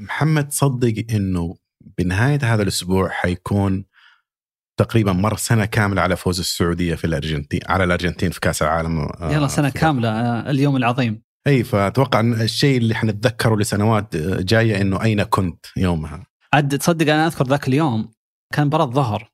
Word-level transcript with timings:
محمد 0.00 0.52
صدق 0.52 1.04
إنه 1.10 1.56
بنهاية 1.98 2.38
هذا 2.42 2.62
الأسبوع 2.62 3.08
حيكون 3.08 3.84
تقريبا 4.76 5.12
مر 5.12 5.36
سنة 5.36 5.64
كاملة 5.64 6.02
على 6.02 6.16
فوز 6.16 6.38
السعودية 6.38 6.94
في 6.94 7.04
الارجنتين 7.04 7.60
على 7.68 7.84
الأرجنتين 7.84 8.30
في 8.30 8.40
كأس 8.40 8.62
العالم 8.62 9.00
آه، 9.00 9.32
يلا 9.32 9.46
سنة 9.46 9.68
كاملة 9.68 10.08
آه، 10.08 10.50
اليوم 10.50 10.76
العظيم. 10.76 11.22
أي 11.46 11.64
فأتوقع 11.64 12.20
الشيء 12.20 12.78
اللي 12.78 12.94
حنتذكره 12.94 13.56
لسنوات 13.56 14.16
آه، 14.16 14.40
جاية 14.40 14.80
إنه 14.80 15.02
أين 15.02 15.22
كنت 15.22 15.66
يومها. 15.76 16.26
عاد 16.52 16.78
تصدق 16.78 17.12
أنا 17.12 17.26
أذكر 17.26 17.46
ذاك 17.46 17.68
اليوم 17.68 18.12
كان 18.54 18.66
مباراة 18.66 18.84
الظهر. 18.84 19.30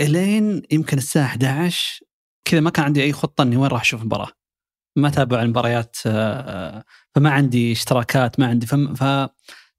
إلين 0.00 0.62
يمكن 0.70 0.98
الساعة 0.98 1.26
11 1.26 2.00
كذا 2.44 2.60
ما 2.60 2.70
كان 2.70 2.84
عندي 2.84 3.02
أي 3.02 3.12
خطة 3.12 3.42
إني 3.42 3.56
وين 3.56 3.70
راح 3.70 3.80
أشوف 3.80 4.00
المباراة. 4.00 4.28
ما 4.96 5.10
تابع 5.10 5.42
المباريات 5.42 5.96
فما 7.14 7.30
عندي 7.30 7.72
اشتراكات 7.72 8.40
ما 8.40 8.46
عندي 8.46 8.66
فم 8.66 8.94
ف 8.94 9.28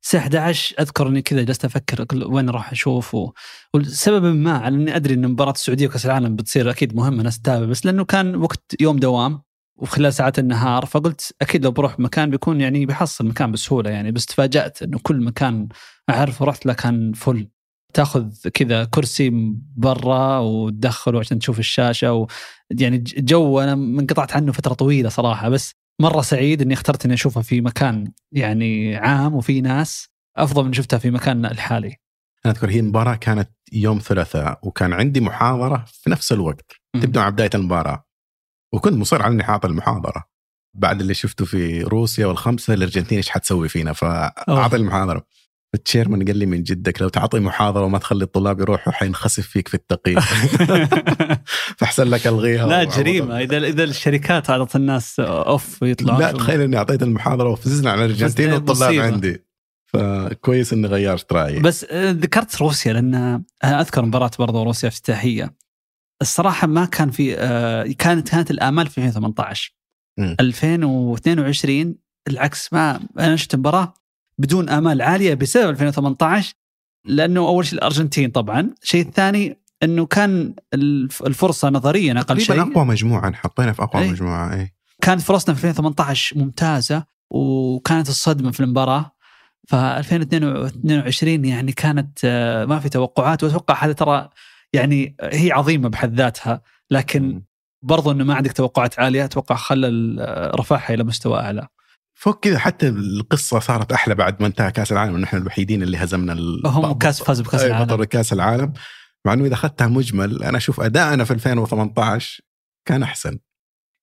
الساعة 0.07 0.21
11 0.21 0.75
أذكر 0.79 1.07
إني 1.07 1.21
كذا 1.21 1.43
جلست 1.43 1.65
أفكر 1.65 2.05
وين 2.13 2.49
راح 2.49 2.71
أشوف 2.71 3.15
و... 3.15 3.31
ولسبب 3.73 4.23
ما 4.23 4.57
على 4.57 4.75
إني 4.75 4.95
أدري 4.95 5.13
إن 5.13 5.27
مباراة 5.27 5.51
السعودية 5.51 5.87
وكأس 5.87 6.05
العالم 6.05 6.35
بتصير 6.35 6.69
أكيد 6.69 6.95
مهمة 6.95 7.23
ناس 7.23 7.39
تتابع 7.39 7.65
بس 7.65 7.85
لأنه 7.85 8.05
كان 8.05 8.35
وقت 8.35 8.75
يوم 8.81 8.97
دوام 8.97 9.41
وخلال 9.77 10.13
ساعات 10.13 10.39
النهار 10.39 10.85
فقلت 10.85 11.33
أكيد 11.41 11.63
لو 11.63 11.71
بروح 11.71 11.99
مكان 11.99 12.29
بيكون 12.29 12.61
يعني 12.61 12.85
بيحصل 12.85 13.27
مكان 13.27 13.51
بسهولة 13.51 13.89
يعني 13.89 14.11
بس 14.11 14.25
تفاجأت 14.25 14.83
إنه 14.83 14.99
كل 15.03 15.23
مكان 15.23 15.67
أعرف 16.09 16.41
ورحت 16.41 16.65
له 16.65 16.73
كان 16.73 17.13
فل. 17.13 17.47
تأخذ 17.93 18.47
كذا 18.53 18.83
كرسي 18.83 19.29
برا 19.75 20.39
وتدخله 20.39 21.19
عشان 21.19 21.39
تشوف 21.39 21.59
الشاشة 21.59 22.27
يعني 22.71 22.97
جو 23.17 23.59
أنا 23.59 23.75
منقطعت 23.75 24.35
عنه 24.35 24.51
فترة 24.51 24.73
طويلة 24.73 25.09
صراحة 25.09 25.49
بس 25.49 25.73
مرة 26.01 26.21
سعيد 26.21 26.61
إني 26.61 26.73
اخترت 26.73 27.05
إني 27.05 27.13
أشوفها 27.13 27.43
في 27.43 27.61
مكان 27.61 28.11
يعني 28.31 28.95
عام 28.95 29.35
وفي 29.35 29.61
ناس 29.61 30.09
أفضل 30.37 30.65
من 30.65 30.73
شفتها 30.73 30.99
في 30.99 31.11
مكاننا 31.11 31.51
الحالي. 31.51 31.95
أنا 32.45 32.53
أذكر 32.53 32.69
هي 32.69 32.79
المباراه 32.79 33.15
كانت 33.15 33.51
يوم 33.73 33.99
ثلاثاء 33.99 34.59
وكان 34.63 34.93
عندي 34.93 35.21
محاضرة 35.21 35.85
في 35.87 36.09
نفس 36.09 36.31
الوقت. 36.31 36.71
تبدا 36.93 37.19
مع 37.21 37.29
بداية 37.29 37.49
المباراة. 37.55 38.05
وكنت 38.73 38.93
مصر 38.93 39.21
على 39.21 39.33
اني 39.33 39.43
حاطط 39.43 39.65
المحاضرة. 39.65 40.23
بعد 40.73 41.01
اللي 41.01 41.13
شفته 41.13 41.45
في 41.45 41.81
روسيا 41.81 42.25
والخمسة 42.25 42.73
الأرجنتين 42.73 43.17
إيش 43.17 43.29
حتسوي 43.29 43.69
فينا؟ 43.69 43.93
فأعطي 43.93 44.75
المحاضرة. 44.75 45.25
التشيرمان 45.73 46.25
قال 46.25 46.37
لي 46.37 46.45
من 46.45 46.63
جدك 46.63 47.01
لو 47.01 47.09
تعطي 47.09 47.39
محاضرة 47.39 47.85
وما 47.85 47.97
تخلي 47.97 48.23
الطلاب 48.23 48.59
يروحوا 48.59 48.93
حينخسف 48.93 49.47
فيك 49.47 49.67
في 49.67 49.73
التقييم. 49.73 50.19
فأحسن 51.77 52.03
لك 52.03 52.27
ألغيها. 52.27 52.67
لا. 52.67 52.83
جريمة. 52.83 53.39
إذا 53.39 53.57
إذا 53.57 53.83
الشركات 53.83 54.49
اعطت 54.49 54.75
الناس 54.75 55.19
off 55.19 55.81
يطلعون 55.81 56.19
لا 56.19 56.31
تخيل 56.31 56.61
إني 56.61 56.77
أعطيت 56.77 57.03
المحاضرة 57.03 57.49
وفزنا 57.49 57.91
على 57.91 58.05
الارجنتين 58.05 58.53
والطلاب 58.53 58.89
مصيبة. 58.89 59.05
عندي. 59.05 59.43
فكويس 59.85 60.73
إني 60.73 60.87
غيرت 60.87 61.33
رأيي. 61.33 61.59
بس 61.59 61.83
آه، 61.83 62.11
ذكرت 62.11 62.55
روسيا 62.55 62.93
لأن 62.93 63.15
أنا 63.63 63.81
أذكر 63.81 64.05
مباراة 64.05 64.31
برضو 64.39 64.63
روسيا 64.63 64.89
افتتاحية. 64.89 65.53
الصراحة 66.21 66.67
ما 66.67 66.85
كان 66.85 67.11
في 67.11 67.35
آه، 67.37 67.83
كانت 67.97 68.29
كانت 68.29 68.51
الآمال 68.51 68.87
في 68.87 68.97
2018 68.97 69.75
مم. 70.19 70.35
2022 70.39 71.95
العكس 72.27 72.73
ما 72.73 72.99
أنا 73.19 73.35
شفت 73.35 73.55
مباراة 73.55 73.93
بدون 74.37 74.69
آمال 74.69 75.01
عالية 75.01 75.33
بسبب 75.33 75.69
2018 75.69 76.53
لأنه 77.05 77.39
أول 77.47 77.65
شيء 77.65 77.77
الأرجنتين 77.79 78.29
طبعا، 78.31 78.69
الشيء 78.83 79.01
الثاني 79.01 79.57
إنه 79.83 80.05
كان 80.05 80.53
الف- 80.73 81.23
الفرصة 81.23 81.69
نظريا 81.69 82.19
أقل 82.19 82.41
شيء. 82.41 82.61
أقوى 82.61 82.85
مجموعه 82.85 83.33
حطينا 83.33 83.73
في 83.73 83.83
أقوى 83.83 84.01
أي. 84.03 84.11
مجموعة 84.11 84.53
اي 84.53 84.73
كانت 85.01 85.21
فرصنا 85.21 85.55
في 85.55 85.59
2018 85.69 86.37
ممتازة 86.37 87.03
وكانت 87.29 88.09
الصدمة 88.09 88.51
في 88.51 88.59
المباراة. 88.59 89.11
ف 89.67 89.75
2022 89.75 91.45
يعني 91.45 91.71
كانت 91.71 92.19
آه، 92.25 92.65
ما 92.65 92.79
في 92.79 92.89
توقعات 92.89 93.43
وأتوقع 93.43 93.85
هذا 93.85 93.93
ترى 93.93 94.29
يعني 94.73 95.15
هي 95.21 95.51
عظيمة 95.51 95.89
بحد 95.89 96.13
ذاتها. 96.15 96.61
لكن 96.91 97.41
برضو 97.81 98.11
إنه 98.11 98.23
ما 98.23 98.35
عندك 98.35 98.51
توقعات 98.51 98.99
عالية 98.99 99.25
أتوقع 99.25 99.55
خلى 99.55 99.87
ال- 99.87 100.59
رفعها 100.59 100.93
إلى 100.93 101.03
مستوى 101.03 101.39
أعلى. 101.39 101.67
فوق 102.19 102.39
كذا 102.39 102.59
حتى 102.59 102.87
القصة 102.89 103.59
صارت 103.59 103.91
أحلى 103.91 104.15
بعد 104.15 104.41
ما 104.41 104.47
انتهى 104.47 104.71
كأس 104.71 104.91
العالم 104.91 105.13
ونحن 105.15 105.37
الوحيدين 105.37 105.83
اللي 105.83 105.97
هزمنا 105.97 106.33
ال- 106.33 106.61
هم 106.67 106.93
كاس 106.97 107.23
فازوا 107.23 107.45
بكاس 107.45 107.61
العالم. 107.63 107.85
بطل 107.85 108.05
كأس 108.05 108.33
العالم. 108.33 108.73
مع 109.25 109.33
إنه 109.33 109.45
إذا 109.45 109.53
أخذتها 109.53 109.87
مجمل 109.87 110.43
أنا 110.43 110.57
أشوف 110.57 110.79
أدائنا 110.81 111.23
في 111.23 111.31
2018 111.33 112.41
كان 112.87 113.03
أحسن. 113.03 113.39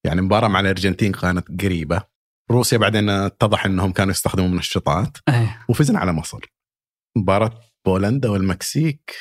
يعني 0.06 0.20
مباراة 0.20 0.48
مع 0.48 0.60
الأرجنتين 0.60 1.12
كانت 1.12 1.62
قريبة. 1.62 2.02
روسيا 2.50 2.78
بعدين 2.78 3.08
اتضح 3.10 3.66
إنهم 3.66 3.92
كانوا 3.92 4.10
يستخدموا 4.12 4.48
منشطات 4.48 5.16
أيه. 5.28 5.64
وفزنا 5.68 5.98
على 5.98 6.12
مصر. 6.12 6.40
مباراة 7.16 7.60
بولندا 7.86 8.28
والمكسيك. 8.28 9.14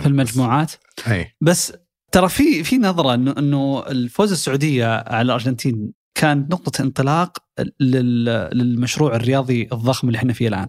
في 0.00 0.06
المجموعات. 0.06 0.72
أي. 1.08 1.36
بس 1.40 1.72
ترى 2.12 2.28
في 2.28 2.64
في 2.64 2.78
نظرة 2.78 3.14
انه 3.14 3.34
إنه 3.38 3.86
الفوز 3.88 4.32
السعودية 4.32 4.86
على 4.86 5.22
الأرجنتين 5.22 5.92
كان 6.14 6.46
نقطة 6.50 6.82
انطلاق 6.82 7.38
لل- 7.80 8.48
للمشروع 8.52 9.16
الرياضي 9.16 9.68
الضخم 9.72 10.08
اللي 10.08 10.16
إحنا 10.18 10.32
فيه 10.32 10.48
الآن. 10.48 10.68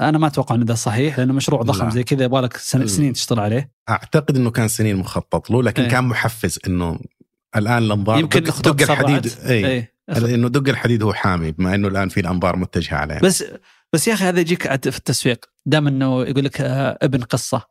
أنا 0.00 0.18
ما 0.18 0.26
أتوقع 0.26 0.54
انه 0.54 0.64
ده 0.64 0.74
صحيح 0.74 1.18
لأنه 1.18 1.32
مشروع 1.32 1.62
ضخم 1.62 1.84
لا. 1.84 1.90
زي 1.90 2.04
كذا 2.04 2.24
يبغى 2.24 2.40
لك. 2.40 2.56
سنين 2.56 3.12
تشتغل 3.12 3.40
عليه. 3.40 3.72
أعتقد 3.88 4.36
إنه 4.36 4.50
كان 4.50 4.68
سنين 4.68 4.96
مخطط 4.96 5.50
له 5.50 5.62
لكن 5.62 5.82
إيه. 5.82 5.90
كان 5.90 6.04
محفز 6.04 6.58
إنه 6.66 7.00
الآن 7.56 7.78
الأنظار 7.82 8.18
يمكن 8.18 8.42
دق, 8.42 8.60
دق 8.72 8.90
الحديد. 8.90 9.32
اي 9.46 9.66
إيه. 9.66 9.92
إنه 10.34 10.48
دق 10.48 10.68
الحديد 10.68 11.02
هو 11.02 11.12
حامي 11.12 11.52
بما 11.52 11.74
إنه 11.74 11.88
الآن 11.88 12.08
في 12.08 12.20
الأنظار 12.20 12.56
متجهة 12.56 12.96
عليه 12.96 13.18
بس 13.18 13.44
بس 13.92 14.08
يا 14.08 14.14
أخي 14.14 14.24
هذا 14.24 14.40
يجيك 14.40 14.62
في 14.90 14.98
التسويق 14.98 15.44
دام 15.66 15.86
إنه 15.86 16.22
يقول 16.22 16.44
لك 16.44 16.60
آه، 16.60 16.98
ابن 17.02 17.22
قصة 17.22 17.66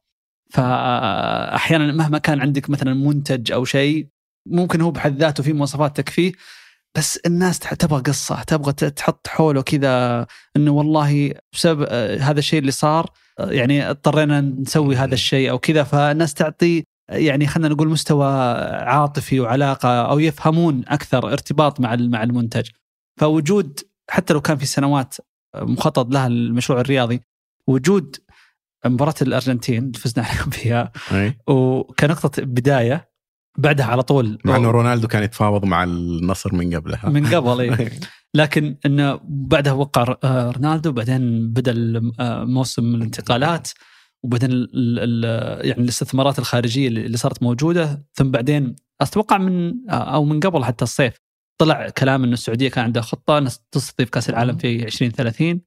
فأحيانا 0.52 1.94
مهما 1.94 2.18
كان 2.18 2.42
عندك 2.42 2.70
مثلا 2.70 2.94
منتج 2.94 3.52
أو 3.52 3.66
شيء 3.66 4.08
ممكن 4.48 4.82
هو 4.82 4.92
بحد 4.92 5.18
ذاته 5.18 5.44
في 5.44 5.54
مواصفات 5.54 5.98
تكفيه 5.98 6.32
بس 6.98 7.18
الناس 7.26 7.60
تبغى 7.60 8.02
قصة 8.02 8.44
تبغى 8.44 8.74
تحط 8.74 9.28
حوله 9.28 9.62
كذا 9.62 10.28
إنه 10.56 10.72
والله 10.72 11.34
بسبب 11.54 11.86
آه، 11.90 12.18
هذا 12.18 12.40
الشيء 12.40 12.60
اللي 12.60 12.72
صار 12.72 13.10
آه، 13.40 13.52
يعني 13.52 13.90
اضطرينا 13.90 14.42
نسوي 14.42 14.96
هذا 14.96 15.14
الشيء 15.14 15.50
أو 15.50 15.60
كذا. 15.60 15.84
فالناس 15.84 16.34
تعطي 16.34 16.84
آه، 17.10 17.16
يعني 17.16 17.48
خلينا 17.48 17.70
نقول 17.70 17.90
مستوى 17.90 18.28
عاطفي 18.72 19.40
وعلاقة 19.40 19.90
أو 19.90 20.20
يفهمون 20.20 20.84
أكثر 20.88 21.32
ارتباط 21.32 21.80
مع 21.80 21.96
مع 21.96 22.24
المنتج. 22.24 22.70
فوجود 23.20 23.80
حتى 24.10 24.34
لو 24.34 24.42
كان 24.42 24.58
في 24.58 24.66
سنوات 24.66 25.16
مخطط 25.56 26.14
لها 26.14 26.28
المشروع 26.28 26.80
الرياضي 26.80 27.22
وجود 27.68 28.16
مباراة 28.86 29.14
الأرجنتين 29.22 29.84
اللي 29.84 30.00
فزنا 30.00 30.26
عليهم 30.26 30.50
فيها. 30.50 30.92
وكنقطة 31.48 32.42
بداية 32.42 33.09
بعدها 33.60 33.86
على 33.86 34.04
طول. 34.04 34.38
مع 34.46 34.56
إنه 34.56 34.72
رونالدو 34.72 35.08
كان 35.08 35.24
يتفاوض 35.24 35.66
مع 35.66 35.84
النصر 35.84 36.56
من 36.56 36.76
قبلها 36.76 37.10
من 37.10 37.36
قبل 37.36 37.62
إيه. 37.62 37.80
أي. 37.80 37.92
لكن 38.34 38.76
إنه 38.86 39.20
بعدها 39.24 39.74
وقع 39.74 40.16
آه، 40.24 40.52
رونالدو 40.52 40.92
بعدين 40.92 41.50
بدأ 41.54 42.02
آه، 42.20 42.44
موسم 42.44 42.96
الانتقالات 42.96 43.70
وبعدين 44.24 44.52
ال- 44.52 44.70
ال- 44.74 45.66
يعني 45.68 45.82
الاستثمارات 45.84 46.40
الخارجية 46.40 46.88
اللي 46.88 47.18
صارت 47.18 47.44
موجودة. 47.44 48.06
ثم 48.14 48.32
بعدين 48.32 48.76
أتوقع 49.02 49.38
من 49.38 49.74
آه، 49.90 49.94
أو 49.94 50.26
من 50.26 50.40
قبل 50.40 50.66
حتى 50.66 50.84
الصيف 50.84 51.14
طلع 51.58 51.90
كلام 51.90 52.24
انه 52.24 52.34
السعودية 52.34 52.70
كان 52.70 52.84
عندها 52.84 53.02
خطة 53.02 53.40
تستضيف 53.72 54.10
كأس 54.10 54.30
العالم 54.30 54.58
في 54.58 54.84
2030 54.84 55.62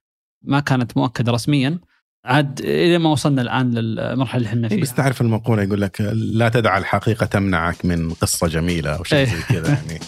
ما 0.45 0.61
كانت 0.61 0.97
مؤكدة 0.97 1.33
رسميا. 1.33 1.79
عاد 2.25 2.61
إلى 2.61 2.99
ما 2.99 3.11
وصلنا 3.11 3.43
الآن 3.43 3.71
للمرحلة 3.71 4.37
اللي 4.39 4.49
إحنا 4.49 4.71
إيه، 4.71 4.81
بس 4.83 4.89
فيها 4.89 4.97
تعرف 4.97 5.21
المقولة 5.21 5.63
يقول 5.63 5.81
لك 5.81 6.01
لا 6.15 6.49
تدع 6.49 6.79
الحقيقة 6.79 7.27
تمنعك 7.27 7.85
من 7.85 8.11
قصة 8.11 8.47
جميلة 8.47 8.91
أو 8.91 9.05
شيء. 9.05 9.27
زي 9.27 9.43
كذا 9.49 9.69
يعني. 9.89 10.01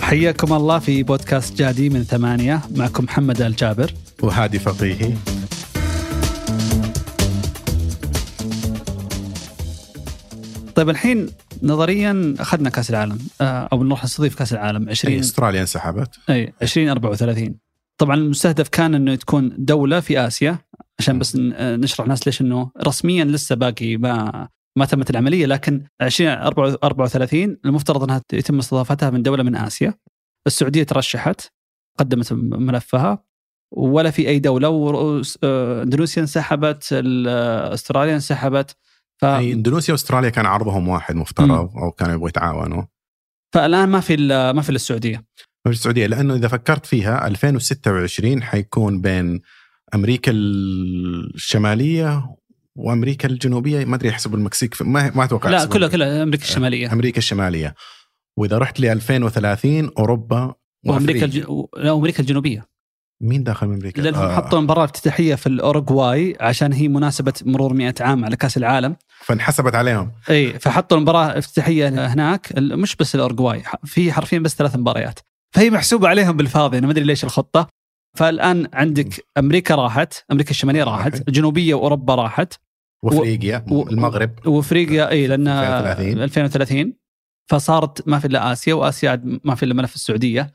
حياكم 0.00 0.52
الله 0.52 0.78
في 0.78 1.02
بودكاست 1.02 1.58
جادي 1.58 1.88
من 1.88 2.02
ثمانية. 2.04 2.60
معكم 2.76 3.04
محمد 3.04 3.42
الجابر. 3.42 3.94
وهادي 4.22 4.58
فقيهي. 4.58 5.14
طيب 10.74 10.90
الحين 10.90 11.26
نظريا 11.62 12.34
أخذنا 12.38 12.70
كأس 12.70 12.90
العالم 12.90 13.18
آه، 13.40 13.68
أو 13.72 13.84
نروح 13.84 14.04
نستضيف 14.04 14.34
كأس 14.38 14.52
العالم 14.52 14.82
أي 14.84 14.90
20 14.90 15.18
أستراليا 15.18 15.60
انسحبت. 15.60 16.08
أي 16.30 16.52
2034 16.62 17.54
طبعا 17.98 18.16
المستهدف 18.16 18.68
كان 18.68 18.94
إنه 18.94 19.14
تكون 19.14 19.52
دولة 19.58 20.00
في 20.00 20.26
آسيا 20.26 20.58
عشان 20.98 21.18
بس 21.18 21.38
آه، 21.54 21.76
نشرح 21.76 22.00
الناس 22.00 22.26
ليش 22.26 22.40
إنه 22.40 22.70
رسميا 22.86 23.24
لسه 23.24 23.54
باقي 23.54 23.96
ما 23.96 24.48
ما 24.76 24.84
تمت 24.84 25.10
العملية 25.10 25.46
لكن 25.46 25.82
2034 26.02 27.56
المفترض 27.64 28.02
إنها 28.02 28.22
يتم 28.32 28.58
استضافتها 28.58 29.10
من 29.10 29.22
دولة 29.22 29.42
من 29.42 29.56
آسيا. 29.56 29.94
السعودية 30.46 30.82
ترشحت 30.82 31.40
قدمت 31.98 32.32
ملفها. 32.32 33.24
ولا 33.72 34.10
في 34.10 34.28
أي 34.28 34.38
دولة 34.38 34.68
آه، 35.44 35.82
إندونيسيا 35.82 36.22
انسحبت 36.22 36.88
ال- 36.92 37.28
أستراليا 37.74 38.14
انسحبت. 38.14 38.76
ف... 39.18 39.24
أي 39.24 39.52
إندونيسيا 39.52 39.92
وأستراليا 39.92 40.30
كان 40.30 40.46
عرضهم 40.46 40.88
واحد 40.88 41.16
مفترض 41.16 41.76
أو 41.76 41.90
كانوا 41.90 42.14
يبغوا 42.14 42.28
يتعاونوا. 42.28 42.82
فالآن 43.54 43.88
ما 43.88 44.00
في 44.00 44.16
ما 44.54 44.62
في 44.62 44.68
الا 44.68 44.76
السعوديه 44.76 45.24
في 45.64 45.70
السعودية 45.70 46.06
لأنه 46.06 46.34
إذا 46.34 46.48
فكرت 46.48 46.86
فيها 46.86 47.26
2026 47.26 48.42
حيكون 48.42 49.00
بين 49.00 49.40
أمريكا 49.94 50.32
الشمالية 51.34 52.36
وأمريكا 52.76 53.28
الجنوبية. 53.28 53.84
ما 53.84 53.96
أدري 53.96 54.08
يحسب 54.08 54.34
المكسيك 54.34 54.82
ما 54.82 55.10
ما 55.14 55.24
أتوقع 55.24 55.50
لا 55.50 55.64
كلها 55.64 55.88
كلها 55.88 56.22
أمريكا 56.22 56.44
الشمالية. 56.44 56.92
أمريكا 56.92 57.18
الشمالية. 57.18 57.74
وإذا 58.36 58.58
رحت 58.58 58.80
ل 58.80 58.86
2030 58.86 59.90
أوروبا 59.98 60.54
وأمريكا. 60.86 61.24
الج... 61.24 61.44
لا 61.76 61.92
أمريكا 61.92 62.20
الجنوبية. 62.20 62.66
مين 63.22 63.42
داخل 63.42 63.66
من 63.66 63.74
أمريكا؟ 63.74 64.00
لأنهم 64.00 64.22
آه، 64.22 64.36
حطوا 64.36 64.60
مباراه 64.60 64.84
افتتاحية 64.84 65.34
في 65.34 65.46
الأوروغواي 65.46 66.36
عشان 66.40 66.72
هي 66.72 66.88
مناسبة 66.88 67.32
مرور 67.42 67.74
100 67.74 67.94
عام 68.00 68.24
على 68.24 68.36
كأس 68.36 68.56
العالم. 68.56 68.96
فانحسبت 69.20 69.74
عليهم. 69.74 70.12
إي 70.30 70.58
فحطوا 70.58 70.96
المباراة 70.96 71.38
افتتاحية 71.38 71.88
هناك. 72.12 72.52
مش 72.58 72.96
بس 72.96 73.14
الأوروغواي 73.14 73.62
في 73.84 74.12
حرفيا 74.12 74.38
بس 74.38 74.54
ثلاث 74.56 74.76
مباريات. 74.76 75.18
فهي 75.54 75.70
محسوبة 75.70 76.08
عليهم 76.08 76.36
بالفاضي 76.36 76.78
أنا 76.78 76.86
ما 76.86 76.92
أدري 76.92 77.04
ليش 77.04 77.24
الخطة. 77.24 77.68
فالآن 78.16 78.68
عندك 78.74 79.26
أمريكا 79.38 79.74
راحت 79.74 80.14
أمريكا 80.32 80.50
الشمالية 80.50 80.84
راحت. 80.84 81.28
الجنوبية 81.28 81.74
وأوروبا 81.74 82.14
راحت. 82.14 82.54
وأفريقيا 83.02 83.64
و- 83.70 83.88
المغرب. 83.88 84.46
وأفريقيا 84.46 85.10
إي 85.10 85.26
لأن 85.26 85.48
2030. 85.48 86.22
2030 86.22 86.92
فصارت 87.50 88.08
ما 88.08 88.18
في 88.18 88.26
إلا 88.26 88.52
آسيا 88.52 88.74
وآسيا 88.74 89.22
ما 89.44 89.54
في 89.54 89.62
إلا 89.62 89.74
ملف 89.74 89.94
السعودية. 89.94 90.54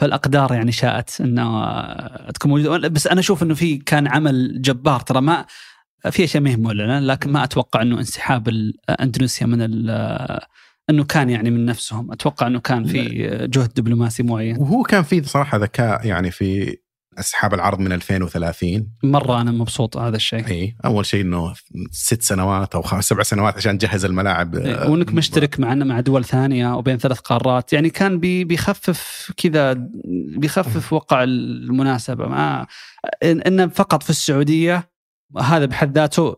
فالأقدار 0.00 0.52
يعني 0.54 0.72
شاءت 0.72 1.20
انه 1.20 2.30
تكون 2.30 2.50
موجودة. 2.50 2.88
بس 2.88 3.06
أنا 3.06 3.20
أشوف 3.20 3.42
إنه 3.42 3.54
في 3.54 3.76
كان 3.76 4.08
عمل 4.08 4.62
جبار. 4.62 5.00
ترى 5.00 5.20
ما 5.20 5.46
في 6.10 6.24
أشياء 6.24 6.42
ما 6.42 6.50
هي 6.50 6.56
معلنه 6.56 6.98
لكن 6.98 7.32
ما 7.32 7.44
أتوقع 7.44 7.82
إنه 7.82 7.98
انسحاب 7.98 8.48
أندونيسيا 9.00 9.46
من 9.46 9.58
ال- 9.62 10.40
إنه 10.90 11.04
كان 11.04 11.30
يعني 11.30 11.50
من 11.50 11.64
نفسهم. 11.64 12.12
أتوقع 12.12 12.46
إنه 12.46 12.60
كان 12.60 12.84
في 12.84 13.02
جهد 13.50 13.72
دبلوماسي 13.76 14.22
معين. 14.22 14.56
وهو 14.56 14.82
كان 14.82 15.02
في 15.02 15.22
صراحة 15.22 15.58
ذكاء 15.58 16.06
يعني 16.06 16.30
في 16.30 16.76
اسحاب 17.18 17.54
العرض 17.54 17.78
من 17.80 17.92
2030 17.92 18.88
مرة 19.02 19.40
أنا 19.40 19.50
مبسوط 19.50 19.96
هذا 19.96 20.16
الشيء. 20.16 20.46
إي 20.48 20.76
أول 20.84 21.06
شيء 21.06 21.20
إنه 21.20 21.54
ست 21.90 22.22
سنوات 22.22 22.74
أو 22.74 22.82
خمس 22.82 23.04
سبع 23.08 23.22
سنوات 23.22 23.56
عشان 23.56 23.78
تجهز 23.78 24.04
الملاعب. 24.04 24.54
إيه، 24.54 24.88
وإنك 24.90 25.12
مشترك 25.14 25.60
معنا 25.60 25.84
مع 25.84 26.00
دول 26.00 26.24
ثانية 26.24 26.74
وبين 26.76 26.98
ثلاث 26.98 27.18
قارات. 27.18 27.72
يعني 27.72 27.90
كان 27.90 28.20
بي 28.20 28.44
بيخفف 28.44 29.32
كذا 29.36 29.72
بيخفف 30.36 30.92
وقع 30.92 31.22
المناسبة. 31.24 32.28
ما 32.28 32.66
إن 33.22 33.40
إن 33.40 33.68
فقط 33.68 34.02
في 34.02 34.10
السعودية 34.10 34.90
هذا 35.38 35.64
بحد 35.64 35.94
ذاته 35.98 36.36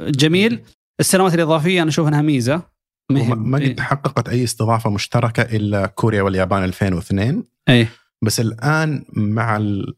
جميل. 0.00 0.62
السنوات 1.00 1.34
الإضافية 1.34 1.82
أنا 1.82 1.90
أشوف 1.90 2.08
إنها 2.08 2.22
ميزة. 2.22 2.62
ما 3.10 3.34
ما 3.34 3.58
إيه. 3.58 3.68
قد 3.68 3.74
تحققت 3.74 4.28
أي 4.28 4.44
استضافة 4.44 4.90
مشتركة 4.90 5.42
إلا 5.42 5.86
كوريا 5.86 6.22
واليابان 6.22 6.64
2002 6.64 7.44
إيه. 7.68 7.88
بس 8.22 8.40
الآن 8.40 9.04
مع 9.12 9.56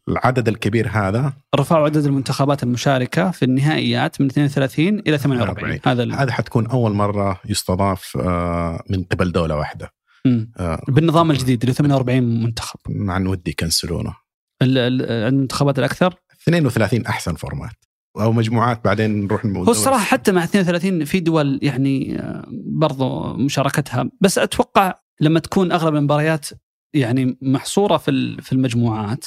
العدد 0.08 0.48
الكبير 0.48 0.88
هذا 0.92 1.32
رفعوا 1.56 1.84
عدد 1.84 2.04
المنتخبات 2.04 2.62
المشاركة 2.62 3.30
في 3.30 3.44
النهائيات 3.44 4.20
من 4.20 4.26
32 4.26 4.98
إلى 4.98 5.18
48 5.18 5.78
هذا 5.86 6.02
ال- 6.02 6.12
هذا 6.12 6.32
حتكون 6.32 6.66
أول 6.66 6.92
مرة 6.92 7.40
يستضاف 7.48 8.16
آه، 8.20 8.82
من 8.90 9.02
قبل 9.02 9.32
دولة 9.32 9.56
واحدة. 9.56 9.92
آه، 10.26 10.82
بالنظام 10.88 11.30
الجديد 11.30 11.62
اللي 11.62 11.72
48 11.74 12.42
منتخب. 12.42 12.78
مع 12.88 13.16
ان 13.16 13.26
ودي 13.26 13.50
يكنسلونه 13.50 14.14
ال- 14.62 14.78
ال- 14.78 15.02
المنتخبات 15.10 15.78
الأكثر؟ 15.78 16.14
32 16.42 17.06
أحسن 17.06 17.34
فورمات 17.34 17.72
أو 18.20 18.32
مجموعات 18.32 18.84
بعدين 18.84 19.24
نروح 19.24 19.46
هو 19.46 19.70
الصراحة 19.70 20.04
حتى 20.04 20.32
مع 20.32 20.44
32 20.44 21.04
في 21.04 21.20
دول 21.20 21.58
يعني 21.62 22.18
آه، 22.20 22.44
برضو 22.66 23.34
مشاركتها. 23.34 24.10
بس 24.20 24.38
أتوقع 24.38 24.94
لما 25.20 25.40
تكون 25.40 25.72
أغلب 25.72 25.94
المباريات 25.96 26.48
يعني 26.94 27.38
محصورة 27.42 27.96
في 27.96 28.36
في 28.42 28.52
المجموعات 28.52 29.24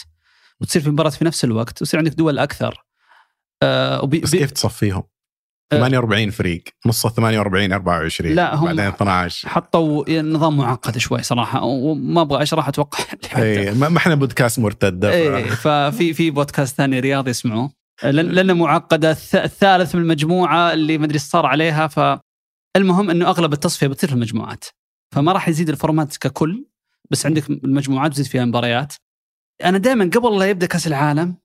وتصير 0.62 0.82
في 0.82 0.90
مباراة 0.90 1.10
في 1.10 1.26
نفس 1.26 1.44
الوقت 1.44 1.82
ويصير 1.82 1.98
عندك 2.00 2.12
دول 2.14 2.40
أكثر. 2.40 2.86
آه 3.64 4.04
وبي 4.04 4.20
بس 4.20 4.36
كيف 4.36 4.52
تصفيهم؟ 4.52 5.04
آه. 5.72 5.78
48 5.78 6.30
فريق 6.32 6.64
نص 6.86 7.06
ال 7.06 7.14
48 7.16 7.74
24 7.74 8.36
لا، 8.36 8.56
هم- 8.56 8.66
بعدين 8.66 8.86
12 8.86 9.50
حطوا 9.50 10.22
نظام 10.22 10.58
معقد 10.58 10.98
شوي 10.98 11.24
صراحة 11.24 11.64
وما 11.64 12.22
أبغى 12.22 12.44
اشرح 12.44 12.68
أتوقع؟ 12.68 13.00
اي 13.38 13.72
ما 13.74 13.98
إحنا 13.98 14.16
بودكاست 14.16 14.60
مرتدة. 14.60 15.12
إيه 15.12 15.44
ففي 15.50 16.14
في 16.14 16.32
بودكاست 16.32 16.76
ثاني 16.78 17.00
رياضي 17.00 17.30
يسمعوه. 17.30 17.81
لأن 18.04 18.26
لأنه 18.26 18.54
معقدة. 18.54 19.14
الث- 19.14 19.36
الثالث 19.36 19.96
من 19.96 20.02
المجموعة 20.02 20.74
اللي 20.74 20.98
ما 20.98 21.06
أدري 21.06 21.18
صار 21.20 21.46
عليها 21.46 21.88
فالمهم 21.88 23.10
إنه 23.10 23.28
أغلب 23.28 23.54
التصفية 23.54 23.88
بتصير 23.88 24.10
في 24.10 24.16
المجموعات. 24.16 24.66
فما 25.16 25.32
راح 25.32 25.48
يزيد 25.50 25.70
الفورمات 25.70 26.18
ككل 26.18 26.66
بس 27.12 27.26
عندك 27.26 27.50
المجموعات 27.50 28.12
تزيد 28.12 28.26
فيها 28.26 28.46
مباريات. 28.46 28.94
أنا 29.64 29.78
دائما 29.78 30.06
قبل 30.14 30.40
لا 30.40 30.50
يبدأ 30.50 30.66
كأس 30.66 30.88
العالم. 30.88 31.36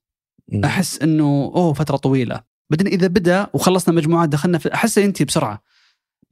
أحس 0.64 1.02
إنه 1.02 1.24
أوه 1.54 1.72
فترة 1.72 1.96
طويلة. 1.96 2.40
بعدين 2.70 2.86
إذا 2.86 3.06
بدأ 3.06 3.46
وخلصنا 3.54 3.94
مجموعات 3.94 4.28
دخلنا 4.28 4.58
في 4.58 4.74
أحس 4.74 4.98
ينتهي 4.98 5.24
بسرعة. 5.24 5.62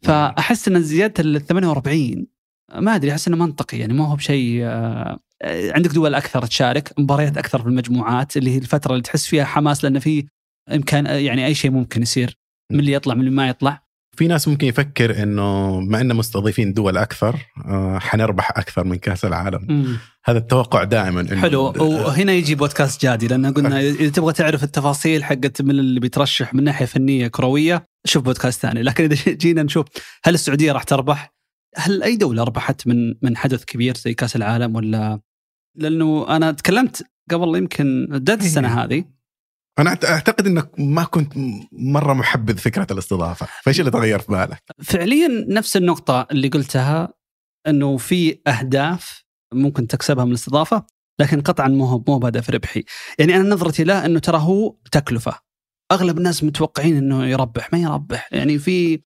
فأحس 0.03 0.69
إن 0.69 0.83
زيادة 0.83 1.15
ال 1.25 1.41
48 1.47 2.27
ما 2.75 2.95
أدري 2.95 3.13
أحس 3.13 3.29
إنه 3.29 3.37
منطقي 3.37 3.79
يعني 3.79 3.93
ما 3.93 4.07
هو 4.09 4.17
بشيء 4.17 4.61
آه، 4.65 5.19
عندك 5.45 5.91
دول 5.91 6.15
أكثر 6.15 6.47
تشارك 6.47 6.93
مباريات 6.99 7.39
أكثر 7.39 7.63
في 7.63 7.69
المجموعات 7.69 8.37
اللي 8.37 8.51
هي 8.51 8.59
الفترة 8.59 8.91
اللي 8.93 9.03
تحس 9.03 9.27
فيها 9.27 9.45
حماس 9.45 9.85
لأن 9.85 9.99
في 9.99 10.27
إمكان 10.73 11.07
يعني 11.07 11.47
أي 11.47 11.55
شيء 11.55 11.71
ممكن 11.71 12.03
يصير 12.03 12.39
من 12.73 12.81
اللي 12.81 12.93
يطلع 12.93 13.15
من 13.15 13.21
اللي 13.21 13.31
ما 13.31 13.49
يطلع. 13.49 13.85
في 14.17 14.27
ناس 14.27 14.49
ممكن 14.49 14.67
يفكر 14.67 15.23
إنه 15.23 15.81
ما 15.81 16.01
إن 16.01 16.17
مستضيفين 16.17 16.73
دول 16.73 16.97
أكثر 16.97 17.41
آه، 17.67 17.99
حنربح 17.99 18.51
أكثر 18.51 18.85
من 18.85 18.97
كأس 18.97 19.25
العالم. 19.25 19.99
هذا 20.25 20.39
التوقع 20.39 20.85
دائما 20.85 21.21
إنه 21.21 21.41
حلو. 21.41 21.63
وهنا 21.79 22.33
يجي 22.33 22.55
بودكاست 22.55 23.03
جادي 23.03 23.29
لأن 23.29 23.53
قلنا 23.53 23.81
إذا 23.81 24.11
تبغى 24.11 24.33
تعرف 24.33 24.65
التفاصيل 24.65 25.25
حقت 25.25 25.63
من 25.63 25.71
اللي 25.71 26.01
بيترشح 26.01 26.55
من 26.55 26.65
ناحية 26.65 26.87
فنية 26.87 27.29
كروية 27.29 27.85
شوف 28.07 28.25
بودكاست 28.25 28.61
ثاني. 28.61 28.83
لكن 28.83 29.05
إذا 29.05 29.33
جينا 29.33 29.63
نشوف 29.63 29.87
هل 30.25 30.35
السعودية 30.35 30.73
راح 30.73 30.83
تربح؟ 30.83 31.35
هل 31.77 32.03
أي 32.03 32.17
دولة 32.17 32.45
ربحت 32.45 32.87
من 32.87 33.15
من 33.23 33.37
حدث 33.37 33.65
كبير 33.65 33.97
زي 33.97 34.15
كأس 34.15 34.37
العالم 34.37 34.77
ولا؟ 34.77 35.21
لأنه 35.77 36.37
أنا 36.37 36.53
تكلمت 36.53 37.07
قبل 37.31 37.57
يمكن 37.57 38.07
بداية 38.11 38.39
السنة 38.39 38.69
هذه. 38.69 39.05
أنا 39.79 39.91
أعتقد 40.05 40.47
إنك 40.47 40.71
ما 40.79 41.05
كنت 41.05 41.33
مرة 41.73 42.13
محبذ 42.13 42.57
فكرة 42.57 42.87
الاستضافة. 42.91 43.49
فإيش 43.63 43.81
اللي 43.81 43.91
تغير 43.91 44.19
في 44.19 44.33
بالك؟ 44.33 44.63
فعليا 44.83 45.29
نفس 45.49 45.77
النقطة 45.77 46.27
اللي 46.31 46.49
قلتها 46.49 47.15
إنه 47.67 47.97
في 47.97 48.41
أهداف 48.47 49.25
ممكن 49.55 49.87
تكسبها 49.87 50.25
من 50.25 50.31
الاستضافة 50.31 50.87
لكن 51.21 51.41
قطعا 51.41 51.69
مو 51.69 51.85
هو 51.85 52.05
مو 52.09 52.19
بهدف 52.19 52.51
ربحي. 52.51 52.85
يعني 53.19 53.37
أنا 53.37 53.49
نظرتي 53.49 53.85
له 53.85 54.07
إنه 54.07 54.19
ترى 54.19 54.39
هو 54.39 54.77
تكلفة. 54.93 55.39
أغلب 55.93 56.19
الناس 56.19 56.45
متوقعين 56.45 56.97
إنه 56.97 57.27
يربح 57.27 57.73
ما 57.73 57.79
يربح. 57.79 58.29
يعني 58.33 58.59
في 58.59 59.03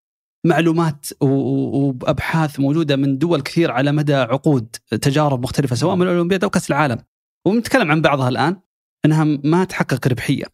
معلومات 0.48 1.06
وأبحاث 1.22 2.60
موجودة 2.60 2.96
من 2.96 3.18
دول 3.18 3.40
كثير 3.40 3.70
على 3.70 3.92
مدى 3.92 4.14
عقود 4.14 4.76
تجارب 5.02 5.42
مختلفة 5.42 5.76
سواء 5.76 5.96
من 5.96 6.02
الأولمبياد 6.02 6.44
أو 6.44 6.50
كأس 6.50 6.70
العالم. 6.70 6.98
ونتكلم 7.46 7.90
عن 7.90 8.02
بعضها 8.02 8.28
الآن 8.28 8.60
إنها 9.04 9.24
ما 9.24 9.64
تحقق 9.64 10.08
ربحية. 10.08 10.44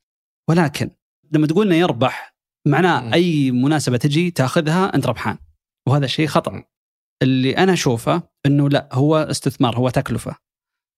ولكن 0.50 0.90
لما 1.32 1.46
تقول 1.46 1.66
إنه 1.66 1.76
يربح 1.76 2.36
معناه. 2.66 3.14
أي 3.14 3.50
مناسبة 3.50 3.96
تجي 3.96 4.30
تاخذها 4.30 4.94
أنت 4.94 5.06
ربحان. 5.06 5.38
وهذا 5.88 6.06
شيء 6.06 6.26
خطأ. 6.26 6.64
اللي 7.22 7.56
أنا 7.56 7.72
أشوفه 7.72 8.22
إنه 8.46 8.68
لا 8.68 8.88
هو 8.92 9.16
استثمار 9.16 9.76
هو 9.76 9.88
تكلفة. 9.90 10.36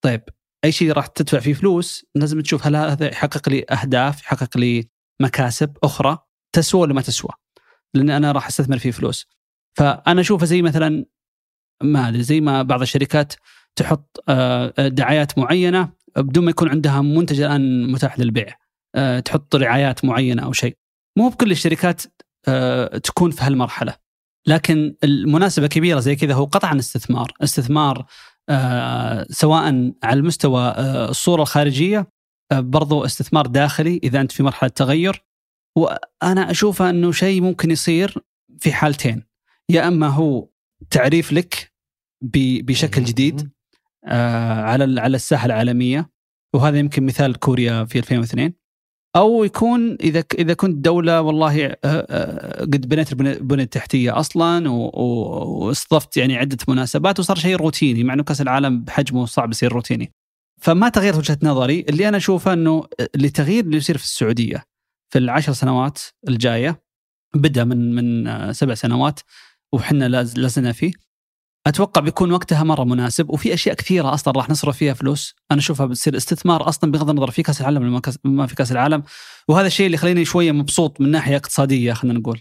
طيب 0.05 0.23
أي 0.65 0.73
شيء 0.73 0.93
راح 0.93 1.07
تدفع 1.07 1.38
فيه 1.38 1.55
فلوس 1.55 2.07
لازم 2.15 2.41
تشوف 2.41 2.67
هل 2.67 2.76
هذا 2.76 3.09
يحقق 3.09 3.49
لي 3.49 3.65
أهداف 3.71 4.23
يحقق 4.23 4.59
لي 4.59 4.88
مكاسب 5.23 5.76
أخرى 5.83 6.19
تسوى 6.55 6.81
ولا 6.81 6.95
ما 6.95 7.00
تسوى. 7.00 7.31
لأن 7.95 8.11
أنا 8.11 8.33
راح 8.33 8.47
أستثمر 8.47 8.78
فيه 8.78 8.90
فلوس. 8.90 9.26
فأنا 9.76 10.21
أشوفه 10.21 10.47
زي 10.47 10.62
مثلا 10.62 11.05
ما 11.83 12.09
أدري 12.09 12.23
زي 12.23 12.40
ما 12.40 12.62
بعض 12.62 12.81
الشركات 12.83 13.35
تحط 13.76 14.25
آه، 14.28 14.88
دعايات 14.88 15.38
معينة 15.38 15.93
بدون 16.16 16.45
ما 16.45 16.50
يكون 16.50 16.69
عندها 16.69 17.00
منتج 17.00 17.40
الآن 17.40 17.93
متاح 17.93 18.19
للبيع. 18.19 18.55
آه، 18.95 19.21
تحط 19.21 19.57
رعايات 19.57 20.05
معينة 20.05 20.45
أو 20.45 20.52
شيء. 20.52 20.76
مو 21.19 21.28
بكل 21.28 21.50
الشركات 21.50 22.02
آه، 22.49 22.99
تكون 22.99 23.31
في 23.31 23.45
هالمرحلة. 23.45 23.95
لكن 24.47 24.97
المناسبة 25.05 25.66
كبيرة 25.66 26.00
زي 26.00 26.16
كذا 26.16 26.35
هو 26.35 26.45
قطعا 26.45 26.78
استثمار 26.78 27.33
استثمار 27.43 28.07
سواء 29.31 29.93
على 30.02 30.21
المستوى 30.21 30.75
الصورة 30.78 31.43
الخارجية 31.43 32.07
برضو 32.52 33.05
استثمار 33.05 33.47
داخلي 33.47 34.00
إذا 34.05 34.21
أنت 34.21 34.33
في 34.33 34.43
مرحلة 34.43 34.71
تغير. 34.71 35.25
وأنا 35.76 36.50
اشوفه 36.50 36.90
أنه 36.90 37.12
شيء 37.12 37.40
ممكن 37.40 37.71
يصير 37.71 38.18
في 38.59 38.73
حالتين. 38.73 39.23
يا 39.71 39.88
أما 39.88 40.09
هو 40.09 40.49
تعريف 40.90 41.33
لك 41.33 41.73
بشكل 42.23 43.04
جديد 43.04 43.50
آه، 44.04 44.62
على 44.62 45.00
على 45.00 45.16
الساحة 45.16 45.47
العالمية 45.47 46.11
وهذا 46.54 46.78
يمكن 46.78 47.06
مثال 47.06 47.38
كوريا 47.38 47.85
في 47.85 47.99
2002 47.99 48.52
أو 49.16 49.45
يكون 49.45 49.97
إذا 50.00 50.25
إذا 50.38 50.54
كنت 50.54 50.85
دولة 50.85 51.21
والله 51.21 51.66
آه، 51.66 51.76
آه، 51.85 52.61
قد 52.61 52.88
بنيت 52.88 53.12
البنيه 53.12 53.64
التحتية 53.64 54.21
أصلا 54.21 54.68
واستضفت 54.68 56.16
يعني 56.16 56.37
عدة 56.37 56.59
مناسبات 56.68 57.18
وصار 57.18 57.37
شيء 57.37 57.56
روتيني 57.56 58.04
مع 58.04 58.14
إنه 58.14 58.23
كأس 58.23 58.40
العالم 58.40 58.85
بحجمه 58.85 59.26
صعب 59.26 59.50
يصير 59.50 59.73
روتيني. 59.73 60.12
فما 60.61 60.88
تغيرت 60.88 61.16
وجهة 61.16 61.38
نظري. 61.42 61.80
اللي 61.88 62.09
أنا 62.09 62.16
أشوفه 62.16 62.52
أنه 62.52 62.85
لتغيير 63.16 63.64
اللي 63.64 63.76
يصير 63.76 63.99
في 63.99 64.04
السعودية 64.04 64.64
في 65.09 65.19
العشر 65.19 65.53
سنوات 65.53 65.99
الجاية 66.29 66.83
بدأ 67.35 67.65
من 67.65 67.95
من 67.95 68.27
آه، 68.27 68.53
سبع 68.53 68.75
سنوات 68.75 69.21
وحنا 69.73 70.09
لازلنا 70.09 70.73
فيه. 70.73 70.93
أتوقع 71.67 72.01
بيكون 72.01 72.33
وقتها 72.33 72.65
مرة 72.65 72.85
مناسب 72.85 73.31
وفي 73.31 73.55
أشياء 73.55 73.75
كثيرة 73.75 74.15
أصلا 74.15 74.35
راح 74.37 74.51
نصرف 74.51 74.77
فيها 74.77 74.95
فلوس. 74.95 75.35
أنا 75.51 75.61
أشوفها 75.61 75.87
بتصير 75.87 76.17
استثمار 76.17 76.69
أصلا 76.69 76.93
بغض 76.93 77.11
النظر 77.11 77.31
في 77.31 77.43
كأس 77.43 77.61
العالم 77.61 78.01
ما 78.25 78.47
في 78.47 78.55
كأس 78.55 78.73
العالم. 78.73 79.03
وهذا 79.49 79.67
الشيء 79.67 79.87
اللي 79.87 79.95
يخليني 79.95 80.25
شوية 80.25 80.53
مبسوط 80.53 81.01
من 81.01 81.11
ناحية 81.11 81.37
اقتصادية 81.37 81.93
خلينا 81.93 82.19
نقول. 82.19 82.41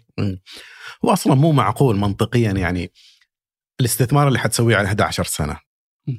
هو 1.06 1.14
أصلا 1.14 1.36
مو 1.36 1.52
معقول 1.52 1.98
منطقيا 1.98 2.52
يعني 2.52 2.92
الاستثمار 3.80 4.28
اللي 4.28 4.40
حتسويه 4.40 4.76
على 4.76 4.88
11 4.88 5.24
سنة 5.24 5.60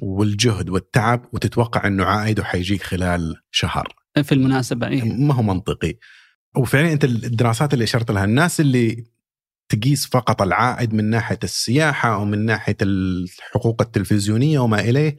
والجهد 0.01 0.69
والتعب 0.69 1.25
وتتوقع 1.33 1.87
إنه 1.87 2.05
عائده 2.05 2.43
حيجيك 2.43 2.83
خلال 2.83 3.35
شهر. 3.51 3.95
في 4.23 4.31
المناسبة 4.31 4.87
إيه؟ 4.87 5.03
ما 5.03 5.33
هو 5.33 5.41
منطقي. 5.41 5.93
وفعلا 6.55 6.93
أنت 6.93 7.03
الدراسات 7.03 7.73
اللي 7.73 7.83
أشرت 7.83 8.11
لها 8.11 8.25
الناس 8.25 8.59
اللي 8.59 9.05
تقيس 9.69 10.07
فقط 10.07 10.41
العائد 10.41 10.93
من 10.93 11.09
ناحية 11.09 11.39
السياحة 11.43 12.13
أو 12.13 12.25
من 12.25 12.45
ناحية 12.45 12.77
الحقوق 12.81 13.81
التلفزيونية 13.81 14.59
وما 14.59 14.79
إليه 14.79 15.17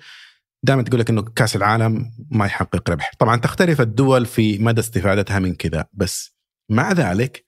دائما 0.63 0.83
تقول 0.83 1.01
لك 1.01 1.11
إنه 1.11 1.23
كأس 1.23 1.57
العالم 1.57 2.11
ما 2.31 2.47
يحقق 2.47 2.91
ربح، 2.91 3.13
طبعا 3.19 3.37
تختلف 3.37 3.81
الدول 3.81 4.27
في 4.27 4.59
مدى 4.59 4.81
استفادتها 4.81 5.39
من 5.39 5.55
كذا، 5.55 5.87
بس 5.93 6.37
مع 6.71 6.93
ذلك 6.93 7.45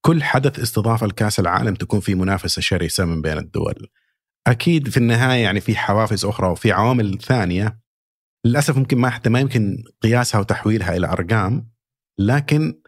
كل 0.00 0.22
حدث 0.22 0.58
استضافه 0.58 1.06
لكاس 1.06 1.40
العالم 1.40 1.74
تكون 1.74 2.00
في 2.00 2.14
منافسة 2.14 2.62
شرسة 2.62 3.04
من 3.04 3.22
بين 3.22 3.38
الدول. 3.38 3.88
أكيد 4.46 4.88
في 4.88 4.96
النهاية 4.96 5.42
يعني 5.42 5.60
في 5.60 5.76
حوافز 5.76 6.24
أخرى 6.24 6.48
وفي 6.48 6.72
عوامل 6.72 7.18
ثانية 7.18 7.78
للأسف 8.44 8.76
ممكن 8.76 8.98
ما 8.98 9.10
حتى 9.10 9.30
ما 9.30 9.40
يمكن 9.40 9.84
قياسها 10.02 10.40
وتحويلها 10.40 10.96
إلى 10.96 11.06
أرقام 11.06 11.70
لكن 12.18 12.80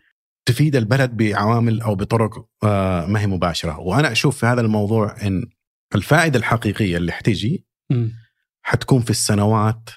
تفيد 0.50 0.76
البلد 0.76 1.16
بعوامل 1.16 1.80
أو 1.80 1.94
بطرق 1.94 2.46
آه، 2.64 3.06
ما 3.06 3.20
هي 3.20 3.26
مباشرة. 3.26 3.78
وأنا 3.78 4.12
أشوف 4.12 4.38
في 4.38 4.46
هذا 4.46 4.60
الموضوع 4.60 5.16
إن 5.22 5.46
الفائدة 5.94 6.38
الحقيقية 6.38 6.96
اللي 6.96 7.12
حتيجي 7.12 7.66
حتكون 8.62 9.02
في 9.02 9.10
السنوات 9.10 9.90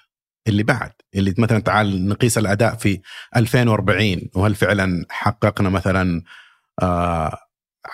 اللي 0.48 0.64
بعد. 0.64 0.92
اللي 1.16 1.34
مثلا 1.38 1.60
تعال 1.60 2.08
نقيس 2.08 2.38
الأداء 2.38 2.76
في 2.76 3.02
2040 3.36 4.22
وهل 4.36 4.56
فعلا 4.56 5.06
حققنا 5.10 5.70
مثلا 5.70 6.24
آه 6.82 7.38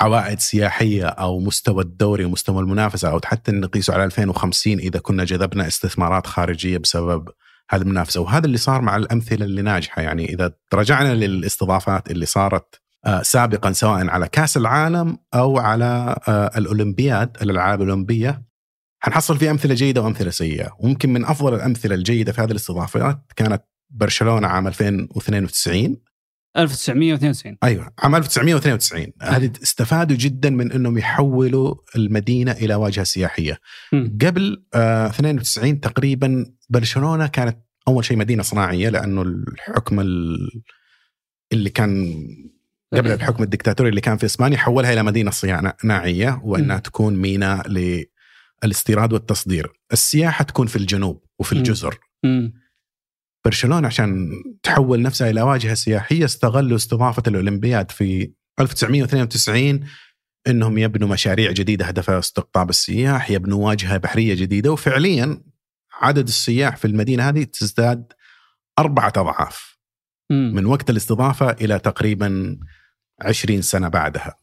عوائد 0.01 0.39
سياحية 0.39 1.05
أو 1.05 1.39
مستوى 1.39 1.83
الدوري 1.83 2.25
ومستوى 2.25 2.59
المنافسة 2.59 3.09
أو 3.09 3.19
حتى 3.25 3.51
نقيسه 3.51 3.93
على 3.93 4.05
2050 4.05 4.73
إذا 4.79 4.99
كنا 4.99 5.23
جذبنا 5.23 5.67
استثمارات 5.67 6.27
خارجية 6.27 6.77
بسبب 6.77 7.29
هذه 7.69 7.81
المنافسه 7.81 8.21
وهذا 8.21 8.45
اللي 8.45 8.57
صار 8.57 8.81
مع 8.81 8.95
الأمثلة 8.95 9.45
اللي 9.45 9.61
ناجحة. 9.61 10.01
يعني 10.01 10.33
إذا 10.33 10.51
رجعنا 10.73 11.13
للاستضافات 11.13 12.11
اللي 12.11 12.25
صارت 12.25 12.81
آه، 13.05 13.21
سابقا 13.21 13.71
سواء 13.71 14.07
على 14.07 14.27
كأس 14.27 14.57
العالم 14.57 15.17
أو 15.33 15.57
على 15.57 16.19
آه، 16.27 16.51
الأولمبياد 16.57 17.38
الألعاب 17.41 17.81
الأولمبية 17.81 18.41
حنحصل 18.99 19.38
في 19.38 19.51
أمثلة 19.51 19.73
جيدة 19.73 20.01
وأمثلة 20.01 20.29
سيئة. 20.29 20.69
وممكن 20.79 21.13
من 21.13 21.25
أفضل 21.25 21.53
الأمثلة 21.53 21.95
الجيدة 21.95 22.31
في 22.31 22.41
هذه 22.41 22.51
الاستضافات 22.51 23.31
كانت 23.35 23.63
برشلونة 23.89 24.47
عام 24.47 24.67
2092 24.67 25.97
1992 26.58 27.58
أيوه 27.63 27.94
عام 28.00 28.15
1992 28.15 29.08
هذه 29.22 29.51
استفادوا 29.63 30.18
جدا 30.18 30.50
من 30.50 30.72
إنهم 30.72 30.98
يحولوا 30.98 31.75
المدينة 31.96 32.51
إلى 32.51 32.75
واجهة 32.75 33.03
سياحية. 33.03 33.60
م. 33.94 34.18
قبل 34.25 34.63
آه 34.74 35.08
92 35.08 35.79
تقريبا 35.79 36.46
برشلونة 36.70 37.27
كانت 37.27 37.58
أول 37.88 38.06
شيء 38.06 38.18
مدينة 38.18 38.44
صناعية 38.44 38.89
لأنه 38.89 39.22
الحكم 39.22 40.00
اللي 41.53 41.70
كان 41.70 42.24
قبل 42.94 43.12
الحكم 43.12 43.44
الدكتاتوري 43.44 43.89
اللي 43.89 44.01
كان 44.01 44.18
في 44.18 44.25
إسبانيا 44.25 44.58
حولها 44.58 44.94
إلى 44.94 45.03
مدينة 45.03 45.32
صناعيه 45.32 46.41
وإنها 46.44 46.77
م. 46.77 46.79
تكون 46.79 47.15
ميناء 47.15 47.68
للاستيراد 48.63 49.13
والتصدير. 49.13 49.72
السياحة 49.94 50.44
تكون 50.44 50.68
في 50.68 50.75
الجنوب 50.75 51.24
وفي 51.39 51.53
الجزر. 51.53 52.00
م. 52.24 52.50
برشلونة 53.46 53.88
عشان 53.88 54.29
تحول 54.63 55.01
نفسها 55.01 55.29
إلى 55.29 55.41
واجهة 55.41 55.74
سياحية 55.74 56.25
استغلوا 56.25 56.77
استضافة 56.77 57.24
الأولمبياد 57.27 57.91
في 57.91 58.31
1992 58.60 59.79
إنهم 60.48 60.77
يبنوا 60.77 61.08
مشاريع 61.08 61.51
جديدة 61.51 61.86
هدفها 61.86 62.19
استقطاب 62.19 62.69
السياح، 62.69 63.29
يبنوا 63.31 63.65
واجهة 63.65 63.98
بحرية 63.98 64.34
جديدة 64.34 64.72
وفعليا 64.72 65.43
عدد 65.93 66.27
السياح 66.27 66.77
في 66.77 66.86
المدينة 66.86 67.29
هذه 67.29 67.43
تزداد 67.43 68.13
أربعة 68.79 69.13
أضعاف 69.17 69.77
من 70.31 70.65
وقت 70.65 70.89
الاستضافة 70.89 71.51
إلى 71.51 71.79
تقريبا 71.79 72.60
20 73.22 73.62
سنة 73.62 73.88
بعدها. 73.88 74.36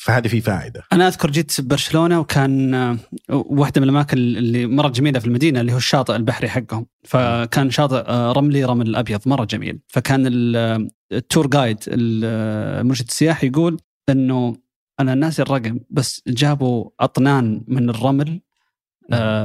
فهذه 0.00 0.28
في 0.28 0.40
فائدة. 0.40 0.82
أنا 0.92 1.08
أذكر 1.08 1.30
جيت 1.30 1.60
برشلونة 1.60 2.20
وكان 2.20 2.74
آه، 2.74 2.98
واحدة 3.28 3.80
من 3.80 3.84
الأماكن 3.84 4.18
اللي 4.18 4.66
مرة 4.66 4.88
جميلة 4.88 5.18
في 5.18 5.26
المدينة 5.26 5.60
اللي 5.60 5.72
هو 5.72 5.76
الشاطئ 5.76 6.16
البحري 6.16 6.48
حقهم، 6.48 6.86
فكان 7.04 7.70
شاطئ 7.70 7.96
آه، 7.96 8.32
رملي 8.32 8.64
رمل 8.64 8.96
ابيض 8.96 9.20
مرة 9.26 9.44
جميل، 9.44 9.80
فكان 9.88 10.52
آه، 10.56 10.88
التور 11.12 11.46
جايد 11.46 11.78
المرشد 11.88 13.06
السياحي 13.08 13.46
يقول 13.46 13.80
إنه 14.08 14.56
أنا 15.00 15.14
ناسي 15.14 15.42
الرقم 15.42 15.78
بس 15.90 16.22
جابوا 16.26 16.90
أطنان 17.00 17.64
من 17.68 17.90
الرمل 17.90 18.40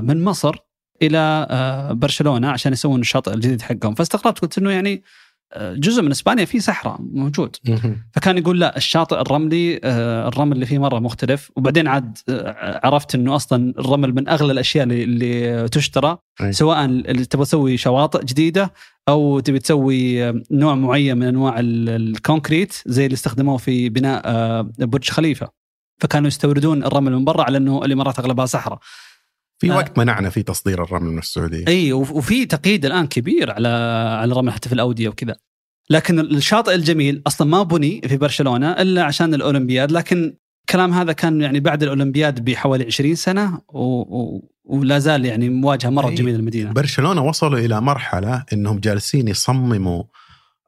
من 0.02 0.24
مصر 0.24 0.56
إلى 1.02 1.48
برشلونة 1.92 2.50
عشان 2.50 2.74
يسوون 2.74 3.02
الشاطئ 3.02 3.34
الجديد 3.34 3.62
حقهم، 3.62 3.96
فاستغربت 3.96 4.40
قلت 4.40 4.58
إنه 4.58 4.72
يعني 4.72 5.04
جزء 5.58 6.02
من 6.02 6.12
إسبانيا 6.12 6.46
فيه 6.46 6.60
صحراء 6.60 6.98
موجود. 7.14 7.56
فكان 8.14 8.38
يقول 8.38 8.60
لا 8.60 8.78
الشاطئ 8.78 9.22
الرملي 9.22 9.80
آه، 9.84 10.28
الرمل 10.28 10.52
اللي 10.52 10.66
فيه 10.66 10.80
مرة 10.80 11.00
مختلف. 11.00 11.52
وبعدين 11.56 11.88
عاد 11.88 12.18
آه، 12.30 12.82
عرفت 12.84 13.16
إنه 13.16 13.36
أصلا 13.36 13.74
الرمل 13.80 14.16
من 14.16 14.30
أغلى 14.30 14.52
الأشياء 14.52 14.84
اللي, 14.84 15.70
تشترى 15.70 16.18
أي. 16.42 16.54
سواء 16.54 16.86
اللي 16.86 17.26
تبغى 17.26 17.46
تسوي 17.46 17.78
شواطئ 17.78 18.26
جديدة 18.26 18.74
أو 19.10 19.40
تبي 19.40 19.60
تسوي 19.60 20.32
نوع 20.52 20.76
معين 20.76 21.18
من 21.18 21.28
أنواع 21.28 21.56
الكونكريت 21.60 22.74
زي 22.86 23.06
اللي 23.06 23.14
استخدموه 23.14 23.58
في 23.58 23.90
بناء 23.90 24.22
آه، 24.26 24.70
برج 24.80 25.10
خليفة. 25.10 25.66
فكانوا 26.02 26.28
يستوردون 26.28 26.84
الرمل 26.84 27.12
من 27.12 27.26
برا 27.26 27.44
على 27.44 27.58
إنه 27.58 27.86
الإمارات 27.86 28.20
أغلبها 28.20 28.46
صحراء. 28.46 28.80
في 29.58 29.72
آه. 29.72 29.76
وقت 29.76 29.98
منعنا 29.98 30.30
في 30.30 30.44
تصدير 30.44 30.84
الرمل 30.84 31.12
من 31.12 31.18
السعودية. 31.18 31.68
إي 31.68 31.94
وفي 31.94 32.46
تقييد 32.46 32.86
الآن 32.86 33.08
كبير 33.08 33.52
على 33.52 33.68
على 34.22 34.32
الرمل 34.32 34.52
حتى 34.52 34.70
في 34.70 34.76
الأودية 34.76 35.10
وكذا. 35.10 35.36
لكن 35.90 36.20
الشاطئ 36.20 36.76
الجميل 36.76 37.22
أصلا 37.28 37.48
ما 37.48 37.64
بني 37.64 38.02
في 38.08 38.18
برشلونة 38.18 38.72
إلا 38.72 39.04
عشان 39.04 39.34
الأولمبياد 39.34 39.92
لكن 39.92 40.38
الكلام 40.62 40.94
هذا 40.94 41.12
كان 41.14 41.42
يعني 41.42 41.60
بعد 41.60 41.84
الأولمبياد 41.84 42.46
بحوالي 42.46 42.86
20 42.86 43.16
سنة 43.16 43.62
و... 43.70 43.80
و... 43.80 44.52
ولا 44.64 45.00
زال 45.00 45.26
يعني 45.26 45.50
مواجهة 45.50 45.90
مرة 45.90 46.10
جميلة 46.10 46.38
المدينة 46.38 46.72
برشلونة 46.72 47.24
وصلوا 47.24 47.60
إلى 47.60 47.82
مرحلة 47.82 48.46
إنهم 48.54 48.80
جالسين 48.80 49.28
يصمموا 49.28 50.04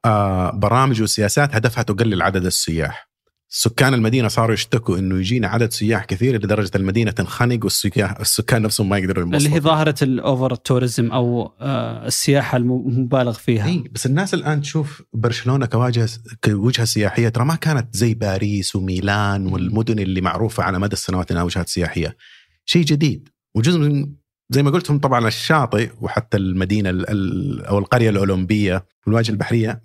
آه 0.04 0.50
برامج 0.50 1.02
وسياسات 1.02 1.54
هدفها 1.54 1.82
تقلل 1.82 2.22
عدد 2.22 2.44
السياح. 2.44 3.07
سكان 3.50 3.94
المدينة 3.94 4.28
صاروا 4.28 4.54
يشتكوا 4.54 4.98
إنه 4.98 5.18
يجينا 5.18 5.48
عدد 5.48 5.72
سياح 5.72 6.04
كثير 6.04 6.34
لدرجة 6.34 6.70
المدينة 6.76 7.10
تنخنق 7.10 7.64
والسكان 7.64 8.62
نفسهم 8.62 8.88
ما 8.88 8.98
يقدروا 8.98 9.24
ينبسطوا 9.24 9.46
اللي 9.46 9.56
هي 9.56 9.60
ظاهرة 9.60 9.94
ال 10.02 10.12
over 10.12 10.54
tourism 10.54 11.12
أو 11.12 11.52
آه، 11.60 12.06
السياحة 12.06 12.56
المبالغ 12.56 13.32
فيها. 13.32 13.66
اي 13.66 13.84
بس 13.92 14.06
الناس 14.06 14.34
الآن 14.34 14.60
تشوف 14.60 15.02
برشلونة 15.12 15.66
كواجهة 15.66 16.08
كوجهة 16.44 16.84
سياحية 16.84 17.28
ترى 17.28 17.44
ما 17.44 17.54
كانت 17.54 17.96
زي 17.96 18.14
باريس 18.14 18.76
وميلان 18.76 19.46
والمدن 19.46 19.98
اللي 19.98 20.20
معروفة 20.20 20.62
على 20.62 20.78
مدى 20.78 20.92
السنوات 20.92 21.30
إنها 21.30 21.42
وجهات 21.42 21.68
سياحية. 21.68 22.16
شيء 22.64 22.84
جديد. 22.84 23.28
وجزء 23.54 23.78
من 23.78 24.12
زي 24.50 24.62
ما 24.62 24.70
قلت 24.70 24.90
هم 24.90 24.98
طبعا 24.98 25.28
الشاطئ 25.28 25.90
وحتى 26.00 26.36
المدينة 26.36 26.90
أو 27.68 27.78
القرية 27.78 28.10
الأولمبية 28.10 28.86
والواجهة 29.06 29.32
البحرية 29.32 29.82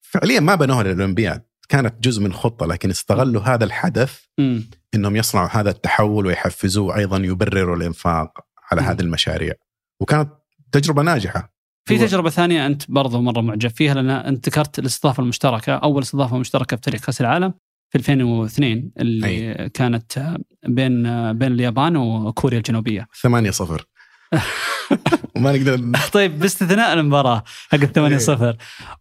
فعليا 0.00 0.40
ما 0.40 0.54
بنوها 0.54 0.82
للأولمبياد. 0.82 1.49
كانت 1.70 1.94
جزء 2.04 2.22
من 2.22 2.32
خطة 2.32 2.66
لكن 2.66 2.90
استغلوا 2.90 3.42
هذا 3.42 3.64
الحدث 3.64 4.18
م. 4.38 4.60
إنهم 4.94 5.16
يصنعوا 5.16 5.48
هذا 5.48 5.70
التحول 5.70 6.26
ويحفزوه 6.26 6.96
أيضا 6.96 7.18
يبرروا 7.18 7.76
الإنفاق 7.76 8.38
على 8.72 8.82
م. 8.82 8.84
هذه 8.84 9.00
المشاريع 9.00 9.54
وكانت 10.00 10.30
تجربة 10.72 11.02
ناجحة 11.02 11.54
في 11.88 11.98
تجربة 11.98 12.30
ثانية 12.30 12.66
أنت 12.66 12.90
برضو 12.90 13.20
مرة 13.20 13.40
معجب 13.40 13.70
فيها 13.70 13.94
لأن 13.94 14.10
أنت 14.10 14.48
ذكرت 14.48 14.78
الاستضافة 14.78 15.22
المشتركة 15.22 15.72
أول 15.72 16.02
استضافة 16.02 16.38
مشتركة 16.38 16.76
في 16.76 16.82
تاريخ 16.82 17.06
كأس 17.06 17.20
العالم 17.20 17.54
في 17.90 17.98
2002 17.98 18.90
اللي 18.98 19.26
أي. 19.26 19.68
كانت 19.68 20.36
بين 20.66 21.02
بين 21.32 21.52
اليابان 21.52 21.96
وكوريا 21.96 22.58
الجنوبية 22.58 23.06
8 23.22 23.50
0 23.50 23.84
وما 25.36 25.52
نقدر 25.52 25.98
طيب 26.12 26.38
باستثناء 26.38 26.92
المباراة 26.92 27.44
حق 27.68 27.78
8 27.78 28.16
إيه. 28.16 28.22
0 28.22 28.56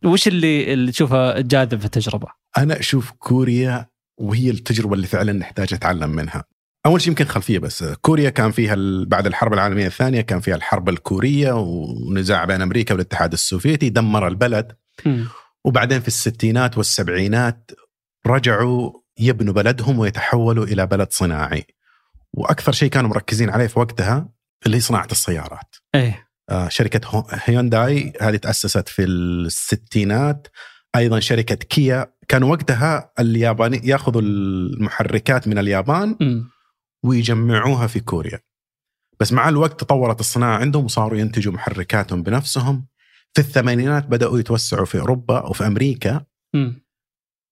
وش 0.05 0.27
اللي 0.27 0.73
اللي 0.73 0.91
تشوفه 0.91 1.41
جاذب 1.41 1.79
في 1.79 1.85
التجربة؟ 1.85 2.27
أنا 2.57 2.79
أشوف 2.79 3.11
كوريا 3.11 3.89
وهي 4.17 4.49
التجربة 4.49 4.93
اللي 4.93 5.07
فعلا 5.07 5.33
نحتاج 5.33 5.73
نتعلم 5.73 6.09
منها. 6.09 6.43
أول 6.85 7.01
شيء 7.01 7.09
يمكن 7.09 7.25
خلفية 7.25 7.59
بس 7.59 7.83
كوريا 7.83 8.29
كان 8.29 8.51
فيها 8.51 8.75
بعد 9.07 9.27
الحرب 9.27 9.53
العالمية 9.53 9.87
الثانية 9.87 10.21
كان 10.21 10.39
فيها 10.39 10.55
الحرب 10.55 10.89
الكورية 10.89 11.51
ونزاع 11.53 12.45
بين 12.45 12.61
أمريكا 12.61 12.93
والاتحاد 12.93 13.33
السوفيتي 13.33 13.89
دمر 13.89 14.27
البلد 14.27 14.71
وبعدين 15.65 15.99
في 15.99 16.07
الستينات 16.07 16.77
والسبعينات 16.77 17.71
رجعوا 18.27 18.91
يبنوا 19.19 19.53
بلدهم 19.53 19.99
ويتحولوا 19.99 20.65
إلى 20.65 20.85
بلد 20.87 21.07
صناعي. 21.11 21.65
وأكثر 22.33 22.71
شيء 22.71 22.89
كانوا 22.89 23.09
مركزين 23.09 23.49
عليه 23.49 23.67
في 23.67 23.79
وقتها 23.79 24.29
اللي 24.65 24.79
صناعة 24.79 25.07
السيارات. 25.11 25.75
إيه. 25.95 26.27
آه، 26.49 26.69
شركة 26.69 27.07
هو- 27.07 27.27
هيونداي 27.31 28.13
هذه 28.21 28.35
تأسست 28.35 28.89
في 28.89 29.03
الستينات. 29.03 30.47
أيضا 30.95 31.19
شركة 31.19 31.55
كيا. 31.55 32.13
كانوا 32.27 32.51
وقتها 32.51 33.11
الياباني 33.19 33.81
يأخذوا 33.83 34.21
المحركات 34.21 35.47
من 35.47 35.57
اليابان 35.57 36.15
مم. 36.21 36.49
ويجمعوها 37.05 37.87
في 37.87 37.99
كوريا. 37.99 38.39
بس 39.19 39.33
مع 39.33 39.49
الوقت 39.49 39.79
تطورت 39.79 40.19
الصناعة 40.19 40.57
عندهم 40.57 40.85
وصاروا 40.85 41.17
ينتجوا 41.19 41.53
محركاتهم 41.53 42.23
بنفسهم. 42.23 42.87
في 43.33 43.41
الثمانينات 43.41 44.05
بدأوا 44.05 44.39
يتوسعوا 44.39 44.85
في 44.85 44.99
أوروبا 44.99 45.45
وفي 45.45 45.67
أمريكا. 45.67 46.25
مم. 46.55 46.85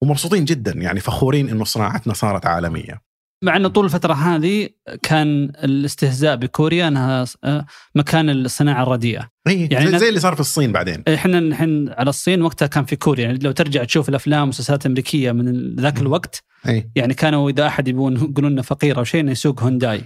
ومبسوطين 0.02 0.46
جدا 0.46 0.72
يعني 0.72 1.00
فخورين 1.00 1.50
إنه 1.50 1.64
صناعتنا 1.64 2.14
صارت 2.14 2.46
عالمية. 2.46 3.02
مع 3.42 3.56
إنه 3.56 3.68
طول 3.68 3.86
الفترة 3.86 4.14
هذه 4.14 4.70
كان 5.04 5.44
الاستهزاء 5.64 6.36
بكوريا 6.36 6.88
إنها 6.88 7.26
آه، 7.44 7.66
مكان 7.96 8.30
الصناعة 8.30 8.84
الرديئة. 8.84 9.30
اي 9.48 9.68
يعني 9.72 10.00
زي 10.00 10.10
اللي 10.10 10.20
صار 10.20 10.34
في 10.34 10.40
الصين 10.40 10.72
بعدين 10.72 11.04
إحنا 11.14 11.40
الحين 11.40 11.90
على 11.90 12.10
الصين 12.10 12.42
وقتها 12.42 12.66
كان 12.68 12.86
في 12.86 12.96
كوريا 12.96 13.26
يعني 13.26 13.40
لو 13.40 13.52
ترجع 13.52 13.84
تشوف 13.84 14.10
الأفلام 14.10 14.40
والمسلسلات 14.40 14.86
الأمريكية 14.86 15.32
من 15.32 15.76
ذاك. 15.76 16.00
الوقت 16.02 16.44
اي 16.68 16.90
يعني 16.96 17.14
كانوا 17.14 17.50
إذا 17.50 17.68
أحد 17.68 17.88
يبون 17.88 18.16
يقولون 18.16 18.62
فقير 18.62 18.98
أو 18.98 19.04
شيء 19.04 19.22
إنه 19.22 19.32
يسوق 19.32 19.64
هونداي. 19.64 20.02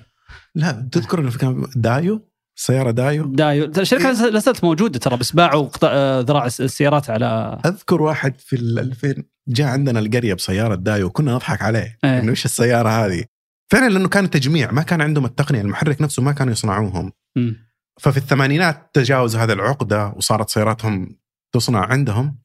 لا 0.56 0.90
تذكر 0.92 1.20
إنه 1.20 1.32
كان 1.32 1.68
دايو 1.76 2.31
سيارة 2.62 2.92
دايو؟ 2.92 3.26
دايو. 3.26 3.66
الشركة 3.78 4.12
لا 4.12 4.40
زالت 4.40 4.64
موجودة 4.64 5.00
ترى 5.00 5.18
بس 5.18 5.32
باعوا 5.32 5.70
آه، 5.84 6.20
ذراع 6.22 6.46
الس- 6.46 6.62
السيارات 6.62 7.10
على 7.10 7.60
أذكر 7.66 8.02
واحد 8.02 8.40
في 8.40 8.56
ال 8.56 8.80
2000 8.80 9.24
جاء 9.48 9.68
عندنا 9.68 10.00
القرية 10.00 10.34
بسيارة 10.34 10.76
دايو 10.76 11.08
وكنا 11.08 11.34
نضحك 11.36 11.62
عليه. 11.62 11.98
إيه. 12.04 12.20
إنه 12.20 12.30
إيش 12.30 12.46
السيارة 12.46 12.90
هذه؟ 12.90 13.24
فعلا 13.72 13.90
لأنه 13.94 14.08
كان 14.08 14.30
تجميع 14.30 14.72
ما 14.72 14.82
كان 14.82 15.02
عندهم 15.02 15.26
التقنية 15.26 15.62
المحرك 15.62 16.02
نفسه 16.02 16.24
ما 16.24 16.32
كانوا 16.32 16.54
يصنعوهم. 16.54 17.12
مم. 17.36 17.56
ففي 18.00 18.18
الثمانينات 18.18 18.90
تجاوزوا 18.94 19.42
هذه 19.44 19.52
العقدة 19.54 20.14
وصارت 20.16 20.50
سياراتهم 20.50 21.18
تصنع 21.54 21.86
عندهم. 21.86 22.38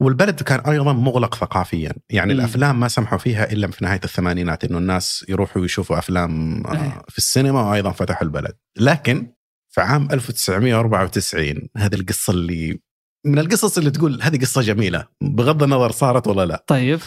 والبلد 0.00 0.42
كان 0.42 0.60
أيضا 0.60 0.92
مغلق 0.92 1.34
ثقافيا. 1.34 1.92
يعني 2.10 2.34
مم. 2.34 2.40
الأفلام 2.40 2.80
ما 2.80 2.88
سمحوا 2.88 3.18
فيها 3.18 3.52
إلا 3.52 3.70
في 3.70 3.84
نهاية 3.84 4.00
الثمانينات 4.04 4.64
إنه 4.64 4.78
الناس 4.78 5.24
يروحوا 5.28 5.64
يشوفوا 5.64 5.98
أفلام 5.98 6.62
آه، 6.66 6.72
إيه. 6.72 7.02
في 7.08 7.18
السينما 7.18 7.62
وأيضا 7.70 7.90
فتحوا 7.90 8.22
البلد. 8.22 8.52
لكن 8.76 9.32
في 9.78 9.82
عام 9.82 10.08
1994 10.12 11.68
هذه 11.76 11.94
القصة 11.94 12.32
اللي 12.32 12.80
من 13.26 13.38
القصص 13.38 13.78
اللي 13.78 13.90
تقول 13.90 14.22
هذه 14.22 14.40
قصة 14.40 14.62
جميلة 14.62 15.08
بغض 15.22 15.62
النظر 15.62 15.90
صارت 15.90 16.26
ولا 16.26 16.46
لا. 16.46 16.64
طيب. 16.66 17.00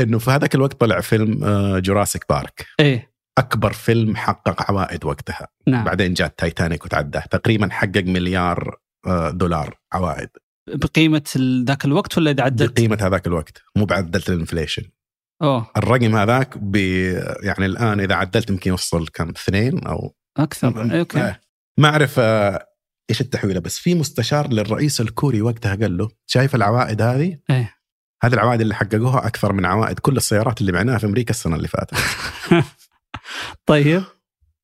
إنه 0.00 0.18
في 0.18 0.30
هذاك 0.30 0.54
الوقت 0.54 0.80
طلع 0.80 1.00
فيلم 1.00 1.44
آه، 1.44 1.78
جوراسيك 1.78 2.24
بارك 2.28 2.66
إيه. 2.80 3.12
أكبر 3.38 3.72
فيلم 3.72 4.16
حقق 4.16 4.70
عوائد 4.70 5.04
وقتها. 5.04 5.48
نعم. 5.66 5.84
بعدين 5.84 6.14
جاء 6.14 6.28
تايتانيك 6.28 6.84
وتعداه 6.84 7.20
تقريبا 7.20 7.68
حقق 7.70 8.04
مليار 8.04 8.76
آه، 9.06 9.30
دولار 9.30 9.78
عوائد. 9.92 10.28
بقيمة 10.68 11.30
ذاك 11.66 11.84
الوقت 11.84 12.18
ولا 12.18 12.30
إذا 12.30 12.42
عدت؟ 12.42 12.72
بقيمة 12.72 12.98
هذاك 13.00 13.26
الوقت. 13.26 13.62
مو 13.76 13.84
بعدلت 13.84 14.30
ال 14.30 14.35
inflation. 14.35 14.82
أوه. 15.42 15.70
الرقم 15.76 16.16
هذاك 16.16 16.58
ب 16.58 16.76
يعني 17.42 17.66
الآن 17.66 18.00
إذا 18.00 18.14
عدلت 18.14 18.50
يمكن 18.50 18.70
يوصل 18.70 19.08
كم؟ 19.08 19.28
اثنين 19.28 19.86
أو 19.86 20.14
أكثر. 20.38 20.92
إيه، 20.92 20.98
okay. 21.00 21.20
آه. 21.20 21.40
ما 21.78 21.88
أعرف 21.88 22.14
آه، 22.18 22.66
إيش 23.10 23.20
التحويلة 23.20 23.60
بس 23.60 23.78
في 23.78 23.94
مستشار 23.94 24.52
للرئيس 24.52 25.00
الكوري 25.00 25.42
وقتها 25.42 25.74
قال 25.74 25.96
له 25.96 26.08
شايف 26.26 26.54
العوائد 26.54 27.02
هذه؟ 27.02 27.38
إيه 27.50 27.74
هذه 28.22 28.34
العوائد 28.34 28.60
اللي 28.60 28.74
حققوها 28.74 29.26
أكثر 29.26 29.52
من 29.52 29.64
عوائد 29.64 29.98
كل 29.98 30.16
السيارات 30.16 30.60
اللي 30.60 30.72
بعناها 30.72 30.98
في 30.98 31.06
أمريكا 31.06 31.30
السنة 31.30 31.56
اللي 31.56 31.68
فاتت 31.68 31.94
طيب 33.66 34.02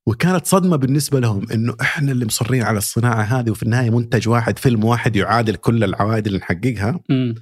وكانت 0.06 0.46
صدمة 0.46 0.76
بالنسبة 0.76 1.20
لهم 1.20 1.50
إنه 1.52 1.76
إحنا 1.80 2.12
اللي 2.12 2.26
مصرين 2.26 2.62
على 2.62 2.78
الصناعة 2.78 3.22
هذه 3.22 3.50
وفي 3.50 3.62
النهاية 3.62 3.90
منتج 3.90 4.28
واحد 4.28 4.58
فيلم 4.58 4.84
واحد 4.84 5.16
يعادل 5.16 5.56
كل 5.56 5.84
العوائد 5.84 6.26
اللي 6.26 6.38
نحققها 6.38 7.00
مم. 7.10 7.34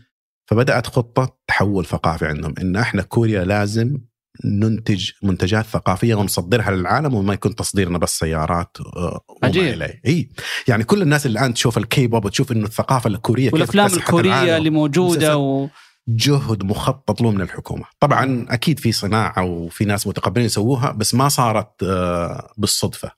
فبدأت 0.51 0.87
خطة 0.87 1.39
تحول 1.47 1.87
ثقافي 1.87 2.27
عندهم 2.27 2.55
إن 2.61 2.77
إحنا 2.77 3.03
كوريا 3.03 3.45
لازم 3.45 3.99
ننتج 4.45 5.11
منتجات 5.23 5.65
ثقافية 5.65 6.15
ونصدرها 6.15 6.71
للعالم 6.71 7.15
وما 7.15 7.35
يكون 7.35 7.55
تصديرنا 7.55 7.99
بس 7.99 8.19
سيارات 8.19 8.77
آه، 8.97 9.21
وما 9.29 9.39
عجيب. 9.43 9.83
إي 10.07 10.29
يعني 10.69 10.85
كل 10.85 11.03
الناس 11.03 11.27
اللي 11.27 11.39
الآن 11.39 11.55
تشوف 11.55 11.79
الكي 11.79 12.07
بوب 12.07 12.25
وتشوف 12.25 12.53
إنه 12.53 12.67
الثقافة 12.67 13.09
الكورية 13.09 13.51
والأفلام 13.53 13.87
الكورية. 13.87 14.57
اللي 14.57 14.71
موجودة 14.71 15.37
و... 15.37 15.69
جهد 16.09 16.65
مخطط 16.65 17.21
له 17.21 17.31
من 17.31 17.41
الحكومة 17.41 17.85
طبعا 18.01 18.47
أكيد 18.51 18.79
في 18.79 18.93
صناعة 18.93 19.45
وفي 19.45 19.85
ناس 19.85 20.07
متقبلين 20.07 20.47
يسووها 20.47 20.93
بس 20.93 21.15
ما 21.15 21.29
صارت 21.29 21.83
آه، 21.83 22.53
بالصدفة 22.57 23.13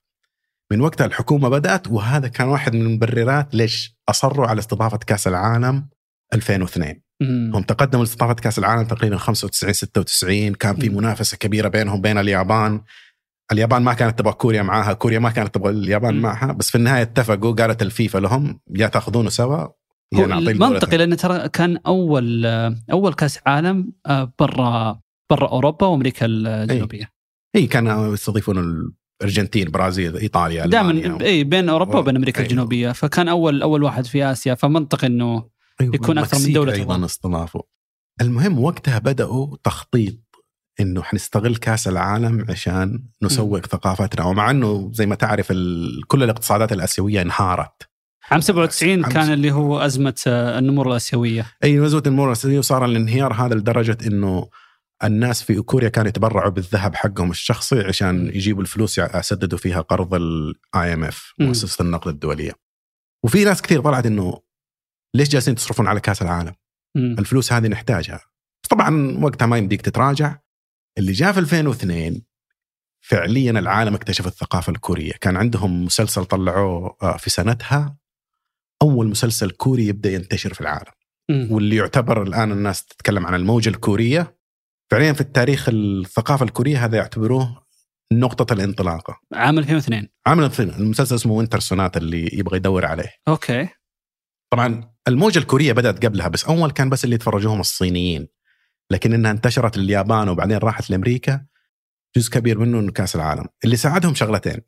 من 0.71 0.81
وقتها 0.81 1.07
الحكومة 1.07 1.49
بدأت 1.49 1.89
وهذا 1.89 2.29
كان 2.29 2.49
واحد 2.49 2.75
من 2.75 2.81
المبررات 2.83 3.55
ليش 3.55 3.97
أصروا 4.09 4.47
على 4.47 4.59
استضافة 4.59 4.97
كأس 4.97 5.27
العالم 5.27 5.89
2002 6.35 6.89
مم. 6.89 7.04
هم 7.23 7.63
تقدموا 7.63 8.05
لاستضافه 8.05 8.35
كاس 8.35 8.59
العالم 8.59 8.85
تقريبا 8.85 9.17
95 9.17 9.73
96 9.73 10.55
كان 10.55 10.77
في. 10.77 10.89
منافسة 10.89 11.37
كبيرة 11.37 11.69
بينهم 11.69 12.01
بين 12.01 12.19
اليابان 12.19 12.81
اليابان 13.53 13.83
ما 13.83 13.95
كانت 13.95 14.19
تبغى 14.19 14.33
كوريا 14.33 14.63
معاها 14.63 14.93
كوريا 14.93 15.19
ما 15.19 15.31
كانت 15.31 15.55
تبغى 15.55 15.71
اليابان. 15.71 16.21
معها 16.21 16.53
بس 16.53 16.71
في 16.71 16.79
النهاية 16.79 17.03
اتفقوا 17.03 17.53
قالت 17.53 17.83
الفيفا 17.83 18.19
لهم 18.19 18.61
يا 18.77 18.87
تأخذونه 18.87 19.31
سوا 19.31 19.67
يا 20.13 20.19
هو 20.19 20.27
نعطي 20.27 20.55
منطقي 20.55 20.97
لأن 20.97 21.17
ترى 21.17 21.49
كان 21.49 21.77
أول 21.87 22.47
أول 22.93 23.15
كأس 23.15 23.41
عالم 23.47 23.93
آه، 24.07 24.33
برا 24.39 25.01
برا 25.31 25.49
أوروبا 25.49 25.87
وأمريكا 25.87 26.27
الجنوبية 26.27 27.11
اي 27.57 27.67
كانوا 27.67 28.15
يستضيفون 28.15 28.89
الارجنتين 29.21 29.71
برازيل 29.71 30.17
إيطاليا 30.17 30.67
دائما. 30.67 31.19
اي 31.25 31.45
بين 31.45 31.69
أوروبا 31.69 31.99
وبين 31.99 32.17
أمريكا 32.17 32.39
أيوه. 32.39 32.51
الجنوبية 32.51 32.93
فكان 32.93 33.29
أول 33.29 33.63
أول 33.63 33.83
واحد 33.83 34.07
في 34.07 34.25
آسيا 34.25 34.55
فمنطقي 34.55 35.07
إنه 35.07 35.54
أيوة. 35.81 35.95
يكون 35.95 36.19
أكثر 36.19 36.39
من 36.49 36.53
دولة 36.53 36.73
أيضا. 36.73 37.05
استضافوا 37.05 37.63
المهم 38.21 38.59
وقتها 38.59 38.99
بدأوا 38.99 39.57
تخطيط 39.65 40.15
إنه 40.81 41.03
حنستغل 41.03 41.57
كأس 41.57 41.89
العالم 41.89 42.47
عشان 42.49 43.05
نسوق 43.23 43.67
ثقافتنا 43.67 44.25
ومع 44.25 44.51
إنه 44.51 44.91
زي 44.93 45.07
ما 45.07 45.15
تعرف. 45.15 45.49
كل 46.07 46.23
الاقتصادات 46.23 46.73
الآسيوية 46.73 47.23
انهارت 47.23 47.89
عام 48.31 48.41
97 48.41 49.05
عام 49.05 49.13
كان 49.13 49.27
س- 49.27 49.29
اللي 49.29 49.51
هو 49.53 49.79
أزمة 49.79 50.15
آه، 50.27 50.59
النمور 50.59 50.91
الآسيوية 50.91 51.47
أيوة 51.65 51.77
النمور 51.79 52.27
الآسيوية 52.27 52.59
وصار 52.59 52.85
الانهيار 52.85 53.33
هذا 53.33 53.55
لدرجة 53.55 53.99
إنه 54.07 54.49
الناس 55.05 55.43
في 55.43 55.61
كوريا 55.63 55.89
كانوا 55.89 56.09
يتبرعوا 56.09 56.51
بالذهب 56.51 56.95
حقهم 56.95 57.31
الشخصي 57.31 57.81
عشان 57.81 58.27
يجيبوا 58.27 58.63
الفلوس 58.63 58.99
يسددوا 58.99 59.59
فيها 59.59 59.81
قرض 59.81 60.15
ال 60.15 60.93
IMF. 60.95 61.35
مؤسسة 61.39 61.83
النقد 61.83 62.09
الدولية. 62.09 62.53
وفي 63.25 63.45
ناس 63.45 63.63
كثير 63.63 63.81
طلعت 63.81 64.07
إنه 64.07 64.41
ليش 65.15 65.29
جالسين 65.29 65.55
تصرفون 65.55 65.87
على 65.87 66.01
كأس 66.01 66.23
العالم؟ 66.23 66.55
مم. 66.97 67.17
الفلوس 67.19 67.53
هذه 67.53 67.69
نحتاجها. 67.69 68.21
طبعا 68.71 69.19
وقتها 69.23 69.47
ما 69.47 69.59
يمديك 69.59 69.83
تتراجع. 69.83 70.37
اللي 70.99 71.13
جاء 71.13 71.33
في 71.33 71.41
2002 71.41 72.23
فعليا 73.01 73.51
العالم 73.51 73.95
اكتشف 73.95 74.27
الثقافة 74.27 74.71
الكورية، 74.73 75.13
كان 75.13 75.37
عندهم 75.37 75.85
مسلسل 75.85 76.25
طلعوه 76.25 76.97
آه، 77.03 77.17
في 77.17 77.31
سنتها 77.31 77.97
أول 78.83 79.09
مسلسل 79.09 79.51
كوري 79.51 79.87
يبدأ 79.87 80.11
ينتشر 80.11 80.55
في 80.55 80.61
العالم. 80.61 80.93
مم. 81.31 81.49
واللي 81.51 81.77
يعتبر 81.77 82.23
الآن 82.23 82.53
الناس 82.53 82.85
تتكلم 82.85 83.27
عن 83.27 83.35
الموجة 83.35 83.69
الكورية 83.69 84.39
فعليا 84.91 85.13
في 85.13 85.21
التاريخ 85.21 85.69
الثقافة 85.69 86.45
الكورية 86.45 86.85
هذا 86.85 86.97
يعتبروه 86.97 87.65
نقطة 88.13 88.53
الانطلاقة. 88.53 89.21
عام 89.35 89.59
2002 89.59 90.09
عمل 90.27 90.45
الفيلم 90.45 90.71
المسلسل 90.71 91.15
اسمه 91.15 91.33
Winter 91.33 91.61
Sonata 91.61 92.01
اللي 92.01 92.31
يبغى 92.33 92.57
يدور 92.57 92.87
عليه. 92.87 93.11
okay 93.29 93.69
طبعا 94.53 94.94
الموجة 95.09 95.39
الكورية 95.39 95.73
بدأت 95.73 96.05
قبلها 96.07 96.29
بس 96.29 96.45
أول 96.45 96.71
كان 96.71 96.91
بس 96.91 97.05
اللي 97.05 97.15
يتفرجوهم 97.15 97.61
الصينيين. 97.61 98.29
لكن 98.91 99.15
إنها 99.15 99.31
انتشرت 99.31 99.79
لليابان 99.79 100.29
وبعدين 100.29 100.59
راحت 100.59 100.91
لأمريكا 100.91 101.47
جزء 102.17 102.31
كبير 102.31 102.59
منه 102.59 102.81
إنه 102.81 102.93
كأس 102.93 103.17
العالم 103.17 103.45
اللي 103.65 103.77
ساعدهم 103.77 104.15
شغلتين. 104.15 104.61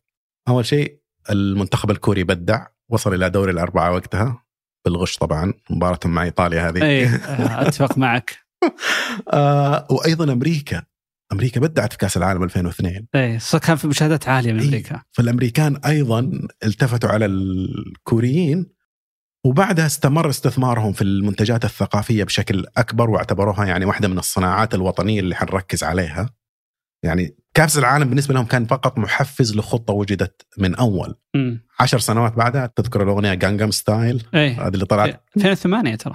أول 0.49 0.67
شيء 0.67 1.01
المنتخب 1.31 1.91
الكوري 1.91 2.25
بدع 2.25 2.67
وصل 2.89 3.15
إلى 3.15 3.31
دوري 3.31 3.53
الأربعة 3.53 3.93
وقتها 3.93 4.47
بالغش 4.85 5.17
طبعا 5.17 5.53
مباراتهم 5.71 6.15
مع 6.15 6.23
إيطاليا 6.23 6.69
هذه 6.69 6.83
اي 6.83 7.09
أتفق 7.67 7.99
معك 7.99 8.39
آه 9.33 9.87
وأيضا 9.91 10.33
أمريكا 10.33 10.83
أمريكا 11.33 11.61
بدعت 11.61 11.93
في 11.93 11.99
كأس 11.99 12.17
العالم 12.17 12.43
2002 12.43 13.07
إيه 13.15 13.39
صار 13.39 13.61
كان 13.61 13.77
في 13.77 13.89
مشاهدات 13.89 14.29
عالية 14.29 14.53
من 14.53 14.61
إيه. 14.61 14.69
أمريكا 14.69 15.03
فالأمريكان 15.13 15.77
أيضا 15.77 16.49
التفتوا 16.65 17.11
على 17.11 17.27
الكوريين 17.27 18.67
وبعدها 19.47 19.87
استمر 19.87 20.29
استثمارهم 20.31 20.93
في 20.93 21.03
المنتجات 21.03 21.65
الثقافية 21.65 22.25
بشكل 22.25 22.65
أكبر 22.77 23.11
واعتبروها 23.11 23.65
يعني 23.67 23.85
واحدة 23.85 24.09
من 24.09 24.19
الصناعات 24.19 24.75
الوطنية 24.75 25.21
اللي 25.21 25.35
حنركز 25.35 25.85
عليها. 25.85 26.31
يعني 27.03 27.37
كأس 27.55 27.79
العالم 27.79 28.09
بالنسبة 28.09 28.35
لهم 28.35 28.45
كان 28.45 28.65
فقط 28.65 28.99
محفز 28.99 29.57
لخطة 29.57 29.93
وجدت 29.95 30.47
من 30.59 30.75
أول. 30.75 31.15
امم 31.35 31.65
عشر 31.81 31.99
سنوات 31.99 32.33
بعدها 32.37 32.67
تذكر 32.77 33.03
الأغنية 33.03 33.35
Gangnam 33.35 33.71
Style 33.71 34.25
هذه 34.35 34.69
اللي 34.69 34.85
طلعت 34.87 35.23
2008 35.37 35.95
ترى. 35.97 36.15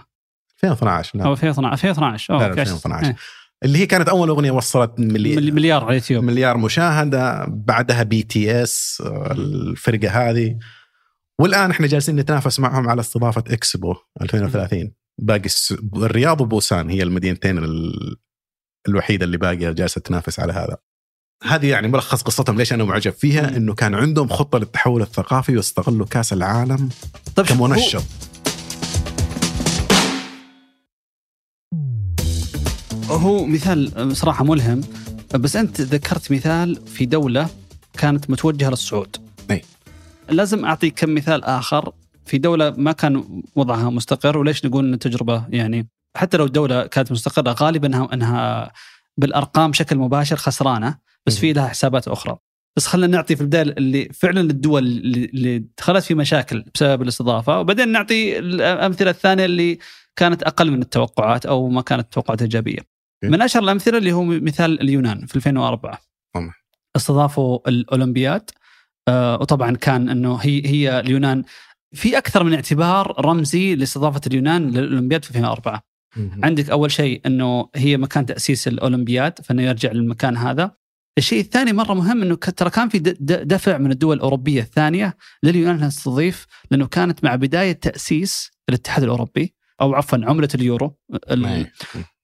2012 0.63 1.19
أو 1.19 1.25
لا 1.25 1.31
2012 1.31 1.73
2012 1.73 2.33
لا، 2.33 2.39
أوه 2.39 2.47
لا، 2.49 2.55
كاس- 2.55 2.67
2012. 2.67 3.05
إيه. 3.07 3.15
اللي 3.63 3.77
هي 3.79 3.85
كانت 3.85 4.09
أول 4.09 4.29
أغنية 4.29 4.51
وصلت 4.51 4.99
ملي... 4.99 5.35
ملي- 5.35 5.51
مليار 5.51 5.81
على 5.83 5.89
اليوتيوب. 5.89 6.23
مليار 6.23 6.57
مشاهدة. 6.57 7.45
بعدها 7.47 8.03
BTS 8.03 9.03
الفرقة 9.31 10.09
هذه. 10.29 10.57
والآن 11.41 11.71
إحنا 11.71 11.88
جالسين 11.88 12.15
نتنافس 12.15 12.60
معهم 12.60 12.89
على 12.89 13.01
استضافة 13.01 13.43
إكسبو 13.47 13.95
2030 14.21 14.91
باقي 15.21 15.45
الس... 15.45 15.75
الرياض 15.95 16.41
وبوسان 16.41 16.89
هي 16.89 17.04
المدينتين 17.04 17.58
ال... 17.58 17.93
الوحيدة 18.88 19.25
اللي 19.25 19.38
باقية 19.38 19.71
جالسة 19.71 20.01
تنافس 20.01 20.39
على 20.39 20.54
هذا 20.54 20.77
هذه 21.43 21.69
يعني 21.69 21.88
ملخص 21.88 22.21
قصتهم 22.21 22.58
ليش 22.58 22.73
أنا 22.73 22.84
معجب 22.84 23.12
فيها. 23.12 23.58
إنه 23.58 23.73
كان 23.73 23.95
عندهم 23.95 24.27
خطة 24.27 24.60
للتحول 24.60 25.01
الثقافي 25.01 25.58
واستغلوا 25.58 26.06
كأس 26.06 26.34
العالم 26.34 26.89
طيب 27.36 27.45
كمنشط 27.45 28.04
هو, 33.10 33.15
هو 33.15 33.45
مثال 33.45 34.17
صراحة 34.17 34.43
ملهم 34.45 34.82
بس 35.36 35.56
أنت 35.56 35.82
ذكرت 35.82 36.32
مثال 36.32 36.88
في 36.88 37.06
دولة 37.06 37.49
كانت 37.97 38.30
متوجهة 38.30 38.69
للصعود. 38.69 39.30
لازم 40.31 40.65
اعطيك 40.65 40.99
كم 40.99 41.15
مثال 41.15 41.43
آخر 41.43 41.93
في 42.25 42.37
دولة 42.37 42.73
ما 42.77 42.91
كان 42.91 43.43
وضعها 43.55 43.89
مستقر 43.89 44.37
وليش 44.37 44.65
نقول 44.65 44.85
إن 44.85 44.93
التجربة 44.93 45.45
يعني 45.49 45.87
حتى 46.17 46.37
لو 46.37 46.45
الدولة 46.45 46.87
كانت 46.87 47.11
مستقرة 47.11 47.55
غالبا 47.59 47.87
انها 47.87 48.13
إنها 48.13 48.71
بالأرقام 49.17 49.71
بشكل 49.71 49.97
مباشر 49.97 50.35
خسرانة 50.35 50.97
بس 51.25 51.37
في 51.37 51.53
لها 51.53 51.67
حسابات 51.67 52.07
أخرى. 52.07 52.37
بس 52.77 52.87
خلينا 52.87 53.17
نعطي 53.17 53.35
في 53.35 53.41
البداية 53.41 53.61
اللي 53.61 54.09
فعلا 54.13 54.41
الدول 54.41 54.83
اللي 54.83 55.63
دخلت 55.77 56.03
في 56.03 56.15
مشاكل 56.15 56.63
بسبب 56.75 57.01
الاستضافة 57.01 57.59
وبعدين 57.59 57.89
نعطي 57.89 58.39
الأمثلة 58.39 59.09
الثانية 59.09 59.45
اللي 59.45 59.77
كانت 60.15 60.43
أقل 60.43 60.71
من 60.71 60.81
التوقعات 60.81 61.45
أو 61.45 61.69
ما 61.69 61.81
كانت 61.81 62.13
توقعات 62.13 62.41
إيجابية. 62.41 62.79
من 63.23 63.41
أشهر 63.41 63.63
الأمثلة 63.63 63.97
اللي 63.97 64.11
هو 64.11 64.23
مثال 64.23 64.81
اليونان 64.81 65.25
في 65.25 65.35
2004 65.35 65.99
طبعا. 66.33 66.53
استضافوا 66.95 67.69
الأولمبياد. 67.69 68.49
آه 69.07 69.35
وطبعا 69.41 69.75
كان 69.75 70.09
إنه 70.09 70.35
هي 70.35 70.61
هي 70.67 70.99
اليونان. 70.99 71.43
في 71.93 72.17
أكثر 72.17 72.43
من 72.43 72.53
اعتبار 72.53 73.25
رمزي 73.25 73.75
لاستضافة 73.75 74.21
اليونان 74.27 74.69
للأولمبياد 74.71 75.23
في 75.25 75.29
2004 75.29 75.83
عندك 76.43 76.69
أول 76.69 76.91
شيء 76.91 77.21
إنه 77.25 77.69
هي 77.75 77.97
مكان 77.97 78.25
تأسيس 78.25 78.67
الأولمبياد 78.67 79.39
فإنه 79.43 79.61
يرجع 79.63 79.91
للمكان 79.91 80.37
هذا. 80.37 80.71
الشيء 81.17 81.39
الثاني 81.41 81.73
مرة 81.73 81.93
مهم 81.93 82.21
إنه 82.21 82.35
ترى 82.35 82.69
كان 82.69 82.89
في 82.89 82.99
دفع 83.25 83.77
من 83.77 83.91
الدول 83.91 84.17
الأوروبية 84.17 84.61
الثانية 84.61 85.17
لليونان 85.43 85.75
إنها 85.75 85.89
تستضيف 85.89 86.45
لأنه 86.71 86.87
كانت 86.87 87.23
مع 87.23 87.35
بداية 87.35 87.71
تأسيس 87.71 88.51
الاتحاد 88.69 89.03
الأوروبي 89.03 89.53
أو 89.81 89.95
عفوا 89.95 90.19
عملة 90.23 90.49
اليورو. 90.55 90.97
ال-. 91.31 91.67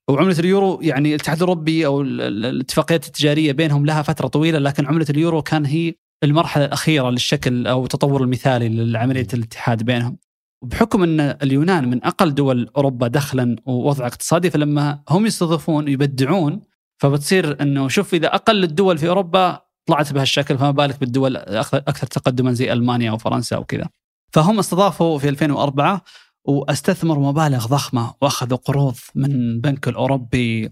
وعملة 0.10 0.40
اليورو 0.40 0.80
يعني 0.82 1.10
الاتحاد 1.10 1.36
الأوروبي 1.38 1.86
أو 1.86 2.02
ال- 2.02 2.22
ال- 2.22 2.46
الاتفاقيات 2.46 3.06
التجارية 3.08 3.52
بينهم 3.52 3.86
لها 3.86 4.02
فترة 4.02 4.28
طويلة 4.28 4.60
لكن 4.60 4.86
عملة 4.86 5.06
اليورو 5.10 5.42
كان 5.42 5.66
هي 5.66 5.94
المرحلة 6.24 6.66
الأخيرة 6.66 7.10
للشكل 7.10 7.68
أو 7.68 7.84
التطور 7.84 8.24
المثالي 8.24 8.70
لعملية 8.70 9.28
الاتحاد 9.34 9.84
بينهم. 9.84 10.18
بحكم 10.64 11.04
أن 11.04 11.20
اليونان 11.20 11.90
من 11.90 12.06
أقل 12.06 12.36
دول 12.36 12.70
أوروبا 12.78 13.08
دخلا 13.08 13.56
ووضع 13.66 14.08
اقتصادي 14.08 14.50
فلما 14.50 15.04
هم 15.10 15.26
يستضيفون 15.26 15.88
يبدعون 15.88 16.62
فبتصير 16.98 17.62
إنه 17.62 17.88
شوف 17.88 18.14
إذا 18.14 18.28
أقل 18.28 18.64
الدول 18.64 18.98
في 18.98 19.10
أوروبا 19.10 19.62
طلعت 19.86 20.14
بهالشكل 20.14 20.58
فما 20.58 20.72
بالك 20.72 21.00
بالدول 21.00 21.38
أكثر 21.38 22.08
تقدما 22.08 22.54
زي 22.54 22.74
ألمانيا 22.74 23.12
أو 23.12 23.18
فرنسا 23.18 23.56
أو 23.56 23.64
كذا. 23.64 23.90
فهم 24.34 24.60
استضافوا 24.60 25.20
في 25.20 25.30
2004 25.30 26.02
وأستثمروا 26.46 27.32
مبالغ 27.32 27.68
ضخمة 27.68 28.14
وأخذوا 28.22 28.58
قروض 28.58 28.96
من 29.16 29.32
البنك 29.32 29.88
الأوروبي 29.88 30.72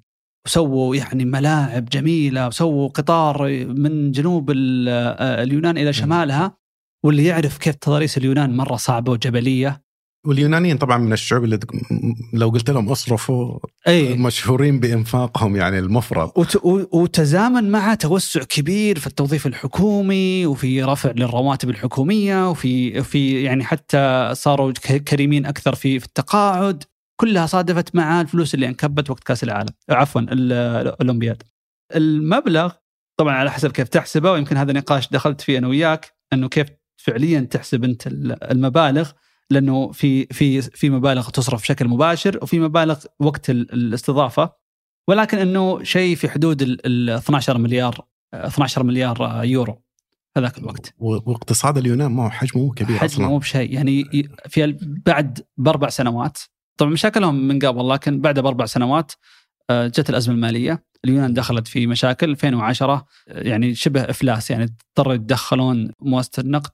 وسووا 0.55 0.95
يعني 0.95 1.25
ملاعب 1.25 1.85
جميلة 1.85 2.47
وسووا 2.47 2.87
قطار 2.87 3.65
من 3.67 4.11
جنوب 4.11 4.51
آه، 4.51 5.43
اليونان 5.43 5.77
إلى 5.77 5.93
شمالها 5.93 6.57
واللي 7.05 7.25
يعرف 7.25 7.57
كيف 7.57 7.75
تضاريس 7.75 8.17
اليونان 8.17 8.57
مرة 8.57 8.75
صعبة 8.75 9.11
وجبلية. 9.11 9.85
واليونانيين 10.27 10.77
طبعا 10.77 10.97
من 10.97 11.13
الشعوب 11.13 11.43
اللي 11.43 11.59
لو 12.33 12.49
قلت 12.49 12.69
لهم 12.69 12.89
أصرفوا 12.89 13.59
اي 13.87 14.13
مشهورين 14.13 14.79
بإنفاقهم 14.79 15.55
يعني 15.55 15.79
المفرط. 15.79 16.37
وت- 16.37 16.65
وتزامن 16.93 17.71
مع 17.71 17.93
توسع 17.95 18.43
كبير 18.43 18.99
في 18.99 19.07
التوظيف 19.07 19.47
الحكومي 19.47 20.45
وفي 20.45 20.83
رفع 20.83 21.11
للرواتب 21.11 21.69
الحكومية 21.69 22.49
وفي 22.49 23.03
في 23.03 23.43
يعني 23.43 23.63
حتى 23.63 24.29
صاروا 24.35 24.71
كريمين 25.07 25.45
أكثر 25.45 25.75
في 25.75 25.99
في 25.99 26.05
التقاعد. 26.05 26.83
كلها 27.15 27.45
صادفت 27.45 27.95
مع 27.95 28.21
الفلوس 28.21 28.53
اللي 28.55 28.67
انكبت 28.67 29.09
وقت 29.09 29.23
كأس 29.23 29.43
العالم. 29.43 29.69
عفوا 29.89 30.21
ال- 30.21 30.51
الأولمبياد. 30.53 31.43
المبلغ 31.95 32.73
طبعا 33.17 33.33
على 33.35 33.51
حسب 33.51 33.71
كيف 33.71 33.87
تحسبه 33.87 34.31
ويمكن 34.31 34.57
هذا 34.57 34.73
نقاش 34.73 35.09
دخلت 35.09 35.41
فيه 35.41 35.57
أنا 35.57 35.67
وياك 35.67 36.13
إنه 36.33 36.49
كيف 36.49 36.67
فعليا 36.97 37.39
تحسب 37.39 37.83
أنت 37.83 38.07
ال- 38.07 38.43
المبالغ 38.51 39.11
لأنه 39.49 39.91
في 39.91 40.25
في 40.25 40.61
في 40.61 40.89
مبالغ 40.89 41.29
تصرف 41.29 41.61
بشكل 41.61 41.87
مباشر 41.87 42.39
وفي 42.41 42.59
مبالغ 42.59 42.99
وقت 43.19 43.49
ال- 43.49 43.73
الاستضافة. 43.73 44.53
ولكن 45.07 45.37
إنه 45.37 45.83
شيء 45.83 46.15
في 46.15 46.29
حدود 46.29 46.61
ال 46.61 46.85
ال 46.85 47.09
12 47.09 47.57
مليار 47.57 48.05
12 48.33 48.83
مليار 48.83 49.41
يورو 49.43 49.81
هذاك 50.37 50.57
الوقت. 50.57 50.93
واقتصاد 50.99 51.77
اليونان 51.77 52.11
ما 52.11 52.25
هو 52.25 52.29
حجمه 52.29 52.73
كبير 52.73 52.97
حجمه 52.97 53.27
مو 53.27 53.37
بشيء. 53.37 53.73
يعني 53.73 54.03
في 54.49 54.77
بعد 55.05 55.45
بأربع 55.57 55.89
سنوات 55.89 56.37
طبعا 56.77 56.91
مشاكلهم 56.91 57.47
من 57.47 57.59
قبل 57.59 57.89
لكن 57.89 58.21
بعد 58.21 58.39
بأربع 58.39 58.65
سنوات 58.65 59.11
آه، 59.69 59.87
جت 59.87 60.09
الأزمة 60.09 60.35
المالية. 60.35 60.83
اليونان 61.05 61.33
دخلت 61.33 61.67
في 61.67 61.87
مشاكل 61.87 62.29
2010 62.29 63.05
آه، 63.27 63.41
يعني 63.47 63.75
شبه 63.75 64.01
إفلاس 64.01 64.51
يعني 64.51 64.63
اضطروا 64.63 65.13
يتدخلون 65.13 65.91
مؤسسة 66.01 66.41
النقد 66.41 66.71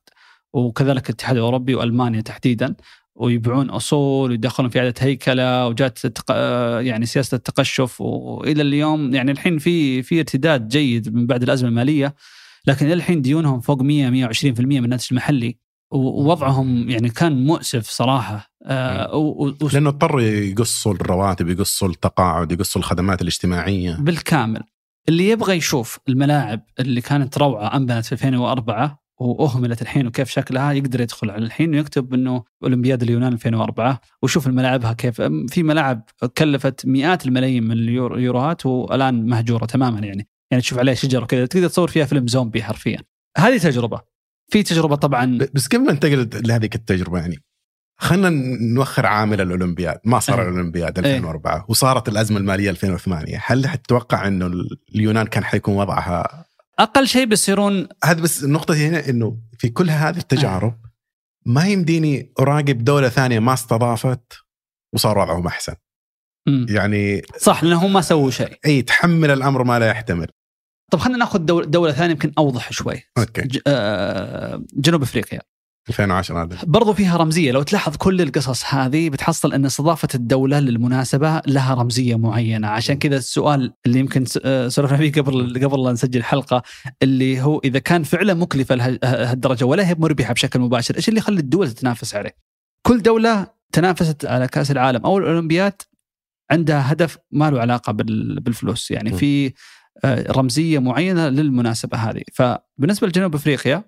وكذلك 0.53 1.09
الاتحاد 1.09 1.37
الأوروبي 1.37 1.75
وألمانيا 1.75 2.21
تحديدا 2.21 2.75
ويبيعون 3.15 3.69
أصول 3.69 4.31
ويدخلون 4.31 4.69
في 4.69 4.79
إعادة 4.79 4.93
هيكلة 4.99 5.67
وجات 5.67 6.05
التق... 6.05 6.25
آه، 6.29 6.81
يعني 6.81 7.05
سياسة 7.05 7.35
التقشف 7.35 8.01
وإلى 8.01 8.61
اليوم 8.61 9.13
يعني 9.15 9.31
الحين 9.31 9.57
في 9.57 10.01
في 10.03 10.19
ارتداد 10.19 10.67
جيد 10.67 11.15
من 11.15 11.27
بعد 11.27 11.43
الأزمة 11.43 11.69
المالية. 11.69 12.15
لكن 12.67 12.85
إلى 12.85 12.93
الحين 12.93 13.21
ديونهم 13.21 13.59
فوق 13.59 13.81
100 13.81 14.29
120% 14.29 14.59
من 14.59 14.83
الناتج 14.85 15.07
المحلي. 15.11 15.57
ووضعهم 15.91 16.89
يعني 16.89 17.09
كان 17.09 17.45
مؤسف 17.45 17.89
صراحة. 17.89 18.51
آه 18.65 19.15
و- 19.15 19.47
و- 19.61 19.69
لأنه 19.73 19.89
اضطروا 19.89 20.21
يقصوا 20.21 20.93
الرواتب 20.93 21.49
يقصوا 21.49 21.87
التقاعد 21.89 22.51
يقصوا 22.51 22.81
الخدمات 22.81 23.21
الاجتماعية. 23.21 23.95
بالكامل. 23.99 24.63
اللي 25.09 25.29
يبغى 25.29 25.55
يشوف 25.55 25.99
الملاعب 26.09 26.61
اللي 26.79 27.01
كانت 27.01 27.37
روعة 27.37 27.75
أنبنت 27.77 28.05
في 28.05 28.11
2004 28.11 29.01
وأهملت 29.19 29.81
الحين 29.81 30.07
وكيف 30.07 30.29
شكلها 30.29 30.71
يقدر 30.71 31.01
يدخل 31.01 31.29
على 31.29 31.45
الحين 31.45 31.75
ويكتب 31.75 32.13
إنه 32.13 32.43
أولمبياد 32.63 33.01
اليونان 33.03 33.33
2004 33.33 34.01
ويشوف 34.21 34.47
الملاعبها 34.47 34.93
كيف. 34.93 35.21
في 35.21 35.63
ملاعب 35.63 36.03
كلفت 36.37 36.85
مئات 36.85 37.25
الملايين 37.25 37.63
من 37.63 37.71
اليورو- 37.77 38.13
اليوروات 38.13 38.65
والآن 38.65 39.25
مهجورة 39.25 39.65
تماما 39.65 39.99
يعني. 39.99 40.27
يعني 40.51 40.61
تشوف 40.61 40.79
عليها 40.79 40.93
شجر 40.93 41.23
وكذا 41.23 41.45
تقدر 41.45 41.67
تصور 41.67 41.87
فيها 41.87 42.05
فيلم 42.05 42.27
زومبي 42.27 42.63
حرفيا. 42.63 42.97
هذه 43.37 43.57
تجربة. 43.57 44.01
في 44.51 44.63
تجربة 44.63 44.95
طبعا. 44.95 45.39
بس 45.53 45.67
قبل 45.67 45.85
ما 45.85 45.91
ننتقل 45.91 46.29
لهذيك 46.33 46.75
التجربة 46.75 47.19
يعني 47.19 47.43
خلينا 47.97 48.29
نوخر 48.73 49.05
عامل 49.05 49.41
الأولمبياد. 49.41 49.99
ما 50.05 50.19
صار 50.19 50.41
أيه. 50.41 50.47
الأولمبياد 50.47 50.99
2004 50.99 51.65
وصارت 51.69 52.09
الأزمة 52.09 52.37
المالية 52.37 52.69
2008 52.69 53.41
هل 53.45 53.63
تتوقع 53.63 54.27
إنه 54.27 54.51
اليونان 54.95 55.25
كان 55.25 55.43
حيكون 55.43 55.75
وضعها؟ 55.75 56.45
أقل 56.79 57.07
شيء 57.07 57.25
بيصيرون 57.25 57.87
هذا 58.03 58.21
بس 58.21 58.43
النقطه 58.43 58.73
هنا 58.73 59.09
إنه 59.09 59.37
في 59.57 59.69
كل 59.69 59.89
هذه 59.89 60.17
التجارب 60.17 60.77
ما 61.45 61.67
يمديني 61.67 62.33
أراقب 62.39 62.83
دولة 62.83 63.09
ثانية 63.09 63.39
ما 63.39 63.53
استضافت 63.53 64.33
وصار 64.93 65.19
وضعهم 65.19 65.47
أحسن. 65.47 65.73
يعني 66.69 67.21
صح 67.37 67.63
لأنهم 67.63 67.93
ما 67.93 68.01
سووا 68.01 68.31
شيء. 68.31 68.59
اي 68.65 68.81
تحمل 68.81 69.31
الأمر 69.31 69.63
ما 69.63 69.79
لا 69.79 69.87
يحتمل. 69.87 70.27
طب 70.91 70.99
خلينا 70.99 71.17
ناخذ 71.19 71.39
دول- 71.39 71.71
دولة 71.71 71.91
ثانية 71.91 72.11
يمكن 72.11 72.31
أوضح 72.37 72.71
شوي. 72.71 73.01
أوكي. 73.17 73.41
ج- 73.41 73.59
آه، 73.67 74.63
جنوب 74.73 75.01
أفريقيا. 75.01 75.41
2010 75.89 76.43
هذا. 76.43 76.57
برضو 76.63 76.93
فيها 76.93 77.17
رمزية. 77.17 77.51
لو 77.51 77.63
تلاحظ 77.63 77.95
كل 77.95 78.21
القصص 78.21 78.65
هذه 78.73 79.09
بتحصل 79.09 79.53
إن 79.53 79.65
استضافة 79.65 80.07
الدولة 80.15 80.59
للمناسبة 80.59 81.41
لها 81.47 81.73
رمزية 81.73 82.15
معينة. 82.15 82.67
عشان 82.67 82.97
كذا 82.97 83.17
السؤال 83.17 83.73
اللي 83.85 83.99
يمكن 83.99 84.25
آه، 84.45 84.67
سولفنا 84.67 84.97
فيه 84.97 85.11
قبل 85.11 85.65
قبل 85.65 85.83
لا 85.83 85.91
نسجل 85.91 86.19
الحلقة 86.19 86.63
اللي 87.03 87.41
هو 87.41 87.59
إذا 87.59 87.79
كان 87.79 88.03
فعلا 88.03 88.33
مكلفة 88.33 88.75
له- 88.75 88.99
لهالدرجه 89.03 89.65
ولا 89.65 89.87
هي 89.89 89.95
مربحة 89.99 90.33
بشكل 90.33 90.59
مباشر 90.59 90.95
إيش 90.95 91.09
اللي 91.09 91.19
يخلي 91.19 91.39
الدول 91.39 91.71
تتنافس 91.71 92.15
عليه؟ 92.15 92.35
كل 92.87 93.01
دولة 93.01 93.47
تنافست 93.73 94.25
على 94.25 94.47
كأس 94.47 94.71
العالم 94.71 95.05
أو 95.05 95.17
الأولمبياد 95.17 95.81
عندها 96.51 96.91
هدف 96.91 97.17
ما 97.31 97.51
له 97.51 97.59
علاقة 97.61 97.91
بال- 97.93 98.39
بالفلوس. 98.39 98.91
يعني. 98.91 99.13
في 99.13 99.53
رمزية 100.05 100.79
معينة 100.79 101.29
للمناسبة 101.29 101.97
هذه 101.97 102.21
فبالنسبة 102.33 103.07
لجنوب 103.07 103.35
أفريقيا 103.35 103.83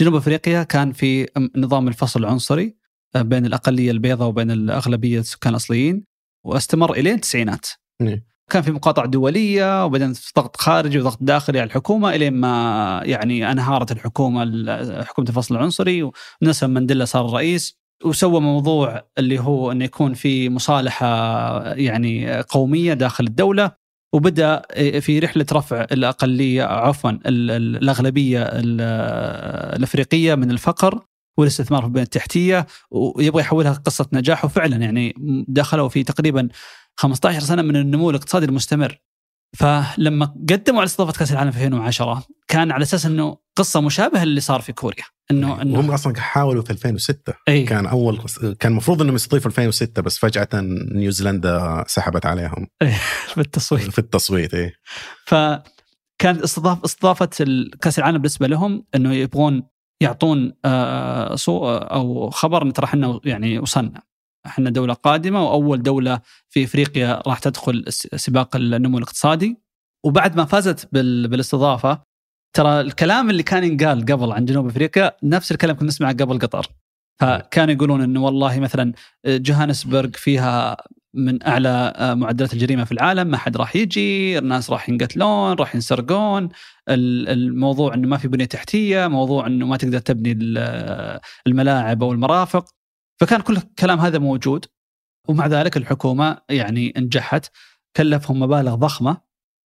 جنوب 0.00 0.14
أفريقيا 0.14 0.62
كان 0.62 0.92
في 0.92 1.26
نظام 1.56 1.88
الفصل 1.88 2.20
العنصري 2.20 2.76
آه، 3.16 3.22
بين 3.22 3.46
الأقلية 3.46 3.90
البيضاء 3.90 4.28
وبين 4.28 4.50
الأغلبية 4.50 5.18
السكان 5.20 5.50
الأصليين 5.50 6.04
واستمر 6.44 6.92
الين 6.92 7.14
التسعينات. 7.14 7.66
نعم. 8.00 8.20
كان 8.50 8.62
في 8.62 8.70
مقاطعه 8.72 9.06
دولية 9.06 9.84
وبعدين 9.84 10.12
ضغط 10.36 10.56
خارجي 10.56 10.98
وضغط 10.98 11.18
داخلي 11.20 11.60
على 11.60 11.66
الحكومة 11.66 12.14
الين 12.14 12.34
ما 12.34 13.00
يعني 13.04 13.50
أنهارت 13.52 13.92
الحكومة 13.92 14.42
ال- 14.42 15.04
حكومة 15.06 15.28
الفصل 15.28 15.56
العنصري 15.56 16.10
ونيلسون 16.42 16.70
مانديلا 16.70 17.04
صار 17.04 17.26
الرئيس 17.26 17.78
وسوى 18.04 18.40
موضوع 18.40 19.08
اللي 19.18 19.38
هو 19.40 19.72
إنه 19.72 19.84
يكون 19.84 20.14
في 20.14 20.48
مصالحة 20.48 21.06
يعني 21.74 22.40
قومية 22.40 22.94
داخل 22.94 23.24
الدولة 23.24 23.83
وبدأ 24.14 24.62
في 25.00 25.18
رحلة 25.18 25.46
رفع 25.52 25.86
الأقلية 25.92 26.62
عفوا 26.64 27.10
ال- 27.10 27.50
ال- 27.50 27.76
الأغلبية 27.76 28.42
ال- 28.42 28.80
الأفريقية 29.76 30.34
من 30.34 30.50
الفقر 30.50 31.00
والاستثمار 31.38 31.80
في 31.80 31.86
البنيه 31.86 32.02
التحتية 32.02 32.66
ويبغى 32.90 33.40
يحولها 33.40 33.72
قصة 33.72 34.06
نجاح. 34.12 34.44
وفعلا 34.44 34.76
يعني 34.76 35.14
دخلوا 35.48 35.88
في 35.88 36.02
تقريبا 36.02 36.48
15 36.96 37.40
سنة 37.40 37.62
من 37.62 37.76
النمو 37.76 38.10
الاقتصادي 38.10 38.46
المستمر. 38.46 38.98
فلما 39.54 40.26
قدموا 40.50 40.78
على 40.78 40.84
استضافة 40.84 41.18
كأس 41.18 41.32
العالم 41.32 41.50
في 41.50 41.56
2010 41.56 42.22
كان 42.48 42.72
على 42.72 42.82
أساس 42.82 43.06
إنه 43.06 43.36
قصة 43.56 43.80
مشابهة 43.80 44.24
للي 44.24 44.40
صار 44.40 44.60
في 44.60 44.72
كوريا 44.72 45.04
إنه 45.30 45.62
إنه 45.62 45.78
وهم 45.78 45.90
أصلا 45.90 46.20
حاولوا 46.20 46.62
في 46.62 46.70
2006 46.70 47.34
أي. 47.48 47.64
كان 47.64 47.86
أول 47.86 48.20
كان 48.60 48.72
المفروض 48.72 49.02
إنهم 49.02 49.14
يستضيفوا 49.14 49.50
2006 49.50 50.02
بس 50.02 50.18
فجأة 50.18 50.48
نيوزيلندا 50.94 51.84
سحبت 51.86 52.26
عليهم. 52.26 52.66
في 53.34 53.40
التصويت. 53.40 53.90
في 53.90 53.98
التصويت 53.98 54.54
إيه 54.54 54.74
فكانت 55.26 56.42
استضاف 56.42 56.84
استضافة 56.84 57.26
كأس 57.80 57.98
العالم 57.98 58.18
بالنسبة 58.18 58.46
لهم 58.46 58.84
إنه 58.94 59.14
يبغون 59.14 59.62
يعطون 60.00 60.52
آه، 60.64 61.34
صو 61.34 61.70
أو 61.70 62.30
خبر 62.30 62.62
ان 62.62 62.72
ترى 62.72 62.84
إحنا 62.84 63.20
يعني 63.24 63.58
وصلنا. 63.58 64.02
إحنا 64.46 64.70
دولة 64.70 64.94
قادمة 64.94 65.42
وأول 65.44 65.82
دولة 65.82 66.20
في 66.50 66.64
إفريقيا 66.64 67.22
راح 67.26 67.38
تدخل 67.38 67.84
سباق 68.16 68.56
النمو 68.56 68.98
الاقتصادي. 68.98 69.56
وبعد 70.04 70.36
ما 70.36 70.44
فازت 70.44 70.88
بال- 70.92 71.28
بالاستضافة 71.28 72.02
ترى 72.56 72.80
الكلام 72.80 73.30
اللي 73.30 73.42
كان 73.42 73.64
ينقال 73.64 74.04
قبل 74.04 74.32
عن 74.32 74.44
جنوب 74.44 74.66
إفريقيا 74.66 75.12
نفس 75.22 75.52
الكلام 75.52 75.76
كنا 75.76 75.88
نسمعه 75.88 76.12
قبل 76.12 76.38
قطر. 76.38 76.66
فكانوا 77.20 77.74
يقولون 77.74 78.02
إنه 78.02 78.24
والله 78.24 78.60
مثلا 78.60 78.92
جوهانسبرغ 79.26 80.10
فيها 80.14 80.76
من 81.14 81.42
أعلى 81.46 81.92
معدلات 82.16 82.52
الجريمة 82.52 82.84
في 82.84 82.92
العالم 82.92 83.26
ما 83.26 83.36
حد 83.36 83.56
راح 83.56 83.76
يجي 83.76 84.38
الناس 84.38 84.70
راح 84.70 84.88
ينقتلون 84.88 85.52
راح 85.52 85.74
ينسرقون. 85.74 86.48
ال- 86.88 87.28
الموضوع 87.28 87.94
إنه 87.94 88.08
ما 88.08 88.16
في 88.16 88.28
بنية 88.28 88.44
تحتية 88.44 89.06
موضوع 89.06 89.46
إنه 89.46 89.66
ما 89.66 89.76
تقدر 89.76 89.98
تبني 89.98 90.32
ال- 90.32 91.20
الملاعب 91.46 92.02
أو 92.02 92.12
المرافق. 92.12 92.64
فكان 93.20 93.40
كل 93.40 93.56
الكلام 93.56 94.00
هذا 94.00 94.18
موجود 94.18 94.66
ومع 95.28 95.46
ذلك 95.46 95.76
الحكومة 95.76 96.38
يعني 96.50 96.92
نجحت 96.96 97.46
كلفهم 97.96 98.40
مبالغ 98.40 98.74
ضخمة 98.74 99.20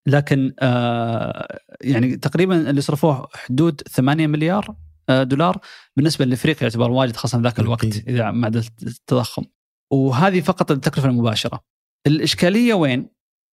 لكن 0.07 0.53
آه 0.59 1.59
يعني 1.81 2.17
تقريبا 2.17 2.69
اللي 2.69 2.81
صرفوه 2.81 3.27
حدود 3.35 3.81
8 3.81 4.27
مليار 4.27 4.75
آه 5.09 5.23
دولار 5.23 5.57
بالنسبة 5.95 6.25
لأفريقيا 6.25 6.63
يعتبر 6.63 6.91
واجد 6.91 7.15
خاصة 7.15 7.39
ذاك 7.39 7.59
الوقت. 7.59 7.85
إذا 8.07 8.31
معدل 8.31 8.63
التضخم 8.83 9.43
وهذه 9.91 10.41
فقط 10.41 10.71
التكلفة 10.71 11.09
المباشرة 11.09 11.63
الإشكالية 12.07 12.73
وين؟ 12.73 13.09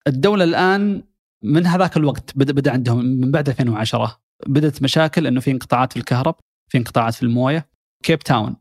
الدولة 0.06 0.44
الآن 0.44 1.04
من 1.42 1.66
هذاك 1.66 1.96
الوقت 1.96 2.38
بدا 2.38 2.52
بدأ 2.52 2.72
عندهم 2.72 3.04
من 3.04 3.30
بعد 3.30 3.48
2010 3.48 4.20
بدأت 4.46 4.82
مشاكل 4.82 5.26
إنه 5.26 5.40
في 5.40 5.50
انقطاعات 5.50 5.92
في 5.92 5.98
الكهرب 5.98 6.34
في 6.68 6.78
انقطاعات 6.78 7.14
في 7.14 7.22
الموية 7.22 7.68
كيب 8.02 8.18
تاون 8.18 8.56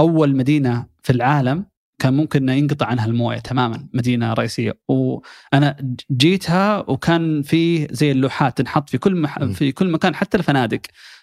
أول 0.00 0.36
مدينة 0.36 0.86
في 1.02 1.10
العالم 1.10 1.66
كان 1.98 2.14
ممكن 2.14 2.42
إنه 2.42 2.52
ينقطع 2.52 2.86
عنها 2.86 3.06
الموية 3.06 3.38
تماما 3.38 3.88
مدينة 3.94 4.32
رئيسية. 4.32 4.78
وأنا 4.88 5.96
جيتها 6.10 6.90
وكان 6.90 7.42
في 7.42 7.86
زي 7.90 8.12
اللوحات 8.12 8.58
تنحط 8.58 8.90
في 8.90 8.98
كل 8.98 9.14
مح... 9.16 9.44
في 9.44 9.72
كل 9.72 9.90
مكان 9.90 10.14
حتى 10.14 10.36
الفنادق. 10.36 10.80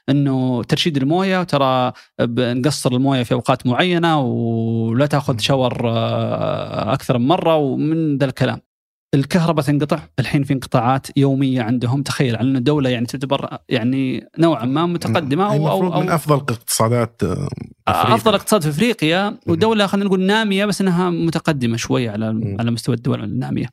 إنه 0.09 0.63
ترشيد 0.63 0.97
الموية 0.97 1.39
وترى 1.39 1.91
نقصر 2.39 2.91
الموية 2.91 3.23
في 3.23 3.33
أوقات 3.33 3.67
معينة 3.67 4.19
ولا 4.21 5.05
تأخذ 5.05 5.37
شاور 5.39 5.89
آه، 5.89 6.93
أكثر 6.93 7.17
من 7.17 7.27
مرة 7.27 7.55
ومن 7.55 8.17
ذا 8.17 8.25
الكلام. 8.25 8.61
الكهرباء 9.13 9.65
تنقطع 9.65 9.99
الحين 10.19 10.43
في 10.43 10.53
انقطاعات 10.53 11.07
يومية 11.17 11.61
عندهم 11.61 12.03
تخيل 12.03 12.35
على 12.35 12.49
انه 12.49 12.59
دوله 12.59 12.89
يعني 12.89 13.05
تعتبر 13.05 13.57
يعني 13.69 14.27
نوعا 14.37 14.65
ما 14.65 14.85
متقدمة 14.85 15.45
أو 15.53 15.69
أو, 15.69 15.93
أو 15.93 16.01
من 16.01 16.09
أفضل 16.09 16.35
اقتصادات 16.35 17.23
آه، 17.23 17.47
أفريقيا. 17.87 18.15
أفضل 18.15 18.33
اقتصاد 18.33 18.61
في 18.61 18.69
أفريقيا 18.69 19.37
ودولة 19.47 19.87
خلينا 19.87 20.05
نقول 20.07 20.21
نامية 20.21 20.65
بس 20.65 20.81
إنها 20.81 21.09
متقدمة 21.09 21.77
شوية 21.77 22.09
على. 22.11 22.55
على 22.59 22.71
مستوى 22.71 22.95
الدول 22.95 23.23
النامية. 23.23 23.67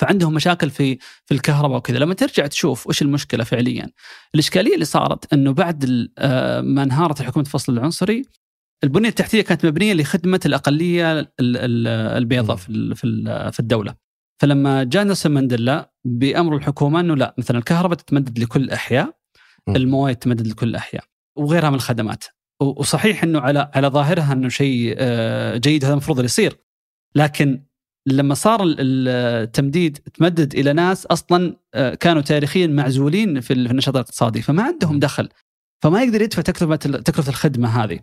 فعندهم 0.00 0.34
مشاكل 0.34 0.70
في 0.70 0.98
في 1.26 1.34
الكهرباء 1.34 1.76
وكذا 1.78 1.98
لما 1.98 2.14
ترجع 2.14 2.46
تشوف 2.46 2.86
وش 2.86 3.02
المشكلة 3.02 3.44
فعليا 3.44 3.90
الإشكالية 4.34 4.74
اللي 4.74 4.84
صارت 4.84 5.32
إنه 5.32 5.52
بعد 5.52 6.08
آه، 6.18 6.60
ما 6.60 6.82
انهارت 6.82 7.22
حكومه 7.22 7.46
الفصل 7.46 7.72
العنصري 7.72 8.22
البنية 8.84 9.08
التحتية 9.08 9.42
كانت 9.42 9.66
مبنية 9.66 9.94
لخدمة 9.94 10.40
الأقلية 10.46 11.12
ال- 11.20 11.26
ال- 11.40 11.86
البيضاء. 12.22 12.56
في 12.56 12.94
في 13.52 13.60
الدولة 13.60 14.03
فلما 14.40 14.84
جاء 14.84 15.04
نيلسون 15.04 15.32
مانديلا 15.32 15.92
بأمر 16.04 16.56
الحكومة 16.56 17.00
إنه 17.00 17.14
لا 17.16 17.34
مثلا 17.38 17.58
الكهرباء 17.58 17.98
تتمدد 17.98 18.38
لكل 18.38 18.62
الاحياء 18.62 19.16
مم. 19.66 19.76
الموية 19.76 20.12
تتمدد 20.12 20.46
لكل 20.46 20.68
الاحياء 20.68 21.04
وغيرها 21.38 21.68
من 21.70 21.74
الخدمات. 21.76 22.24
وصحيح 22.62 23.22
إنه 23.22 23.40
على 23.40 23.70
على 23.74 23.88
ظاهرها 23.88 24.32
إنه 24.32 24.48
شيء 24.48 24.94
آه، 24.98 25.56
جيد 25.56 25.84
هذا 25.84 25.92
المفروض 25.92 26.24
يصير. 26.24 26.56
لكن 27.14 27.64
لما 28.06 28.34
صار 28.34 28.62
ال- 28.62 28.80
ال- 28.80 29.08
التمديد 29.44 29.96
تمدد 29.98 30.54
إلى 30.54 30.72
ناس 30.72 31.06
أصلا 31.06 31.56
آه، 31.74 31.94
كانوا 31.94 32.22
تاريخيا 32.22 32.66
معزولين 32.66 33.40
في 33.40 33.52
ال- 33.52 33.66
في 33.66 33.70
النشاط 33.72 33.96
الاقتصادي 33.96 34.42
فما 34.42 34.62
عندهم 34.62 34.98
دخل. 34.98 35.28
فما 35.82 36.02
يقدر 36.02 36.22
يدفع 36.22 36.42
تكلفه 36.42 36.76
تكلفة 36.76 37.28
الخدمة 37.28 37.68
هذه. 37.84 38.00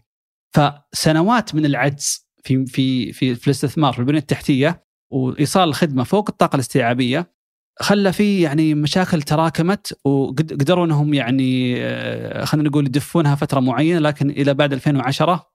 فسنوات 0.56 1.56
من 1.56 1.65
العجز 1.65 2.28
في 2.44 2.65
في 2.65 3.13
في, 3.13 3.36
في 3.36 3.48
الاستثمار 3.48 3.94
في 3.94 4.00
البنية 4.00 4.20
التحتية 4.20 4.86
وإيصال 5.12 5.69
الخدمة 5.69 6.04
فوق 6.04 6.30
الطاقة 6.30 6.56
الاستيعابية 6.56 7.32
خلى 7.80 8.13
في 8.13 8.41
يعني 8.41 8.74
مشاكل 8.76 9.21
تراكمت 9.21 10.00
وقدروا 10.06 10.86
إنهم 10.86 11.13
يعني 11.13 11.76
آه، 11.86 12.45
خلينا 12.45 12.69
نقول 12.69 12.86
يدفونها 12.86 13.36
فترة 13.36 13.60
معينة 13.60 14.00
لكن 14.00 14.30
إلى 14.30 14.54
بعد 14.54 14.74
2010 14.74 15.52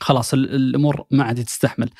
خلاص 0.00 0.34
ال- 0.34 0.54
الأمور 0.54 1.04
ما 1.10 1.24
عاد 1.24 1.44
تستحمل. 1.44 1.90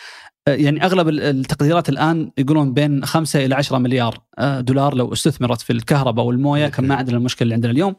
آه، 0.48 0.54
يعني 0.54 0.84
أغلب 0.84 1.08
ال- 1.08 1.20
التقديرات 1.20 1.88
الآن 1.88 2.30
يقولون 2.38 2.72
بين 2.74 3.04
5 3.04 3.44
إلى 3.44 3.54
10 3.54 3.78
مليار 3.78 4.18
آه، 4.38 4.60
دولار 4.60 4.94
لو 4.94 5.12
استثمرت 5.12 5.60
في 5.60 5.72
الكهرباء 5.72 6.24
والموية 6.24 6.68
كان 6.68 6.88
ما 6.88 6.94
عندنا 6.94 7.16
المشكلة 7.16 7.42
اللي 7.42 7.54
عندنا 7.54 7.72
اليوم. 7.72 7.94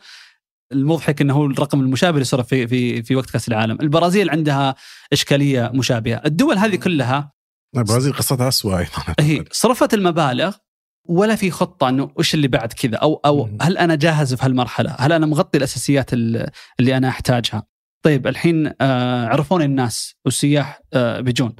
المضحك 0.71 1.21
إنه 1.21 1.33
هو 1.33 1.45
الرقم 1.45 1.79
المشابه 1.79 2.13
اللي 2.15 2.25
صار 2.25 2.43
في 2.43 2.67
في 2.67 3.03
في 3.03 3.15
وقت 3.15 3.29
كأس 3.29 3.47
العالم، 3.47 3.77
البرازيل 3.81 4.29
عندها 4.29 4.75
إشكالية 5.13 5.71
مشابهة، 5.73 6.21
الدول 6.25 6.57
هذه 6.57 6.75
كلها 6.75 7.34
البرازيل 7.77 8.13
قصتها 8.13 8.47
اسوء 8.47 8.77
أيضا 8.77 9.15
هي 9.19 9.43
صرفت 9.51 9.93
المبالغ 9.93 10.55
ولا 11.09 11.35
في 11.35 11.51
خطة 11.51 11.89
إنه 11.89 12.11
وش 12.17 12.33
اللي 12.33 12.47
بعد 12.47 12.73
كذا 12.73 12.95
أو 12.97 13.21
أو 13.25 13.45
مم. 13.45 13.57
هل 13.61 13.77
أنا 13.77 13.95
جاهز 13.95 14.33
في 14.33 14.45
هالمرحلة؟ 14.45 14.95
هل 14.99 15.11
أنا 15.11 15.25
مغطي 15.25 15.57
الأساسيات 15.57 16.13
ال- 16.13 16.49
اللي 16.79 16.97
أنا 16.97 17.07
أحتاجها؟ 17.09 17.63
طيب 18.05 18.27
الحين 18.27 18.73
آه، 18.81 19.25
عرفوني 19.27 19.65
الناس 19.65 20.15
والسياح 20.25 20.81
آه، 20.93 21.19
بيجون. 21.19 21.55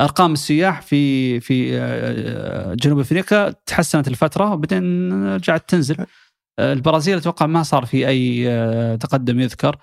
أرقام 0.00 0.32
السياح 0.32 0.82
في 0.82 1.40
في 1.40 1.78
آه، 1.78 2.74
جنوب 2.74 2.98
أفريقيا 2.98 3.54
تحسنت 3.66 4.08
الفترة 4.08 4.52
وبعدين 4.52 5.12
رجعت 5.34 5.68
تنزل. 5.70 6.06
البرازيل 6.60 7.18
أتوقع 7.18 7.46
ما 7.46 7.62
صار 7.62 7.86
في 7.86 8.08
أي 8.08 8.96
تقدم 8.96 9.40
يذكر. 9.40 9.76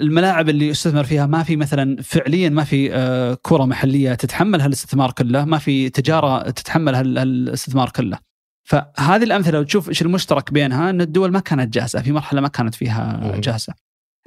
الملاعب 0.00 0.48
اللي 0.48 0.70
استثمر 0.70 1.04
فيها 1.04 1.26
ما 1.26 1.42
في 1.42 1.56
مثلا 1.56 2.02
فعليا 2.02 2.48
ما 2.48 2.64
في 2.64 2.94
آه، 2.94 3.38
كرة 3.42 3.64
محلية 3.64 4.14
تتحمل 4.14 4.60
هالاستثمار 4.60 5.12
كله، 5.12 5.44
ما 5.44 5.58
في 5.58 5.90
تجارة 5.90 6.50
تتحمل 6.50 6.94
هال- 6.94 7.18
هالاستثمار 7.18 7.90
كله. 7.90 8.18
فهذه 8.64 9.22
الأمثلة 9.22 9.52
لو 9.58 9.62
تشوف 9.62 9.88
إيش 9.88 10.02
المشترك 10.02 10.52
بينها 10.52 10.90
إن 10.90 11.00
الدول 11.00 11.32
ما 11.32 11.40
كانت 11.40 11.74
جاهزة، 11.74 12.02
في 12.02 12.12
مرحلة 12.12 12.40
ما 12.40 12.48
كانت 12.48 12.74
فيها. 12.74 13.32
جاهزة. 13.40 13.74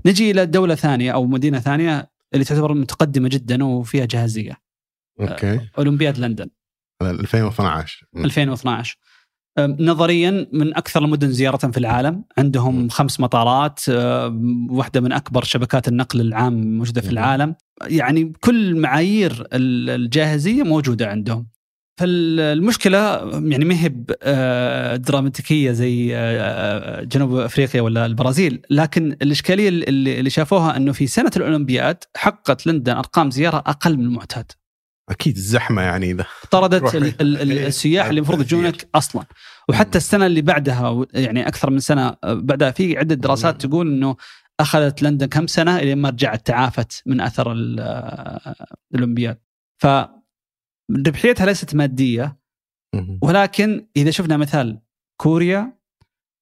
نجي 0.05 0.31
إلى 0.31 0.45
دولة 0.45 0.75
ثانية 0.75 1.11
أو 1.11 1.25
مدينة 1.25 1.59
ثانية 1.59 2.11
اللي 2.33 2.45
تعتبر 2.45 2.73
متقدمة 2.73 3.29
جدا 3.29 3.63
وفيها 3.63 4.05
جاهزية 4.05 4.57
أوكي 5.19 5.59
أولمبياد 5.77 6.17
لندن 6.19 6.47
2012 7.01 8.05
م. 8.13 8.25
2012 8.25 8.97
أم، 8.97 9.10
نظريا 9.59 10.47
من 10.53 10.75
أكثر 10.75 11.05
المدن 11.05 11.31
زيارة 11.31 11.57
في 11.57 11.77
العالم. 11.77 12.23
عندهم 12.37 12.89
خمس 12.89 13.19
مطارات 13.19 13.79
واحدة 14.69 15.01
من 15.01 15.11
أكبر 15.11 15.43
شبكات 15.43 15.87
النقل 15.87 16.21
العام 16.21 16.77
موجودة 16.77 17.01
في. 17.01 17.09
العالم. 17.09 17.55
يعني 17.87 18.33
كل 18.41 18.75
معايير 18.75 19.47
ال- 19.53 19.89
الجاهزية 19.89 20.63
موجودة 20.63 21.07
عندهم. 21.09 21.47
فالمشكلة 21.99 22.99
يعني 23.49 23.65
ما 23.65 23.75
هي 23.83 23.91
آه، 24.23 24.95
دراماتيكية 24.95 25.71
زي 25.71 26.15
آه، 26.15 27.03
جنوب 27.03 27.35
أفريقيا 27.35 27.81
ولا 27.81 28.05
البرازيل. 28.05 28.61
لكن 28.69 29.11
الإشكالية 29.21 29.69
اللي 29.69 30.19
اللي 30.19 30.29
شافوها 30.29 30.77
أنه 30.77 30.91
في 30.91 31.07
سنة 31.07 31.31
الأولمبياد 31.37 31.97
حققت 32.15 32.67
لندن 32.67 32.93
أرقام 32.93 33.31
زيارة 33.31 33.57
أقل 33.57 33.97
من 33.97 34.03
المعتاد. 34.05 34.51
أكيد 35.09 35.35
الزحمة 35.35 35.81
يعني 35.81 36.11
إذا 36.11 36.25
طردت 36.51 36.95
ال- 36.95 37.21
ال- 37.21 37.41
ال- 37.41 37.51
السياح 37.65 38.05
اللي 38.05 38.19
المفروض. 38.19 38.41
يجونك 38.41 38.89
أصلا 38.95 39.25
وحتى 39.69 39.97
السنة 39.97 40.25
اللي 40.25 40.41
بعدها 40.41 41.05
يعني 41.13 41.47
أكثر 41.47 41.69
من 41.69 41.79
سنة 41.79 42.15
بعدها 42.23 42.71
في 42.71 42.97
عدة 42.97 43.15
دراسات. 43.15 43.65
تقول 43.65 43.87
إنه 43.87 44.15
أخذت 44.59 45.01
لندن 45.01 45.25
كم 45.25 45.47
سنة 45.47 45.77
إلى 45.77 45.95
ما 45.95 46.09
رجعت 46.09 46.47
تعافت 46.47 47.03
من 47.05 47.21
أثر 47.21 47.51
ال- 47.51 47.79
الأولمبياد 48.93 49.37
ف 49.81 49.87
ربحيتها 51.07 51.45
ليست 51.45 51.75
مادية. 51.75 52.41
ولكن 53.21 53.87
إذا 53.97 54.11
شفنا 54.11 54.37
مثال 54.37 54.81
كوريا 55.21 55.77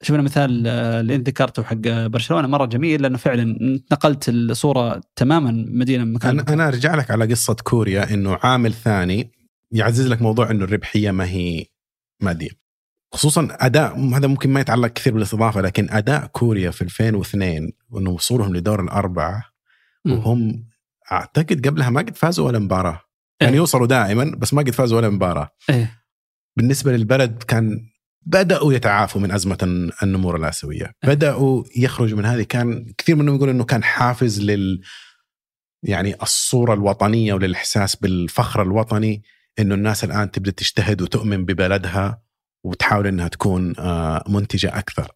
شفنا 0.02 0.22
مثال 0.22 0.68
آه، 0.68 1.00
اللي 1.00 1.16
انت 1.16 1.30
ذكرته 1.30 1.64
حق 1.64 2.06
برشلونة 2.06 2.48
مرة 2.48 2.66
جميل 2.66 3.02
لأنه 3.02 3.18
فعلا 3.18 3.58
نقلت 3.92 4.30
الصورة 4.30 5.02
تماما 5.16 5.52
مدينة 5.52 6.04
مكان 6.04 6.40
أنا 6.40 6.68
أرجع 6.68 6.96
لك 6.96 7.12
على 7.12 7.26
قصة 7.26 7.54
كوريا 7.54 8.14
إنه 8.14 8.40
عامل 8.44 8.74
ثاني 8.74 9.32
يعزز 9.72 10.08
لك 10.08 10.22
موضوع 10.22 10.52
إنه 10.52 10.64
الربحية 10.64 11.12
ما 11.12 11.26
هي 11.26 11.66
مادية. 12.22 12.50
خصوصا 13.14 13.48
أداء 13.52 14.00
هذا 14.00 14.28
ممكن 14.28 14.50
ما 14.50 14.60
يتعلق 14.60 14.88
كثير 14.88 15.14
بالاستضافة 15.14 15.62
لكن 15.62 15.90
أداء 15.90 16.26
كوريا 16.26 16.72
في 16.72 16.82
2002 16.82 17.72
وإنه 17.90 18.10
وصولهم 18.10 18.56
لدور 18.56 18.84
الأربعة. 18.84 19.44
وهم 20.06 20.66
أعتقد 21.12 21.68
قبلها 21.68 21.90
ما 21.90 22.02
قد 22.02 22.16
فازوا 22.16 22.48
ولا 22.48 22.60
مباراة. 22.60 23.02
يعني 23.42 23.54
إيه. 23.54 23.58
يوصلوا 23.60 23.88
دائما 23.88 24.36
بس 24.38 24.54
ما 24.54 24.62
قد 24.62 24.70
فازوا 24.70 24.98
ولا 24.98 25.10
مباراة. 25.10 25.50
إيه. 25.70 26.00
بالنسبة 26.58 26.92
للبلد 26.92 27.44
كان 27.44 27.90
بدأوا 28.30 28.74
يتعافوا 28.74 29.22
من 29.22 29.32
أزمة 29.32 29.58
النمور 30.04 30.36
الآسيوية. 30.36 30.92
بدأوا 31.04 31.64
يخرجوا 31.78 32.18
من 32.18 32.26
هذه. 32.26 32.44
كان 32.44 32.94
كثير 32.98 33.16
منهم 33.16 33.36
يقول 33.36 33.50
إنه 33.50 33.64
كان 33.64 33.84
حافز 33.84 34.42
لل 34.42 34.82
يعني 35.84 36.16
الصورة 36.22 36.74
الوطنية 36.74 37.34
وللإحساس 37.34 37.96
بالفخر 37.96 38.62
الوطني 38.62 39.24
إنه 39.60 39.76
الناس 39.76 40.04
الآن 40.04 40.32
تبدأ 40.32 40.52
تجتهد 40.52 41.02
وتؤمن 41.02 41.46
ببلدها 41.46 42.22
وتحاول 42.64 43.08
إنها 43.08 43.28
تكون 43.28 43.80
آه، 43.80 44.24
منتجة 44.28 44.80
أكثر. 44.80 45.12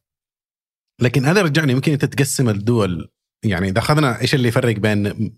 لكن 1.02 1.26
هذا 1.26 1.42
رجعني 1.42 1.76
ممكن 1.76 1.92
أنت 1.92 2.06
تقسم 2.06 2.50
الدول. 2.50 3.12
يعني 3.44 3.70
إذا 3.70 3.80
أخذنا 3.80 4.22
إيش 4.22 4.36
اللي 4.36 4.48
يفرق 4.48 4.76
بين 4.76 5.32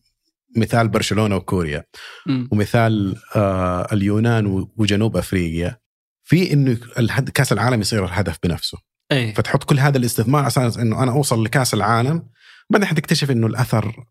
مثال 0.58 0.88
برشلونة 0.88 1.36
وكوريا؟ 1.36 1.84
مم. 2.26 2.50
ومثال 2.52 3.16
آه 3.36 3.88
اليونان 3.94 4.68
وجنوب 4.78 5.18
أفريقيا. 5.18 5.85
في 6.28 6.54
إنه 6.54 6.78
الهد- 7.00 7.30
كأس 7.30 7.54
العالم 7.54 7.82
يصير 7.82 8.06
الهدف 8.06 8.38
بنفسه. 8.44 8.78
إيه. 9.12 9.34
فتحط 9.34 9.64
كل 9.64 9.80
هذا 9.80 9.98
الاستثمار 9.98 10.40
على 10.42 10.48
أساس 10.48 10.78
إنه 10.78 11.04
أنا 11.04 11.12
أوصل 11.12 11.44
لكأس 11.44 11.74
العالم 11.74 12.24
بعدين 12.70 12.88
حتكتشف 12.88 13.32
إنه 13.32 13.48
الأثر 13.48 14.06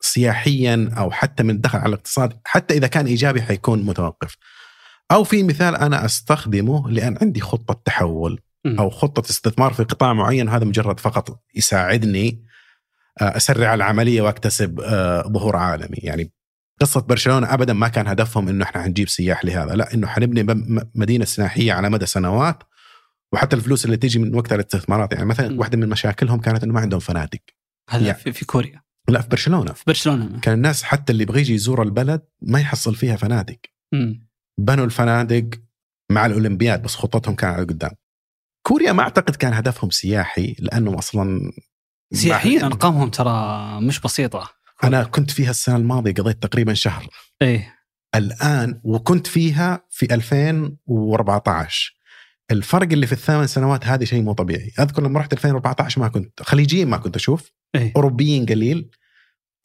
سياحيا 0.00 0.90
أو 0.98 1.10
حتى 1.10 1.42
من 1.42 1.50
الدخل 1.50 1.78
على 1.78 1.88
الاقتصاد 1.88 2.32
حتى 2.44 2.74
إذا 2.74 2.86
كان 2.86 3.06
إيجابي 3.06 3.42
حيكون 3.42 3.82
متوقف. 3.82 4.36
أو 5.10 5.24
في 5.24 5.42
مثال 5.42 5.76
أنا 5.76 6.04
أستخدمه 6.04 6.90
لأن 6.90 7.18
عندي 7.22 7.40
خطة 7.40 7.80
تحول. 7.84 8.40
أو 8.78 8.90
خطة 8.90 9.30
استثمار 9.30 9.72
في 9.72 9.82
قطاع 9.84 10.12
معين 10.12 10.48
هذا 10.48 10.64
مجرد 10.64 11.00
فقط 11.00 11.40
يساعدني 11.54 12.44
آه، 13.20 13.36
أسرع 13.36 13.74
العملية 13.74 14.22
وأكتسب 14.22 14.80
آه، 14.80 15.22
ظهور 15.22 15.56
عالمي. 15.56 15.96
يعني 15.96 16.32
قصة 16.80 17.00
برشلونة 17.00 17.54
ابدا 17.54 17.72
ما 17.72 17.88
كان 17.88 18.06
هدفهم 18.06 18.48
إنه 18.48 18.64
إحنا 18.64 18.82
حنجيب 18.82 19.08
سياح 19.08 19.44
لهذا 19.44 19.74
لا 19.74 19.94
إنه 19.94 20.06
حنبني 20.06 20.64
مدينة 20.94 21.24
سياحية 21.24 21.72
على 21.72 21.90
مدى 21.90 22.06
سنوات 22.06 22.62
وحتى 23.32 23.56
الفلوس 23.56 23.84
اللي 23.84 23.96
تيجي 23.96 24.18
من 24.18 24.34
وقتها 24.34 24.54
الاستثمارات 24.54 25.12
يعني 25.12 25.24
مثلا 25.24 25.48
م. 25.48 25.58
واحدة 25.58 25.78
من 25.78 25.88
مشاكلهم 25.88 26.40
كانت 26.40 26.62
إنه 26.62 26.72
ما 26.74 26.80
عندهم 26.80 27.00
فنادق 27.00 27.40
هذا 27.90 28.06
يعني. 28.06 28.32
في, 28.32 28.44
كوريا 28.44 28.82
لا 29.08 29.20
في 29.20 29.28
برشلونة 29.28 29.72
في 29.72 29.84
برشلونة 29.86 30.40
كان 30.40 30.54
الناس 30.54 30.82
حتى 30.82 31.12
اللي 31.12 31.22
يبغى 31.22 31.40
يجي 31.40 31.54
يزور 31.54 31.82
البلد 31.82 32.22
ما 32.42 32.60
يحصل 32.60 32.94
فيها 32.94 33.16
فنادق. 33.16 33.58
بنوا 34.58 34.84
الفنادق 34.84 35.50
مع 36.10 36.26
الأولمبياد 36.26 36.82
بس 36.82 36.94
خطتهم 36.94 37.34
كانت 37.34 37.54
على 37.54 37.64
قدام 37.66 37.90
كوريا 38.66 38.92
ما 38.92 39.02
أعتقد 39.02 39.36
كان 39.36 39.52
هدفهم 39.52 39.90
سياحي 39.90 40.56
لأنهم 40.58 40.94
أصلا 40.94 41.52
سياحيا 42.12 42.66
أرقامهم 42.66 43.10
ترى 43.10 43.80
مش 43.80 44.00
بسيطة 44.00 44.57
أنا 44.84 45.04
كنت 45.04 45.30
فيها 45.30 45.50
السنة 45.50 45.76
الماضية 45.76 46.12
قضيت 46.12 46.42
تقريبا 46.42 46.74
شهر. 46.74 47.06
إيه. 47.42 47.74
الآن 48.14 48.80
وكنت 48.84 49.26
فيها 49.26 49.86
في 49.90 50.14
2014 50.14 51.98
الفرق 52.50 52.92
اللي 52.92 53.06
في 53.06 53.12
الثمان 53.12 53.46
سنوات 53.46 53.86
هذه 53.86 54.04
شيء 54.04 54.22
مو 54.22 54.32
طبيعي. 54.32 54.72
أذكر 54.78 55.02
لما 55.02 55.20
رحت 55.20 55.32
2014 55.32 56.00
ما 56.00 56.08
كنت 56.08 56.42
خليجيين 56.42 56.88
ما 56.88 56.96
كنت 56.96 57.16
أشوف. 57.16 57.52
إيه. 57.74 57.92
أوروبيين 57.96 58.46
قليل. 58.46 58.90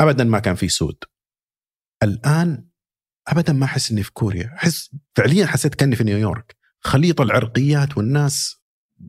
ابدا 0.02 0.24
ما 0.24 0.40
كان 0.40 0.56
في 0.56 0.68
سود. 0.70 1.04
الآن 2.04 2.68
ابدا 3.28 3.54
ما 3.54 3.66
أحس 3.66 3.92
إني 3.92 4.04
في 4.04 4.12
كوريا. 4.12 4.54
أحس 4.56 4.96
فعليا 5.16 5.46
حسيت 5.46 5.76
كأني 5.76 5.96
في 5.96 6.04
نيويورك. 6.04 6.56
خليط 6.80 7.22
العرقيات 7.22 7.98
والناس 7.98 8.64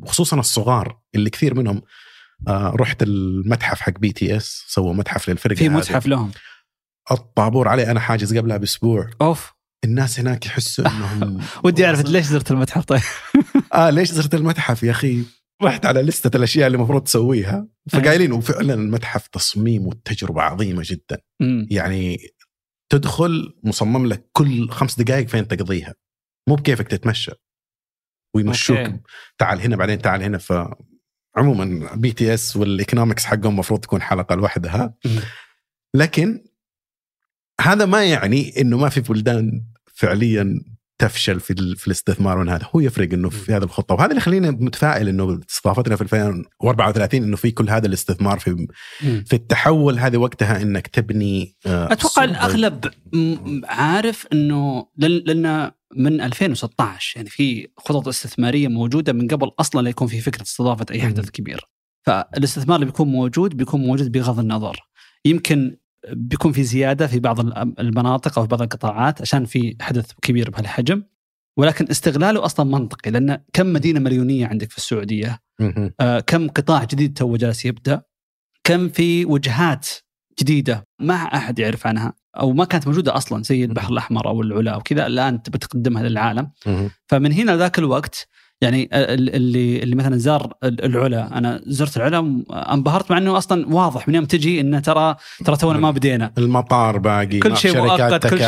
خصوصا 0.04 0.40
الصغار 0.40 1.00
اللي 1.14 1.30
كثير 1.30 1.54
منهم 1.54 1.82
رحت 2.48 3.02
المتحف 3.02 3.80
حق 3.80 3.98
BTS 3.98 4.64
سووا 4.68 4.94
متحف 4.94 5.28
للفرقة 5.28 5.57
في. 5.57 5.68
متحف 5.68 6.07
لهم؟ 6.07 6.30
الطابور 7.11 7.68
عليه 7.68 7.90
أنا 7.90 8.00
حاجز 8.00 8.37
قبلها 8.38 8.57
بأسبوع. 8.57 9.11
أوف. 9.22 9.52
الناس 9.85 10.20
هناك 10.20 10.46
يحسوا 10.46 10.87
إنهم 10.87 11.40
ودي 11.64 11.87
أعرف 11.87 12.00
ليش 12.00 12.26
زرت 12.26 12.50
المتحف 12.50 12.85
طيب؟ 12.85 13.00
آه 13.74 13.90
ليش 13.90 14.12
زرت 14.12 14.35
المتحف 14.35 14.83
يا 14.83 14.90
أخي؟ 14.90 15.22
رحت 15.62 15.87
على 15.87 16.02
لستة 16.02 16.37
الأشياء 16.37 16.66
اللي 16.66 16.76
المفروض 16.76 17.02
تسويها. 17.02 17.68
فقايلين 17.92 18.33
وفعلا 18.33 18.74
المتحف 18.74 19.26
تصميم 19.28 19.87
والتجربة 19.87 20.42
عظيمة 20.42 20.83
جدا. 20.87 21.20
مم. 21.40 21.66
يعني 21.70 22.18
تدخل 22.92 23.54
مصمم 23.64 24.07
لك 24.07 24.30
كل 24.33 24.68
خمس 24.70 25.00
دقائق 25.00 25.28
فين 25.28 25.48
تقضيها. 25.48 25.94
مو 26.48 26.54
بكيفك 26.54 26.88
تتمشى. 26.88 27.33
ويمشوك. 28.37 28.78
okay. 28.78 29.00
تعال 29.38 29.61
هنا 29.61 29.76
بعدين 29.76 29.98
تعال 29.98 30.22
هنا. 30.22 30.38
ف 30.38 30.52
عموما 31.37 31.90
BTS 31.94 32.57
وال 32.57 32.69
economics 32.69 33.24
حقهم 33.25 33.53
المفروض 33.53 33.81
تكون 33.81 34.03
حلقة 34.03 34.35
لوحدها. 34.35 34.94
لكن 35.94 36.44
هذا 37.61 37.87
ما 37.87 38.05
يعني 38.05 38.61
إنه 38.61 38.79
ما 38.79 38.88
في 38.88 39.01
بلدان 39.01 39.64
فعليا 39.94 40.61
تفشل 40.99 41.40
في 41.40 41.77
في 41.77 41.87
الاستثمار 41.87 42.38
من 42.38 42.49
هذا 42.49 42.66
هو 42.75 42.81
يفرق 42.81 43.12
إنه 43.12 43.31
في 43.31 43.53
هذه 43.53 43.62
الخطة 43.62 43.94
وهذا 43.94 44.07
اللي 44.07 44.16
يخلينا 44.16 44.51
متفائل 44.51 45.09
إنه 45.09 45.40
استضافتنا 45.51 45.97
في 45.97 46.03
2034 46.03 47.23
إنه 47.23 47.37
في 47.37 47.51
كل 47.51 47.70
هذا 47.70 47.87
الاستثمار 47.87 48.38
في. 48.38 48.66
في 49.01 49.33
التحول 49.33 49.99
هذه 49.99 50.16
وقتها 50.16 50.62
إنك 50.62 50.87
تبني 50.87 51.57
آه، 51.66 51.92
أتوقع. 51.92 52.25
الأغلب 52.25 52.90
عارف 53.64 54.27
إنه 54.33 54.87
لأن 54.97 55.70
من 55.96 56.20
2016 56.20 57.16
يعني 57.16 57.28
في 57.30 57.68
خطط 57.76 58.09
استثمارية 58.09 58.68
موجودة 58.68 59.12
من 59.12 59.28
قبل 59.28 59.50
أصلا 59.61 59.80
لا 59.83 59.90
يكون 59.90 60.09
في 60.09 60.20
فكرة 60.20 60.42
استضافة 60.42 60.87
أي 60.90 61.02
حدث. 61.02 61.30
كبير. 61.30 61.61
فالاستثمار 62.07 62.76
اللي 62.76 62.87
بيكون 62.87 63.09
موجود 63.09 63.57
بيكون 63.57 63.80
موجود 63.80 64.12
بغض 64.12 64.38
النظر. 64.38 64.88
يمكن 65.24 65.76
بيكون 66.12 66.52
في 66.52 66.62
زيادة 66.62 67.07
في 67.07 67.18
بعض 67.20 67.40
ال- 67.40 67.80
المناطق 67.80 68.38
أو 68.38 68.44
في 68.44 68.48
بعض 68.50 68.62
القطاعات 68.62 69.20
عشان 69.22 69.44
في 69.44 69.76
حدث 69.80 70.11
كبير 70.22 70.50
بهالحجم 70.50 71.02
ولكن 71.57 71.87
استغلاله 71.90 72.44
أصلا 72.44 72.66
منطقي 72.70 73.11
لأن 73.11 73.38
كم 73.52 73.72
مدينة 73.72 74.00
مليونية 74.00 74.46
عندك 74.46 74.70
في 74.70 74.76
السعودية. 74.78 75.40
آه، 76.00 76.20
كم 76.20 76.48
قطاع 76.48 76.85
جديد 76.85 77.12
تو 77.18 77.37
جالس 77.37 77.64
يبدأ 77.64 78.02
كم 78.64 78.88
في 78.88 79.24
وجهات 79.24 79.88
جديدة 80.40 80.87
ما 81.00 81.14
أحد 81.14 81.59
يعرف 81.59 81.87
عنها 81.87 82.12
أو 82.40 82.53
ما 82.53 82.64
كانت 82.64 82.87
موجودة 82.87 83.16
أصلا 83.16 83.42
زي 83.42 83.64
البحر 83.64 83.92
الأحمر 83.92 84.29
أو 84.29 84.42
العلا 84.42 84.70
أو 84.70 84.81
كذا 84.81 85.07
الآن 85.07 85.42
تبي 85.42 85.59
تقدمها 85.59 86.03
للعالم. 86.03 86.51
فمن 87.07 87.33
هنا 87.33 87.57
ذاك 87.57 87.79
الوقت 87.79 88.29
يعني 88.61 88.88
ال- 88.92 89.35
اللي 89.35 89.83
اللي 89.83 89.97
مثلا 89.97 90.16
زار 90.16 90.53
ال- 90.64 90.85
العلا. 90.85 91.38
أنا 91.38 91.61
زرت 91.66 91.97
العلا 91.97 92.44
انبهرت 92.53 93.11
مع 93.11 93.18
إنه 93.18 93.38
أصلا 93.38 93.75
واضح 93.75 94.09
من 94.09 94.14
يوم 94.14 94.24
تجي 94.24 94.61
إنه 94.61 94.80
ترى 94.80 95.16
ترى 95.45 95.57
تونا 95.57 95.78
ما 95.78 95.91
بدينا. 95.91 96.32
المطار 96.39 96.99
باقي 96.99 97.39
كل 97.39 97.57
شيء 97.57 97.76
مؤقت، 97.76 98.26
كل 98.26 98.39
شيء. 98.39 98.47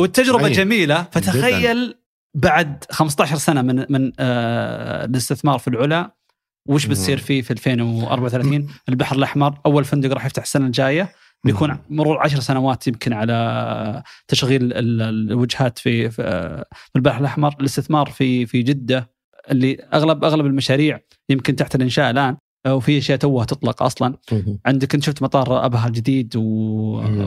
والتجربة 0.00 0.46
أي. 0.46 0.52
جميلة. 0.52 1.06
فتخيل 1.12 1.94
بعد 2.34 2.84
15 2.90 3.36
سنة 3.36 3.62
من 3.62 3.86
من 3.88 4.12
آه 4.18 5.04
الاستثمار 5.04 5.58
في 5.58 5.68
العلا 5.68 6.14
وش. 6.68 6.86
بتصير 6.86 7.18
فيه 7.18 7.42
في 7.42 7.50
2034 7.50 8.66
البحر 8.88 9.16
الأحمر. 9.16 9.58
أول 9.66 9.84
فندق 9.84 10.12
راح 10.12 10.26
يفتح 10.26 10.42
السنة 10.42 10.66
الجاية. 10.66 11.12
بيكون. 11.44 11.78
مرور 11.90 12.18
عشر 12.18 12.40
سنوات 12.40 12.86
يمكن 12.86 13.12
على 13.12 14.02
تشغيل 14.28 14.62
ال- 14.72 15.02
الوجهات 15.32 15.78
في 15.78 16.10
في 16.10 16.52
البحر 16.96 17.20
الأحمر 17.20 17.54
الاستثمار 17.60 18.06
في 18.10 18.46
في 18.46 18.62
جدة 18.62 19.10
اللي 19.50 19.74
اغلب 19.94 20.24
أغلب 20.24 20.46
المشاريع 20.46 21.00
يمكن 21.28 21.56
تحت 21.56 21.74
الإنشاء 21.74 22.10
الآن 22.10 22.36
وفي 22.68 22.98
أشياء 22.98 23.18
توها 23.18 23.44
تطلق 23.44 23.82
أصلا. 23.82 24.16
عندك 24.66 24.94
انت 24.94 25.04
شفت 25.04 25.22
مطار 25.22 25.64
أبها 25.64 25.86
الجديد 25.86 26.36
و... 26.36 26.42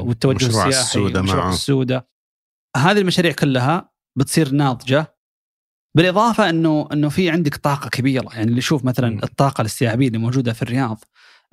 والتوجه 0.07 0.35
مشروع 0.47 0.67
السياحي 0.67 0.85
السودة 0.87 1.21
مشروع 1.21 1.43
معه. 1.43 1.53
السودة 1.53 2.07
هذه 2.77 2.97
المشاريع 2.99 3.31
كلها 3.31 3.91
بتصير 4.17 4.51
ناضجة 4.51 5.15
بالإضافة 5.97 6.49
انه 6.49 6.87
إنه 6.93 7.09
في 7.09 7.29
عندك 7.29 7.55
طاقة 7.55 7.89
كبيرة 7.89 8.29
يعني 8.33 8.43
اللي 8.47 8.57
يشوف. 8.57 8.85
مثلا 8.85 9.23
الطاقة 9.23 9.61
الاستيعابية 9.61 10.07
اللي 10.07 10.17
موجودة 10.17 10.53
في 10.53 10.61
الرياض 10.61 11.03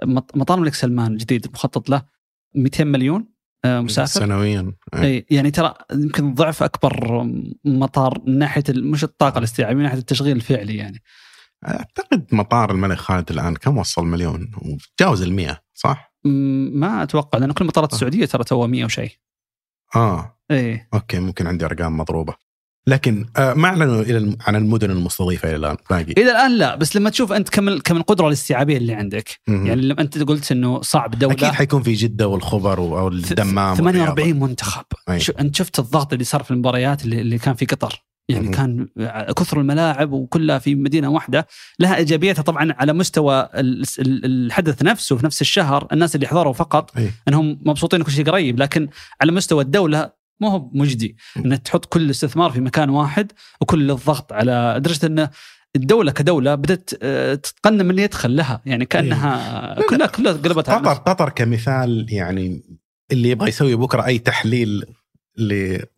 مط- 0.05 0.37
مطار 0.37 0.59
الملك 0.59 0.75
سلمان 0.75 1.13
الجديد 1.13 1.47
مخطط 1.55 1.91
له 1.91 2.03
200 2.57 2.85
مليون 2.85 3.37
آه، 3.65 3.81
مسافر 3.81 4.21
سنويا. 4.21 4.73
إيه. 4.95 5.03
اي 5.03 5.27
يعني 5.31 5.51
ترى 5.51 5.75
يمكن 5.93 6.35
ضعف 6.35 6.63
أكبر 6.63 7.25
مطار 7.65 8.23
من 8.27 8.39
ناحيه 8.39 8.65
مش 8.69 9.05
الطاقة 9.05 9.39
الاستيعابية 9.39 9.77
من 9.77 9.83
ناحية 9.83 9.99
التشغيل 9.99 10.37
الفعلي 10.37 10.77
يعني. 10.77 11.03
أعتقد 11.69 12.27
مطار 12.33 12.71
الملك 12.71 12.97
خالد 12.99 13.31
الآن 13.31 13.57
كم 13.57 13.79
وصل 13.79 14.07
مليون؟ 14.07 14.51
وتجاوز 14.63 15.23
ال 15.23 15.33
100 15.33 15.63
صح؟ 15.75 16.15
ما 16.25 17.03
أتوقع 17.03 17.39
لأن 17.39 17.53
كل 17.53 17.65
المطارات 17.65 17.93
آه. 17.93 17.95
السعودية 17.95 18.27
ترى 18.27 18.45
توها 18.45 18.67
100 18.67 18.85
وشيء. 18.85 19.11
آه. 19.97 20.39
إيه. 20.51 20.89
أوكي 20.95 21.21
ممكن 21.21 21.47
عندي 21.47 21.65
أرقام 21.65 21.97
مضروبة. 21.97 22.35
لكن 22.89 23.27
آه 23.37 23.55
ما 23.55 23.69
أعلنوا 23.69 24.03
إلى 24.03 24.37
عن 24.47 24.57
المدن 24.57 24.91
المستضيفة 24.91 25.49
إلى 25.49 25.57
الآن 25.57 25.77
باقي 25.91 26.03
إلى 26.13 26.31
الآن 26.31 26.57
لا 26.59 26.75
بس 26.77 26.97
لما 26.97 27.11
تشوف 27.11 27.33
أنت 27.33 27.49
كم 27.49 27.79
كم 27.79 27.97
القدرة 27.97 28.27
الاستيعابية 28.29 28.77
اللي 28.77 28.95
عندك 28.95 29.41
مهم. 29.49 29.67
يعني 29.67 29.81
لما 29.83 30.01
أنت 30.01 30.19
قلت 30.23 30.53
إنه 30.53 30.83
صعب 30.83 31.11
دولة 31.19 31.35
أكيد 31.35 31.49
حيكون 31.49 31.83
في 31.83 31.93
جدة 31.93 32.29
والخبر 32.29 32.79
أو 32.79 33.09
الدمام 33.09 33.75
48 33.77 34.41
منتخب 34.41 34.85
أي. 35.11 35.21
شو 35.21 35.33
أنت 35.41 35.57
شفت 35.57 35.79
الضغط 35.79 36.13
اللي 36.13 36.25
صار 36.25 36.43
في 36.43 36.51
المباريات 36.51 37.05
اللي, 37.05 37.21
اللي 37.21 37.39
كان 37.39 37.55
في 37.55 37.67
قطر 37.67 38.03
يعني 38.29 38.43
مهم. 38.49 38.53
كان 38.55 38.89
كثر 39.37 39.61
الملاعب 39.61 40.13
وكلها 40.13 40.59
في 40.59 40.75
مدينة 40.75 41.09
واحدة 41.09 41.47
لها 41.79 41.97
ايجابياتها 41.97 42.43
طبعا 42.43 42.73
على 42.79 42.93
مستوى 42.93 43.49
ال- 43.55 43.83
ال- 43.99 44.25
الحدث 44.25 44.83
نفسه 44.83 45.17
في 45.17 45.27
نفس 45.27 45.41
الشهر 45.41 45.87
الناس 45.93 46.15
اللي 46.15 46.27
حضروا 46.27 46.53
فقط 46.53 46.97
أي. 46.99 47.11
إنهم 47.29 47.59
مبسوطين 47.63 48.03
كل 48.03 48.13
شيء 48.13 48.25
قريب 48.31 48.59
لكن 48.63 48.89
على 49.21 49.33
مستوى 49.33 49.63
الدولة 49.65 50.16
ما 50.41 50.49
هو 50.49 50.71
مجدي 50.73 51.17
إنك 51.37 51.63
تحط 51.63 51.85
كل 51.85 52.03
الاستثمار 52.03 52.51
في 52.51 52.61
مكان 52.61 52.91
واحد 52.91 53.33
وكل 53.61 53.91
الضغط 53.91 54.33
على 54.33 54.75
لدرجه 54.79 55.07
إن 55.07 55.29
الدولة 55.77 56.13
كدولة 56.13 56.55
بدأت 56.55 56.91
آه، 57.03 57.35
تتقنن 57.35 57.87
من 57.87 57.99
يدخل 57.99 58.37
لها 58.37 58.63
يعني 58.67 58.85
كأنها 58.85 59.77
كلها 59.89 60.07
كلها 60.07 60.33
قلبت 60.33 60.71
قطر 60.71 60.93
قطر 60.93 61.29
كمثال 61.29 62.07
يعني 62.09 62.63
اللي 63.13 63.31
يبغى 63.31 63.49
يسوي 63.49 63.75
بكرة 63.75 64.07
أي 64.07 64.19
تحليل 64.19 64.85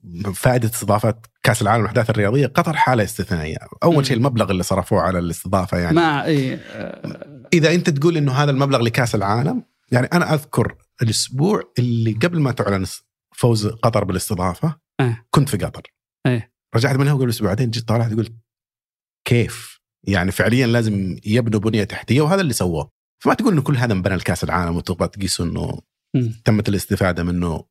لفائدة 0.04 0.68
استضافه 0.68 1.14
كأس 1.42 1.62
العالم 1.62 1.80
والاحداث 1.80 2.10
الرياضية 2.10 2.46
قطر 2.46 2.76
حالة 2.76 3.04
استثنائية. 3.04 3.56
أول 3.82 4.06
شيء 4.06 4.16
المبلغ 4.16 4.50
اللي 4.50 4.62
صرفوه 4.62 5.00
على 5.00 5.18
الاستضافة 5.18 5.78
يعني. 5.78 5.96
مع 5.96 6.24
إيه 6.24 6.54
آه، 6.72 7.46
إذا 7.52 7.74
أنت 7.74 7.90
تقول 7.90 8.16
إنه 8.16 8.32
هذا 8.32 8.50
المبلغ 8.50 8.82
لكأس 8.82 9.14
العالم 9.14 9.62
يعني 9.92 10.06
أنا 10.06 10.34
أذكر 10.34 10.74
الأسبوع 11.02 11.62
اللي 11.78 12.12
قبل 12.12 12.40
ما 12.40 12.52
تعلن 12.52 12.84
فوز 13.38 13.66
قطر 13.66 14.04
بالاستضافة 14.04 14.80
إيه. 15.00 15.26
كنت 15.30 15.48
في 15.48 15.56
قطر 15.56 15.82
إيه. 16.26 16.52
رجعت 16.74 16.96
منها 16.96 17.14
قبل 17.14 17.28
أسبوع 17.28 17.48
بعدين 17.48 17.70
جيت 17.70 17.88
طالعت 17.88 18.12
قلت 18.12 18.32
كيف؟ 19.28 19.80
يعني 20.06 20.32
فعليا 20.32 20.66
لازم 20.66 21.16
يبنوا 21.26 21.60
بنية 21.60 21.84
تحتية 21.84 22.20
وهذا 22.20 22.40
اللي 22.40 22.52
سووه 22.52 22.90
فما 23.22 23.34
تقول 23.34 23.52
إنه 23.52 23.62
كل 23.62 23.76
هذا 23.76 23.92
انبنى 23.92 24.16
لكأس 24.16 24.44
العالم 24.44 24.76
وتبغى 24.76 25.08
تقيسه 25.08 25.44
إنه. 25.44 25.80
تمت 26.44 26.68
الاستفادة 26.68 27.24
منه 27.24 27.64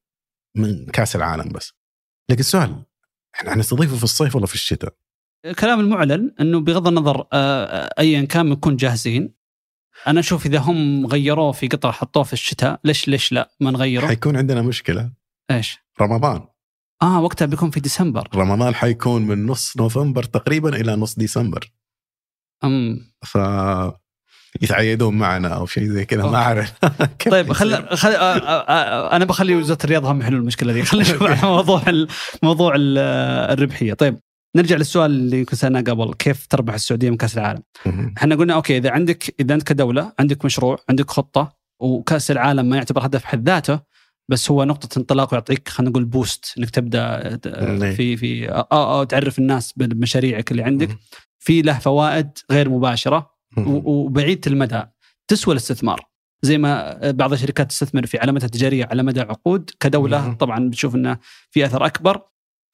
من 0.57 0.85
كأس 0.85 1.15
العالم 1.15 1.49
بس 1.51 1.73
لكن 2.29 2.39
السؤال 2.39 2.85
إحنا 3.35 3.51
حنستضيفه 3.51 3.97
في 3.97 4.03
الصيف 4.03 4.35
ولا 4.35 4.45
في 4.45 4.53
الشتاء؟ 4.53 4.93
الكلام 5.45 5.79
المعلن 5.79 6.35
إنه 6.39 6.59
بغض 6.59 6.87
النظر 6.87 7.27
آه، 7.33 7.89
ايا 7.99 8.25
كان 8.25 8.49
بنكون 8.49 8.75
جاهزين 8.75 9.33
أنا 10.07 10.19
أشوف 10.19 10.45
إذا 10.45 10.59
هم 10.59 11.07
غيروه 11.07 11.51
في 11.51 11.67
قطر 11.67 11.91
حطوه 11.91 12.23
في 12.23 12.33
الشتاء 12.33 12.79
ليش 12.83 13.07
ليش 13.07 13.31
لا 13.31 13.51
ما 13.59 13.71
نغيره 13.71 14.07
حيكون 14.07 14.37
عندنا 14.37 14.61
مشكلة 14.61 15.11
إيش 15.51 15.77
رمضان 16.01 16.41
آه 17.01 17.21
وقتها 17.21 17.45
بيكون 17.45 17.69
في 17.71 17.79
ديسمبر 17.79 18.27
رمضان 18.35 18.75
حيكون 18.75 19.21
من 19.21 19.45
نص 19.45 19.77
نوفمبر 19.77 20.23
تقريبا 20.23 20.75
إلى 20.75 20.95
نص 20.95 21.15
ديسمبر 21.15 21.71
أم. 22.63 22.99
ف 23.25 23.37
يتعيدون 24.61 25.17
معنا 25.17 25.47
أو 25.47 25.65
شيء 25.65 25.83
زي 25.87 26.05
كذا 26.05 26.25
ما. 26.25 26.35
أعرف 26.37 26.73
طيب؟ 27.31 27.53
خل... 27.53 27.97
خل... 27.97 28.09
آه، 28.11 28.37
آه، 28.37 28.61
آه، 28.69 29.15
أنا 29.15 29.25
بخلي 29.25 29.55
وزارة 29.55 29.77
الرياضة 29.83 30.11
هم 30.11 30.21
يحلوا 30.21 30.39
المشكلة 30.39 30.73
دي 30.73 30.83
خلينا 30.85 31.09
نشوف 31.09 31.43
موضوع 31.45 31.81
ال... 31.87 32.07
موضوع 32.43 32.75
ال- 32.75 32.97
الربحية 33.53 33.93
طيب 33.93 34.19
نرجع 34.55 34.75
للسؤال 34.75 35.11
اللي 35.11 35.45
كنت 35.45 35.55
سألناه 35.55 35.81
قبل 35.81 36.13
كيف 36.13 36.47
تربح 36.47 36.73
السعودية 36.73 37.09
من 37.09 37.17
كأس 37.17 37.37
العالم. 37.37 37.63
إحنا 38.17 38.35
قلنا 38.35 38.53
okay 38.53 38.77
إذا 38.77 38.91
عندك 38.91 39.35
إذا 39.39 39.53
أنت 39.53 39.63
كدولة 39.63 40.13
عندك 40.19 40.45
مشروع 40.45 40.79
عندك 40.89 41.11
خطة 41.11 41.51
وكأس 41.79 42.31
العالم 42.31 42.65
ما 42.69 42.77
يعتبر 42.77 43.05
هدف 43.05 43.25
حد 43.25 43.49
ذاته 43.49 43.79
بس 44.29 44.51
هو 44.51 44.63
نقطة 44.63 44.99
انطلاق 44.99 45.33
ويعطيك 45.33 45.69
خلينا 45.69 45.89
نقول 45.91 46.05
boost 46.05 46.53
إنك 46.57 46.69
تبدأ 46.69 47.29
مم. 47.45 47.93
في 47.93 48.17
في 48.17 48.49
أو, 48.49 48.61
أو 48.99 49.03
تعرف 49.03 49.39
الناس 49.39 49.73
بمشاريعك 49.73 50.51
اللي 50.51 50.63
عندك. 50.63 50.97
في 51.39 51.61
له 51.61 51.79
فوائد 51.79 52.29
غير 52.51 52.69
مباشرة 52.69 53.31
مهم. 53.57 53.67
و- 53.75 53.81
وبعيدة 53.85 54.41
المدى 54.47 54.81
تسوى 55.27 55.51
الاستثمار 55.51 56.05
زي 56.41 56.57
ما 56.57 56.99
بعض 57.11 57.33
الشركات 57.33 57.69
تستثمر 57.69 58.05
في 58.05 58.17
علامتها 58.17 58.45
التجارية 58.45 58.85
على 58.91 59.03
مدى 59.03 59.21
عقود 59.21 59.69
كدولة 59.79 60.21
مهم. 60.21 60.35
طبعا 60.35 60.69
بتشوف 60.69 60.95
إنه 60.95 61.17
في 61.51 61.65
أثر 61.65 61.85
أكبر 61.85 62.21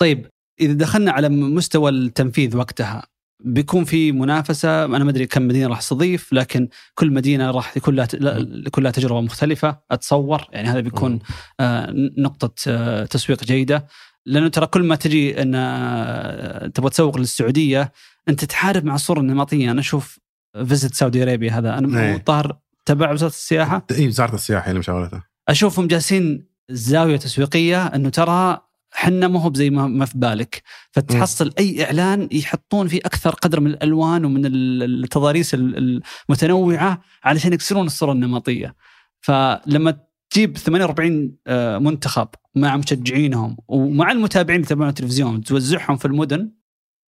طيب 0.01 0.28
إذا 0.62 0.74
دخلنا 0.74 1.12
على 1.12 1.30
مستوى 1.30 1.89
التنفيذ 1.91 2.58
وقتها 2.58 3.04
بيكون 3.44 3.84
في 3.84 4.12
منافسة. 4.12 4.86
أنا 4.86 5.04
ما 5.04 5.10
أدري 5.10 5.26
كم 5.28 5.48
مدينة 5.48 5.68
راح 5.68 5.80
تستضيف 5.80 6.34
لكن 6.34 6.68
كل 6.96 7.12
مدينة 7.12 7.52
راح 7.52 7.78
يكون 7.78 7.96
لها 7.96 8.08
لا- 8.14 8.62
يكون 8.68 8.84
لها 8.84 8.91
تجربة 8.91 9.22
مختلفة. 9.22 9.78
أتصور 9.91 10.41
يعني 10.52 10.68
هذا 10.68 10.80
بيكون 10.80 11.20
آه، 11.60 11.94
نقطة 12.18 12.54
آه، 12.68 13.06
تسويق 13.06 13.44
جيدة. 13.44 13.88
لأنه 14.26 14.48
ترى 14.48 14.66
كل 14.68 14.84
ما 14.84 14.96
تجي 14.96 15.41
إن 15.41 15.56
آه، 15.56 16.68
تبغى 16.68 16.89
تسوق 16.89 17.18
للسعودية 17.18 17.91
أنت 18.30 18.46
تحارب 18.46 18.86
مع 18.86 18.96
الصورة 18.96 19.20
النمطية. 19.20 19.72
أنا 19.72 19.80
أشوف 19.80 20.20
Visit 20.66 20.94
Saudi 20.94 21.24
Arabia 21.24 21.52
هذا. 21.52 21.78
أنا 21.78 22.02
إيه. 22.02 22.18
طاهر 22.18 22.58
تبع 22.86 23.12
وزارة 23.12 23.30
السياحة. 23.30 23.86
اي 23.91 24.08
وزارة 24.08 24.36
السياحة 24.36 24.68
اللي 24.70 24.80
مشغلتها. 24.80 25.24
أشوفهم 25.50 25.88
جالسين 25.88 26.46
زاوية 26.70 27.18
تسويقية 27.18 27.86
إنه 27.86 28.10
ترى 28.10 28.62
حنا 28.96 29.28
ما 29.28 29.41
هو 29.41 29.50
بزي 29.50 29.70
ما 29.70 30.06
في 30.06 30.18
بالك. 30.18 30.62
فتحصل 30.91 31.52
أي 31.60 31.84
إعلان 31.86 32.30
يحطون 32.32 32.88
فيه 32.88 33.00
أكثر 33.06 33.30
قدر 33.30 33.60
من 33.60 33.68
الألوان 33.72 34.26
ومن 34.26 34.46
ال- 34.46 35.04
التضاريس 35.04 35.54
ال- 35.54 36.02
المتنوعة 36.30 37.02
علشان 37.24 37.54
يكسرون 37.54 37.86
الصورة 37.86 38.12
النمطية. 38.12 38.76
فلما 39.22 39.98
تجيب 40.30 40.58
48 40.58 41.36
آه، 41.48 41.78
منتخب 41.78 42.28
مع 42.56 42.78
مشجعينهم 42.78 43.58
ومع 43.68 44.12
المتابعين 44.12 44.56
اللي 44.56 44.66
يتابعون 44.66 44.89
التلفزيون 44.89 45.44
توزعهم 45.44 45.98
في 45.98 46.06
المدن. 46.06 46.52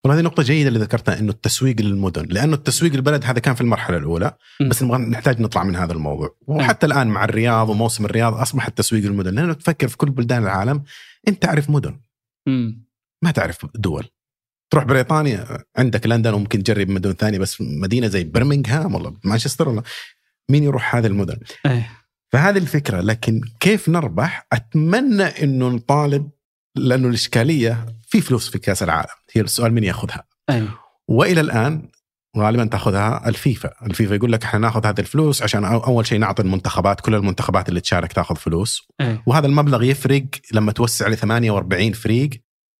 وهذه 0.05 0.21
نقطة 0.21 0.43
جيدة 0.43 0.67
اللي 0.67 0.79
ذكرتها 0.79 1.19
إنه 1.19 1.31
التسويق 1.31 1.81
للمدن، 1.81 2.25
لأنه 2.29 2.53
التسويق 2.53 2.93
للبلد 2.93 3.25
هذا 3.25 3.39
كان 3.39 3.55
في 3.55 3.61
المرحلة 3.61 3.97
الأولى، 3.97 4.35
م. 4.61 4.69
بس 4.69 4.83
نبغى 4.83 4.97
نحتاج 4.97 5.41
نطلع 5.41 5.63
من 5.63 5.75
هذا 5.75 5.93
الموضوع، 5.93 6.35
وحتى 6.47 6.85
الآن 6.85 7.07
مع 7.07 7.23
الرياض 7.23 7.69
وموسم 7.69 8.05
الرياض 8.05 8.33
أصبح 8.33 8.67
التسويق 8.67 9.03
للمدن، 9.03 9.35
لأنه 9.35 9.53
تفكر 9.53 9.87
في 9.87 9.97
كل 9.97 10.09
بلدان 10.09 10.43
العالم 10.43 10.83
أنت 11.27 11.43
تعرف 11.43 11.69
مدن، 11.69 11.99
مم. 12.47 12.85
ما 13.23 13.31
تعرف 13.31 13.65
دول. 13.75 14.07
تروح 14.69 14.83
بريطانيا 14.83 15.63
عندك 15.77 16.07
لندن 16.07 16.33
وممكن 16.33 16.63
تجرب 16.63 16.89
مدن 16.89 17.13
ثانية 17.13 17.39
بس 17.39 17.61
مدينة 17.61 18.07
زي 18.07 18.23
برمنغهام 18.23 18.95
ولا 18.95 19.13
مانشستر 19.23 19.69
ولا 19.69 19.83
مين 20.49 20.63
يروح 20.63 20.95
هذه 20.95 21.07
المدن؟ 21.07 21.37
إيه 21.65 21.91
فهذه 22.31 22.57
الفكرة 22.57 23.01
لكن 23.01 23.41
كيف 23.59 23.89
نربح؟ 23.89 24.47
أتمنى 24.53 25.23
أنه 25.23 25.69
نطالب 25.69 26.29
لأنه 26.75 27.07
الإشكالية 27.07 27.85
في 28.07 28.21
فلوس 28.21 28.49
في 28.49 28.59
كأس 28.59 28.83
العالم، 28.83 29.15
هي 29.33 29.41
السؤال 29.41 29.73
من 29.73 29.83
يأخذها؟ 29.83 30.23
إيه 30.49 30.67
وإلى 31.07 31.41
الآن 31.41 31.89
غالبا 32.37 32.65
تاخذها 32.65 33.29
الفيفا، 33.29 33.71
الفيفا 33.85 34.15
يقول 34.15 34.31
لك 34.31 34.43
إحنا 34.43 34.59
ناخذ 34.59 34.85
هذه 34.85 34.99
الفلوس 34.99 35.41
عشان 35.41 35.65
أول 35.65 36.07
شيء 36.07 36.19
نعطي 36.19 36.41
المنتخبات 36.41 37.01
كل 37.01 37.15
المنتخبات 37.15 37.69
اللي 37.69 37.81
تشارك 37.81 38.13
تاخذ 38.13 38.35
فلوس، 38.35 38.87
إيه. 39.01 39.23
وهذا 39.25 39.47
المبلغ 39.47 39.83
يفرق 39.83 40.25
لما 40.53 40.71
توسع 40.71 41.07
ل 41.07 41.17
48 41.17 41.93
فريق 41.93 42.29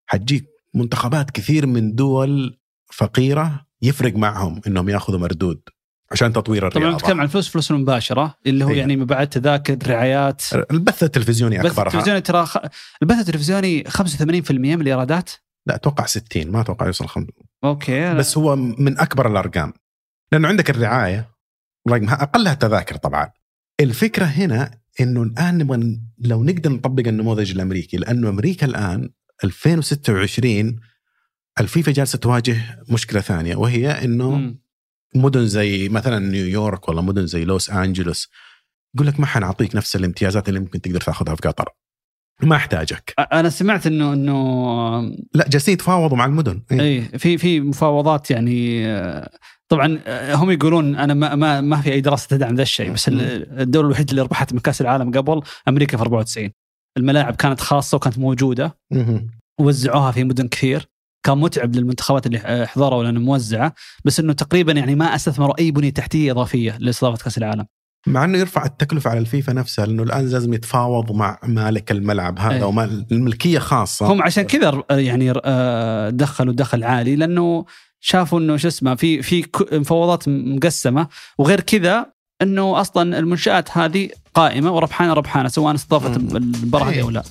حتجيك 0.06 0.46
منتخبات 0.74 1.32
كثير 1.32 1.68
من 1.68 1.96
دول 1.96 2.60
فقيرة 2.94 3.66
يفرق 3.82 4.16
معهم 4.16 4.62
إنهم 4.68 4.90
ياخذوا 4.90 5.20
مردود 5.20 5.62
عشان 6.12 6.34
تطوير 6.34 6.70
طبعا 6.70 6.84
الرياضة. 6.84 6.98
نتكلم 6.98 7.20
عن 7.20 7.26
الفلوس 7.26 7.50
فلوس 7.50 7.72
المباشره 7.72 8.36
اللي 8.46 8.66
هو 8.66 8.70
إيه. 8.70 8.78
يعني 8.80 8.98
مبيعات 8.98 9.34
تذاكر 9.34 9.78
رعايات. 9.88 10.42
البث 10.72 11.04
التلفزيوني 11.04 11.62
أكبرها. 11.62 11.88
التلفزيوني 11.88 12.22
ترى 12.22 12.46
خ... 12.46 12.58
البث 13.02 13.20
التلفزيوني 13.20 13.84
85% 13.84 14.52
من 14.52 14.82
الإيرادات؟ 14.82 15.32
لا 15.66 15.76
أتوقع 15.76 16.06
60 16.06 16.52
ما 16.52 16.62
أتوقع 16.62 16.86
يوصل 16.86 17.08
خم... 17.08 17.28
أوكي 17.70 18.14
بس 18.14 18.38
هو 18.38 18.56
من 18.56 19.00
أكبر 19.00 19.32
الأرقام. 19.32 19.74
لأنه 20.32 20.48
عندك 20.48 20.70
الرعاية 20.70 21.30
رقمها 21.90 22.24
أقلها 22.24 22.54
التذاكر 22.54 22.96
طبعا. 22.96 23.32
الفكرة 23.80 24.26
هنا 24.26 24.80
إنه 25.02 25.24
الآن 25.24 25.58
نبغى 25.58 26.00
لو 26.20 26.44
نقدر 26.44 26.72
نطبق 26.72 27.08
النموذج 27.08 27.52
الأمريكي 27.52 27.98
لأنه 27.98 28.30
أمريكا 28.30 28.66
الآن 28.66 29.10
2026 29.44 30.80
الفيفا 31.60 31.92
جالسة 31.92 32.18
تواجه 32.18 32.58
مشكلة 32.90 33.22
ثانية 33.22 33.56
وهي 33.56 33.92
إنه. 33.92 34.36
مدن 35.16 35.48
زي 35.48 35.90
مثلا 35.90 36.20
نيويورك 36.20 36.90
ولا 36.90 37.02
مدن 37.02 37.28
زي 37.28 37.46
لوس 37.46 37.70
أنجلوس 37.70 38.30
يقول 38.96 39.08
لك 39.08 39.20
ما 39.20 39.26
حنعطيك 39.26 39.76
نفس 39.76 39.96
الامتيازات 39.96 40.50
اللي 40.50 40.60
ممكن 40.60 40.82
تقدر 40.82 41.02
تاخذها 41.02 41.36
في 41.36 41.42
قطر. 41.48 41.70
ما 42.44 42.56
أحتاجك. 42.56 43.14
أنا 43.20 43.50
سمعت 43.50 43.88
انه 43.88 44.14
إنه 44.14 45.02
لا 45.34 45.48
جالسين 45.50 45.74
يتفاوضوا 45.74 46.18
مع 46.18 46.26
المدن. 46.26 46.62
اي 46.72 47.02
في 47.02 47.38
في 47.38 47.60
مفاوضات 47.60 48.32
يعني 48.32 48.88
آه، 48.88 49.30
طبعا 49.70 50.00
آه، 50.08 50.36
هم 50.36 50.52
يقولون 50.52 50.96
أنا 50.96 51.14
ما 51.14 51.36
ما, 51.36 51.62
ما 51.62 51.82
في 51.82 51.92
أي 51.94 52.02
دراسة 52.02 52.28
تدعم 52.28 52.56
ذا 52.56 52.62
الشيء 52.62 52.92
بس 52.92 53.08
ال- 53.08 53.60
الدولة 53.62 53.88
الوحيدة 53.88 54.12
اللي 54.12 54.22
ربحت 54.22 54.54
من 54.54 54.60
كاس 54.60 54.82
العالم 54.82 55.12
قبل 55.12 55.42
أمريكا 55.68 55.98
في 55.98 56.04
94 56.04 56.50
الملاعب 56.98 57.36
كانت 57.36 57.60
خاصة 57.60 57.96
وكانت 57.96 58.20
موجودة. 58.20 58.78
وزعوها 59.62 60.12
في 60.12 60.24
مدن 60.24 60.48
كثير. 60.48 60.90
كان 61.26 61.38
متعب 61.38 61.76
للمنتخبات 61.76 62.26
اللي 62.26 62.38
آه، 62.38 62.66
حضروا 62.66 63.04
لأنه 63.04 63.20
موزعة. 63.20 63.74
بس 64.06 64.20
إنه 64.20 64.34
تقريبا 64.34 64.72
يعني 64.72 64.96
ما 64.96 65.16
أستثمروا 65.16 65.60
أي 65.60 65.72
بنية 65.72 65.90
تحتية 65.90 66.32
إضافية 66.32 66.78
لإستضافة 66.80 67.24
كأس 67.24 67.38
العالم. 67.38 67.66
مع 68.08 68.26
إنه 68.26 68.38
يرفع 68.38 68.66
التكلفة 68.66 69.10
على 69.10 69.20
الفيفا 69.20 69.54
نفسها 69.54 69.86
لأنه 69.86 70.04
الآن 70.04 70.28
لازم 70.28 70.54
يتفاوض 70.54 71.12
مع 71.12 71.40
مالك 71.44 71.92
الملعب 71.92 72.40
هذا. 72.40 72.66
وما 72.66 73.06
الملكية 73.12 73.60
خاصة 73.60 74.14
هم 74.14 74.22
عشان 74.22 74.44
كذا 74.44 74.84
يعني 74.92 75.34
آه، 75.46 76.10
دخلوا 76.10 76.54
دخل 76.54 76.84
عالي 76.84 77.16
لأنه 77.16 77.66
شافوا 78.00 78.40
إنه 78.40 78.58
شو 78.58 78.68
اسمه 78.68 78.96
في 78.96 79.22
في 79.22 79.46
مفاوضات 79.72 80.24
مقسمة 80.28 81.08
وغير 81.38 81.60
كذا 81.60 82.06
إنه 82.42 82.82
أصلا 82.82 83.20
المنشآت 83.20 83.78
هذه 83.78 84.10
قائمة 84.34 84.72
وربحانة 84.76 85.14
ربحانة 85.14 85.50
سواء 85.50 85.76
استضافت 85.76 86.34
إيه. 86.76 87.04
أو 87.04 87.10
لا. 87.10 87.24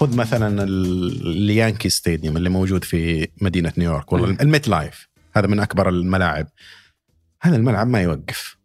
خذ 0.00 0.16
مثلا 0.16 0.62
ال- 0.62 1.26
ال 1.26 1.35
Yankee 1.35 1.88
Stadium 1.88 2.36
اللي 2.36 2.48
موجود 2.48 2.84
في 2.84 3.28
مدينة 3.40 3.72
نيويورك 3.78 4.12
والله. 4.12 4.36
ال 4.40 4.68
MetLife. 4.68 5.08
هذا 5.36 5.46
من 5.46 5.60
أكبر 5.60 5.88
الملاعب. 5.88 6.46
هذا 7.42 7.56
الملعب 7.56 7.86
ما 7.86 8.00
يوقف. 8.02 8.56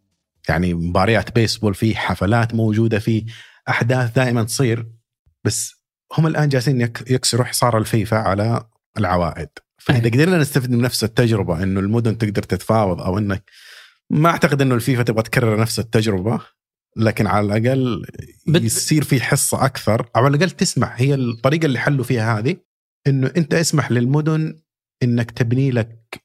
يعني 0.49 0.73
مباريات 0.73 1.35
بيسبول 1.35 1.73
فيه 1.75 1.95
حفلات 1.95 2.53
موجودة 2.53 2.99
فيه 2.99 3.25
أحداث 3.69 4.11
دائما 4.15 4.43
تصير 4.43 4.87
بس 5.43 5.75
هم 6.17 6.27
الآن 6.27 6.49
جالسين 6.49 6.81
يك- 6.81 7.11
يكسروا 7.11 7.45
حصار 7.45 7.77
الفيفا 7.77 8.17
على 8.17 8.65
العوائد. 8.97 9.49
فإذا 9.77 10.05
أيه. 10.05 10.11
قدرنا 10.11 10.37
نستفيد 10.37 10.71
من 10.71 10.81
نفس 10.81 11.03
التجربة 11.03 11.63
إنه 11.63 11.79
المدن 11.79 12.17
تقدر 12.17 12.43
تتفاوض 12.43 13.01
أو 13.01 13.17
انك 13.17 13.43
ما 14.09 14.29
أعتقد 14.29 14.61
إنه 14.61 14.75
الفيفا 14.75 15.03
تبغى 15.03 15.23
تكرر 15.23 15.59
نفس 15.59 15.79
التجربة. 15.79 16.39
لكن 16.95 17.27
على 17.27 17.45
الأقل 17.45 18.05
يصير 18.47 19.03
في 19.03 19.21
حصة 19.21 19.65
أكثر 19.65 20.09
أو 20.15 20.25
على 20.25 20.37
الأقل 20.37 20.51
تسمح. 20.51 20.93
هي 21.01 21.13
الطريقة 21.13 21.65
اللي 21.65 21.79
حلوا 21.79 22.03
فيها 22.03 22.39
هذه 22.39 22.57
إنه 23.07 23.31
أنت 23.37 23.53
اسمح 23.53 23.91
للمدن 23.91 24.59
إنك 25.03 25.31
تبني 25.31 25.71
لك 25.71 26.23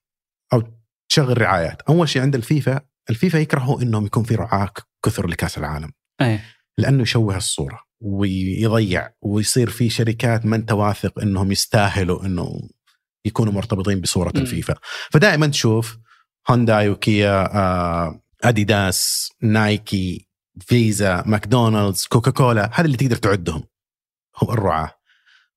أو 0.53 0.62
تشغل 1.09 1.41
رعايات. 1.41 1.83
أول 1.83 2.09
شيء 2.09 2.23
عند 2.23 2.35
الفيفا 2.35 2.81
الفيفا 3.11 3.39
يكرهوا 3.39 3.83
إنهم 3.83 4.07
يكون 4.07 4.25
في 4.25 4.35
رعاة 4.35 4.71
كثر 5.05 5.27
لكأس 5.27 5.59
العالم. 5.59 5.93
إيه. 6.21 6.45
لأنه 6.79 7.03
يشوه 7.03 7.37
الصورة 7.37 7.81
ويضيع 8.01 9.11
ويصير 9.23 9.71
في 9.71 9.91
شركات 9.91 10.47
ما 10.47 10.57
انت 10.57 10.73
واثق 10.73 11.21
إنهم 11.21 11.53
يستاهلوا 11.53 12.27
إنه 12.27 12.68
يكونوا 13.25 13.53
مرتبطين 13.53 14.01
بصورة 14.01 14.33
مم. 14.35 14.41
الفيفا. 14.41 14.75
فدائما 15.11 15.47
تشوف 15.47 15.99
هونداي 16.51 16.89
وكيا 16.89 17.57
آه، 17.57 18.21
أديداس 18.45 19.31
نايكي 19.43 20.30
فيزا 20.61 21.22
ماكدونالدز 21.26 22.07
كوكاكولا 22.07 22.70
هذا 22.74 22.86
اللي 22.86 22.96
تقدر 22.96 23.16
تعدهم 23.16 23.64
هم 24.42 24.51
الرعاة 24.51 24.90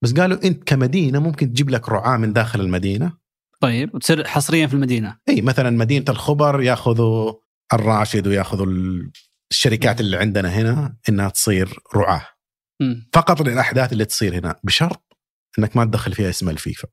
بس 0.02 0.14
قالوا 0.14 0.44
إنت 0.44 0.64
كمدينة 0.64 1.20
ممكن 1.20 1.54
تجيب 1.54 1.70
لك 1.70 1.90
رعاة 1.90 2.18
من 2.18 2.34
داخل 2.34 2.62
المدينة 2.62 3.24
طيب 3.64 3.96
وتصير 3.96 4.28
حصريا 4.28 4.68
في 4.68 4.74
المدينة. 4.74 5.18
إي 5.30 5.42
مثلا 5.42 5.70
مدينة 5.70 6.06
الخبر 6.10 6.62
ياخذوا 6.62 7.34
الراشد 7.74 8.28
وياخذوا 8.28 8.66
الشركات 9.52 10.02
اللي 10.02 10.18
عندنا 10.18 10.50
هنا 10.50 10.98
إنها 11.10 11.30
تصير 11.30 11.80
رعاة. 11.96 12.28
فقط 13.14 13.42
للأحداث 13.42 13.94
اللي 13.94 14.06
تصير 14.06 14.36
هنا 14.36 14.60
بشرط 14.64 15.18
إنك 15.60 15.78
ما 15.78 15.86
تدخل 15.86 16.14
فيها 16.14 16.30
اسم 16.30 16.50
الفيفا. 16.50 16.88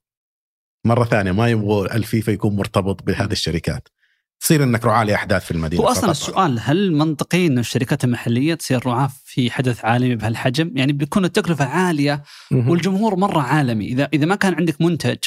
مرة 0.87 1.05
ثانية 1.05 1.33
ما 1.33 1.49
يبغوا 1.49 1.97
الفيفا 1.97 2.31
يكون 2.31 2.57
مرتبط 2.57 3.03
بهذه 3.03 3.33
الشركات. 3.33 3.89
تصير 4.41 4.63
إنك 4.63 4.85
رعاة 4.85 5.05
لأحداث 5.05 5.45
في 5.45 5.51
المدينة 5.51 5.83
هو 5.83 5.89
أصلا 5.89 6.01
فقط. 6.03 6.11
السؤال 6.11 6.59
هل 6.63 6.93
منطقي 6.93 7.47
انه 7.47 7.61
الشركات 7.61 8.05
المحلية 8.05 8.55
تصير 8.55 8.87
رعاة 8.87 9.11
في 9.25 9.51
حدث 9.51 9.85
عالمي 9.85 10.17
بهالحجم؟ 10.17 10.73
يعني 10.75 10.93
بيكون 10.93 11.25
التكلفة 11.25 11.65
عالية. 11.65 12.23
والجمهور 12.53 13.17
مرة 13.17 13.41
عالمي، 13.41 13.87
إذا 13.87 14.09
إذا 14.13 14.27
ما 14.27 14.35
كان 14.35 14.55
عندك 14.55 14.81
منتج 14.81 15.19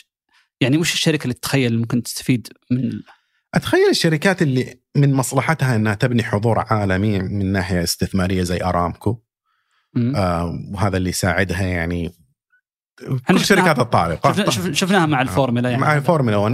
يعني 0.61 0.77
وش 0.77 0.93
الشركة 0.93 1.23
اللي 1.23 1.33
تتخيل 1.33 1.79
ممكن 1.79 2.03
تستفيد 2.03 2.47
من 2.71 2.91
أتخيل 3.53 3.89
الشركات 3.89 4.41
اللي 4.41 4.79
من 4.95 5.13
مصلحتها 5.13 5.75
إنها 5.75 5.93
تبني 5.93 6.23
حضور 6.23 6.59
عالمي 6.59 7.19
من 7.19 7.51
ناحية 7.51 7.83
استثمارية 7.83 8.43
زي 8.43 8.63
أرامكو. 8.63 9.19
آه 10.15 10.59
وهذا 10.73 10.97
اللي 10.97 11.09
يساعدها 11.09 11.61
يعني 11.61 12.11
كل 13.07 13.39
شفناها- 13.39 13.43
شركات 13.43 13.79
الطارق. 13.79 14.27
شفنا 14.31 14.49
شف- 14.49 14.71
شفناها 14.71 15.05
مع 15.05 15.21
الفورمولا 15.21 15.69
يعني. 15.69 15.81
مع 15.81 15.95
الفورمولا 15.97 16.37
1 16.37 16.53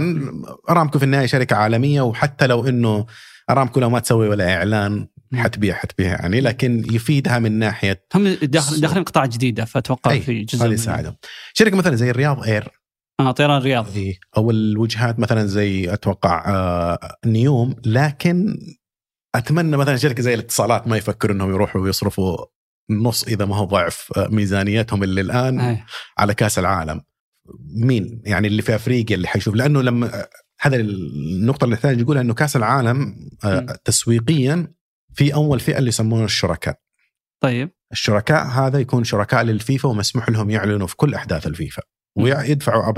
أرامكو 0.70 0.98
في 0.98 1.04
النهاية 1.04 1.26
شركة 1.26 1.56
عالمية 1.56 2.00
وحتى 2.00 2.46
لو 2.46 2.68
إنه 2.68 3.06
أرامكو 3.50 3.80
لو 3.80 3.90
ما 3.90 3.98
تسوي 3.98 4.28
ولا 4.28 4.54
إعلان. 4.56 5.08
حتبيع 5.34 5.74
حتبيع 5.74 6.08
يعني. 6.08 6.40
لكن 6.40 6.84
يفيدها 6.92 7.38
من 7.38 7.58
ناحية 7.58 8.04
هم 8.14 8.28
داخل 8.42 8.80
داخلين 8.80 9.04
قطاع 9.04 9.26
جديده 9.26 9.64
فأتوقع 9.64 10.18
في 10.18 10.44
جزء 10.44 10.58
هذا 10.60 10.66
من- 10.68 10.74
يساعدهم 10.74 11.16
شركة 11.54 11.76
مثلا 11.76 11.96
زي 11.96 12.10
الرياض 12.10 12.42
اير 12.44 12.68
آه 13.20 13.30
طيران 13.30 13.56
الرياض. 13.56 13.86
أو 14.36 14.50
الوجهات 14.50 15.18
مثلا 15.20 15.46
زي 15.46 15.92
أتوقع 15.92 16.44
آه، 16.48 17.16
نيوم. 17.26 17.74
لكن 17.86 18.58
أتمنى 19.34 19.76
مثلا 19.76 19.96
شركة 19.96 20.22
زي 20.22 20.34
الاتصالات 20.34 20.88
ما 20.88 20.96
يفكروا 20.96 21.34
إنهم 21.36 21.50
يروحوا 21.50 21.80
ويصرفوا 21.80 22.36
نص 22.90 23.24
إذا 23.24 23.44
ما 23.44 23.56
هو 23.56 23.64
ضعف 23.64 24.12
آه، 24.16 24.28
ميزانيتهم 24.28 25.02
اللي 25.02 25.20
الآن 25.20 25.60
أي. 25.60 25.84
على 26.18 26.34
كأس 26.34 26.58
العالم. 26.58 27.00
مين؟ 27.74 28.22
يعني 28.24 28.48
اللي 28.48 28.62
في 28.62 28.74
أفريقيا 28.74 29.16
اللي 29.16 29.28
حيشوف. 29.28 29.54
لأنه 29.54 29.82
لما 29.82 30.26
هذا 30.60 30.76
النقطة 30.76 31.64
اللي 31.64 31.76
الثانية 31.76 32.02
يقولها 32.02 32.22
إنه 32.22 32.34
كأس 32.34 32.56
العالم 32.56 33.16
آه،. 33.44 33.78
تسويقيا 33.84 34.72
في 35.14 35.34
أول 35.34 35.60
فئة 35.60 35.78
اللي 35.78 35.88
يسمونها 35.88 36.24
الشركاء. 36.24 36.80
طيب. 37.40 37.70
الشركاء 37.92 38.46
هذا 38.46 38.78
يكون 38.78 39.04
شركاء 39.04 39.42
للفيفا 39.42 39.88
ومسموح 39.88 40.28
لهم 40.28 40.50
يعلنوا 40.50 40.86
في 40.86 40.96
كل 40.96 41.14
أحداث 41.14 41.46
الفيفا. 41.46 41.82
ويدفعوا 42.16 42.92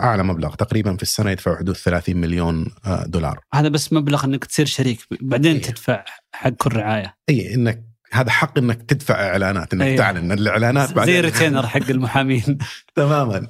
أعلى 0.00 0.22
مبلغ 0.22 0.54
تقريبا 0.54 0.96
في 0.96 1.02
السنة 1.02 1.30
يدفعوا 1.30 1.56
حدود 1.56 1.76
30 1.76 2.16
مليون 2.16 2.70
آه، 2.86 3.06
دولار. 3.06 3.40
هذا 3.54 3.68
بس 3.68 3.92
مبلغ 3.92 4.24
إنك 4.24 4.44
تصير 4.44 4.66
شريك 4.66 4.98
بعدين 5.20 5.56
إيه. 5.56 5.62
تدفع 5.62 6.04
حق 6.34 6.50
كل 6.50 6.76
رعاية. 6.76 7.16
اي 7.28 7.54
إنك 7.54 7.84
هذا 8.16 8.30
حق 8.30 8.58
إنك 8.58 8.82
تدفع 8.82 9.14
إعلانات 9.14 9.74
إنك 9.74 9.82
أيوة. 9.82 9.96
تعلن 9.96 10.32
الإعلانات 10.32 10.88
زي 10.88 10.94
بعدين 10.94 11.20
ريتينر 11.20 11.66
حق 11.66 11.90
المحامين. 11.90 12.58
تماما. 12.96 13.46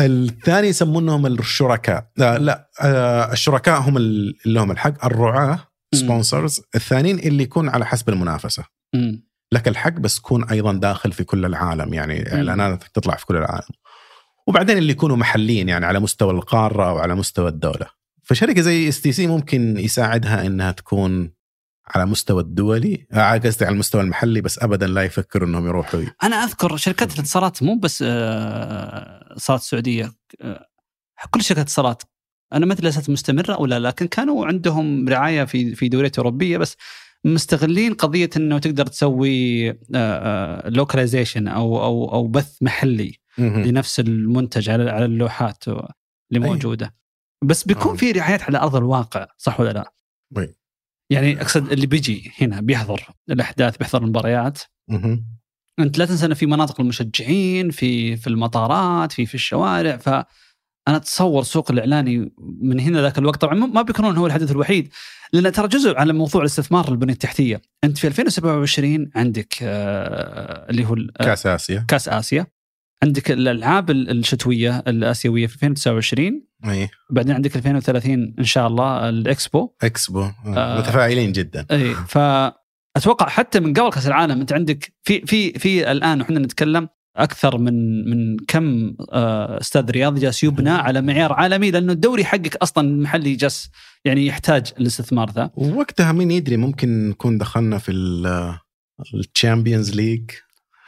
الثاني 0.00 0.68
يسمونهم 0.68 1.26
الشركاء. 1.26 2.06
لا, 2.16 2.38
لا 2.38 2.70
آه، 2.80 3.32
الشركاء 3.32 3.80
هم 3.80 3.96
اللي 3.96 4.34
لهم 4.46 4.70
الحق. 4.70 5.04
الرعاة 5.04 5.54
مم. 5.94 6.00
sponsors 6.00 6.60
الثانيين 6.74 7.18
اللي 7.18 7.42
يكون 7.42 7.68
على 7.68 7.86
حسب 7.86 8.08
المنافسة. 8.08 8.64
مم. 8.94 9.24
لك 9.52 9.68
الحق 9.68 9.92
بس 9.92 10.16
تكون 10.16 10.44
أيضا 10.44 10.72
داخل 10.72 11.12
في 11.12 11.24
كل 11.24 11.44
العالم 11.44 11.94
يعني 11.94 12.34
اعلاناتك 12.34 12.88
تطلع 12.88 13.16
في 13.16 13.26
كل 13.26 13.36
العالم. 13.36 13.74
وبعدين 14.46 14.78
اللي 14.78 14.92
يكونوا 14.92 15.16
محليين 15.16 15.68
يعني 15.68 15.86
على 15.86 16.00
مستوى 16.00 16.30
القارة 16.30 16.88
أو 16.88 16.98
على 16.98 17.14
مستوى 17.14 17.48
الدولة. 17.48 17.86
فشركة 18.22 18.60
زي 18.60 18.88
STC 18.88 19.26
ممكن 19.26 19.76
يساعدها 19.78 20.46
إنها 20.46 20.72
تكون 20.72 21.30
على 21.86 22.06
مستوى 22.06 22.42
الدولي 22.42 23.06
آه، 23.12 23.38
قصدي 23.38 23.64
على 23.64 23.74
المستوى 23.74 24.00
المحلي 24.00 24.40
بس 24.40 24.62
ابدا 24.62 24.86
لا 24.86 25.02
يفكروا 25.02 25.48
إنهم 25.48 25.66
يروحوا 25.66 26.04
أنا 26.22 26.36
أذكر 26.36 26.76
شركات 26.76 27.14
الاتصالات 27.14 27.62
مو 27.62 27.74
بس 27.78 28.04
آه، 28.06 29.32
اتصالات 29.32 29.60
السعوديه 29.60 30.12
آه، 30.40 30.66
كل 31.30 31.42
شركات 31.42 31.58
الاتصالات 31.58 32.02
أنا 32.52 32.66
ما 32.66 32.72
أدري 32.72 32.86
ليست 32.86 33.10
مستمرة 33.10 33.54
أو 33.54 33.66
لا 33.66 33.78
لكن 33.78 34.06
كانوا 34.06 34.46
عندهم 34.46 35.08
رعاية 35.08 35.44
في 35.44 35.74
في 35.74 35.88
دوريات 35.88 36.18
اوروبيه 36.18 36.58
بس 36.58 36.76
مستغلين 37.24 37.94
قضية 37.94 38.30
إنه 38.36 38.58
تقدر 38.58 38.86
تسوي 38.86 39.68
لوكاليزيشن 40.64 41.48
أو 41.48 41.84
أو 41.84 42.12
أو 42.12 42.26
بث 42.28 42.62
محلي 42.62 43.18
مهم. 43.38 43.62
لنفس 43.62 44.00
المنتج 44.00 44.70
على 44.70 44.90
على 44.90 45.04
اللوحات 45.04 45.64
اللي. 45.68 45.88
موجودة 46.30 46.94
بس 47.44 47.64
بيكون. 47.64 47.96
في 47.96 48.12
رعايات 48.12 48.42
على 48.42 48.58
أرض 48.58 48.76
الواقع 48.76 49.26
صح 49.36 49.60
ولا 49.60 49.72
لا؟ 49.72 49.92
يعني 51.12 51.40
أقصد 51.40 51.72
اللي 51.72 51.86
بيجي 51.86 52.32
هنا 52.40 52.60
بيحضر 52.60 53.08
الأحداث 53.30 53.76
بيحضر 53.76 54.02
المباريات. 54.02 54.58
أنت 55.78 55.98
لا 55.98 56.04
تنسى 56.04 56.26
إن 56.26 56.34
في 56.34 56.46
مناطق 56.46 56.80
المشجعين 56.80 57.70
في 57.70 58.16
في 58.16 58.26
المطارات 58.26 59.12
في 59.12 59.26
في 59.26 59.34
الشوارع. 59.34 59.96
ف 59.96 60.08
أنا 60.88 60.96
أتصور 60.96 61.40
السوق 61.40 61.70
الإعلاني 61.70 62.32
من 62.38 62.80
هنا 62.80 63.00
ذاك 63.00 63.18
الوقت. 63.18 63.40
طبعا 63.40 63.54
ما 63.54 63.82
بيكونون 63.82 64.16
هو 64.16 64.26
الحدث 64.26 64.50
الوحيد. 64.50 64.88
لأن 65.32 65.52
ترى 65.52 65.68
جزء 65.68 65.96
على 65.96 66.12
موضوع 66.12 66.40
الاستثمار 66.40 66.88
البنيه 66.88 67.12
التحتية. 67.12 67.62
أنت 67.84 67.98
في 67.98 68.06
2027 68.06 69.10
عندك 69.14 69.54
آه 69.62 70.70
اللي 70.70 70.84
هو 70.84 70.94
آه، 70.94 71.24
كأس 71.24 71.46
آسيا. 71.46 71.84
كأس 71.88 72.08
آسيا. 72.08 72.46
عندك 73.02 73.30
الألعاب 73.30 73.90
الشتوية 73.90 74.78
الآسيوية 74.78 75.46
في 75.46 75.54
2029 75.54 76.42
إي. 76.64 76.88
بعدين 77.10 77.34
عندك 77.34 77.56
2030 77.56 78.34
إن 78.38 78.44
شاء 78.44 78.66
الله 78.66 79.08
الإكسبو. 79.08 79.70
إكسبو. 79.82 80.22
آه. 80.22 80.34
آه. 80.46 80.78
متفائلين 80.78 81.32
جدا. 81.32 81.66
إي 81.70 81.94
فأتوقع 81.94 83.28
حتى 83.28 83.60
من 83.60 83.72
قبل 83.74 83.90
كأس 83.90 84.06
العالم 84.06 84.40
أنت 84.40 84.52
عندك 84.52 84.92
في 85.02 85.20
في 85.20 85.52
في 85.52 85.92
الآن 85.92 86.20
وحنا 86.20 86.38
نتكلم 86.38 86.88
أكثر 87.16 87.58
من 87.58 88.08
من 88.10 88.36
كم 88.48 88.94
آه، 89.12 89.60
أستاذ 89.60 89.90
رياضي 89.90 90.20
جالس 90.20 90.44
يبنى 90.44 90.70
على 90.70 91.02
معيار 91.02 91.32
عالمي 91.32 91.70
لأنه 91.70 91.92
الدوري 91.92 92.24
حقك 92.24 92.56
أصلا 92.56 92.88
المحلي 92.88 93.34
جالس 93.34 93.70
يعني 94.04 94.26
يحتاج 94.26 94.72
الاستثمار 94.80 95.30
ذا. 95.30 95.50
ووقتها 95.54 96.12
مين 96.12 96.30
يدري 96.30 96.56
ممكن 96.56 97.08
نكون 97.08 97.38
دخلنا 97.38 97.78
في 97.78 97.92
ال 99.14 99.22
Champions 99.22 99.96
League 99.96 100.30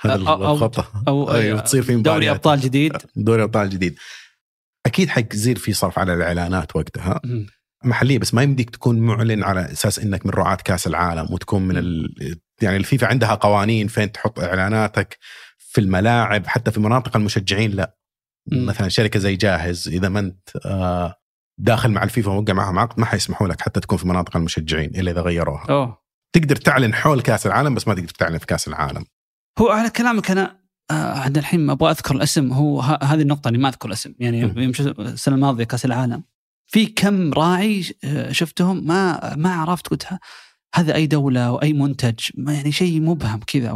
هذا 0.06 0.24
أو- 0.24 0.28
أو- 0.28 0.30
الخطه 0.30 1.02
أو 1.08 1.34
أيوه 1.34 1.60
تصير 1.60 1.82
في 1.82 1.96
دوري. 1.96 2.30
أبطال 2.30 2.60
جديد. 2.60 2.92
دوري 3.16 3.42
أبطال 3.42 3.70
جديد. 3.70 3.98
أكيد 4.86 5.08
حيصير 5.08 5.58
في 5.58 5.72
صرف 5.72 5.98
على 5.98 6.14
الإعلانات 6.14 6.76
وقتها. 6.76 7.20
محلية 7.84 8.18
بس 8.18 8.34
ما 8.34 8.42
يمديك 8.42 8.70
تكون 8.70 8.98
معلن 8.98 9.42
على 9.44 9.72
أساس 9.72 9.98
إنك 9.98 10.26
من 10.26 10.32
رعاة 10.32 10.56
كأس 10.56 10.86
العالم 10.86 11.26
وتكون 11.32 11.62
من 11.62 11.76
ال... 11.76 12.14
يعني 12.62 12.76
الفيفا 12.76 13.06
عندها 13.06 13.34
قوانين 13.34 13.88
فين 13.88 14.12
تحط 14.12 14.40
إعلاناتك 14.40 15.18
في 15.58 15.80
الملاعب 15.80 16.46
حتى 16.46 16.70
في 16.70 16.80
مناطق 16.80 17.16
المشجعين 17.16 17.70
لا. 17.70 17.96
مثلا 18.52 18.88
شركة 18.88 19.18
زي 19.18 19.36
جاهز 19.36 19.88
إذا 19.88 20.08
ما 20.08 20.20
أنت 20.20 20.48
آه، 20.66 21.14
داخل 21.58 21.90
مع 21.90 22.02
الفيفا 22.02 22.30
ووقع 22.30 22.52
معهم 22.52 22.78
عقد 22.78 23.00
ما 23.00 23.06
حيسمحوا 23.06 23.48
لك 23.48 23.60
حتى 23.60 23.80
تكون 23.80 23.98
في 23.98 24.08
مناطق 24.08 24.36
المشجعين 24.36 24.90
إلا 24.94 25.10
إذا 25.10 25.20
غيروها. 25.20 25.66
أوه. 25.70 25.98
تقدر 26.32 26.56
تعلن 26.56 26.94
حول 26.94 27.20
كأس 27.20 27.46
العالم 27.46 27.74
بس 27.74 27.88
ما 27.88 27.94
تقدر 27.94 28.08
تعلن 28.08 28.38
في 28.38 28.46
كأس 28.46 28.68
العالم. 28.68 29.04
هو 29.58 29.68
على 29.68 29.90
كلامك 29.90 30.30
أنا 30.30 30.60
آه 30.90 31.18
عند 31.18 31.38
الحين 31.38 31.70
أبغى 31.70 31.90
أذكر 31.90 32.16
الاسم. 32.16 32.52
هو 32.52 32.80
هذه 32.80 33.22
النقطة 33.22 33.48
اني 33.48 33.58
ما 33.58 33.68
أذكر 33.68 33.88
الاسم. 33.88 34.14
يعني. 34.18 34.40
يوم 34.40 34.72
السنة 34.98 35.34
الماضية 35.34 35.64
كأس 35.64 35.84
العالم. 35.84 36.24
في 36.66 36.86
كم 36.86 37.32
راعي 37.32 37.84
آه، 38.04 38.32
شفتهم؟ 38.32 38.86
ما 38.86 39.34
ما 39.36 39.54
عرفت 39.54 39.86
قلت 39.88 40.08
هذا 40.74 40.94
أي 40.94 41.06
دولة 41.06 41.52
واي 41.52 41.72
منتج؟ 41.72 42.18
ما 42.34 42.54
يعني 42.54 42.72
شيء 42.72 43.00
مبهم 43.00 43.40
كذا 43.46 43.72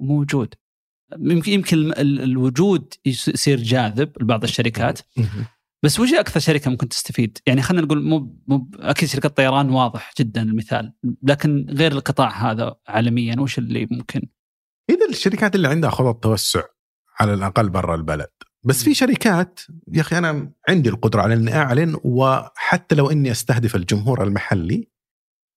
وموجود. 0.00 0.54
يمكن 1.18 1.52
يمكن 1.52 1.78
ال- 1.78 2.20
الوجود 2.20 2.94
يصير 3.04 3.62
جاذب 3.62 4.10
لبعض 4.22 4.42
الشركات. 4.42 4.98
بس 5.82 6.00
وش 6.00 6.12
أكثر 6.12 6.40
شركة 6.40 6.70
ممكن 6.70 6.88
تستفيد؟ 6.88 7.38
يعني 7.46 7.62
خلينا 7.62 7.86
نقول 7.86 8.02
مو 8.02 8.36
مو 8.46 8.70
أكيد 8.78 9.08
شركة 9.08 9.28
طيران 9.28 9.70
واضح 9.70 10.12
جدا 10.18 10.42
المثال. 10.42 10.92
لكن 11.22 11.66
غير 11.70 11.92
القطاع 11.92 12.50
هذا 12.50 12.74
عالميا 12.88 13.40
وش 13.40 13.58
اللي 13.58 13.86
ممكن؟ 13.90 14.22
إذا 14.90 15.06
الشركات 15.10 15.54
اللي 15.54 15.68
عندها 15.68 15.90
خطط 15.90 16.22
توسع 16.22 16.62
على 17.20 17.34
الأقل 17.34 17.68
برا 17.68 17.94
البلد. 17.94 18.30
بس 18.64 18.84
في 18.84 18.94
شركات 18.94 19.60
يا 19.92 20.00
أخي 20.00 20.18
أنا 20.18 20.52
عندي 20.68 20.88
القدرة 20.88 21.22
على 21.22 21.34
إني 21.34 21.54
أعلن 21.56 21.96
وحتى 22.04 22.94
لو 22.94 23.10
إني 23.10 23.30
أستهدف 23.30 23.76
الجمهور 23.76 24.22
المحلي 24.24 24.88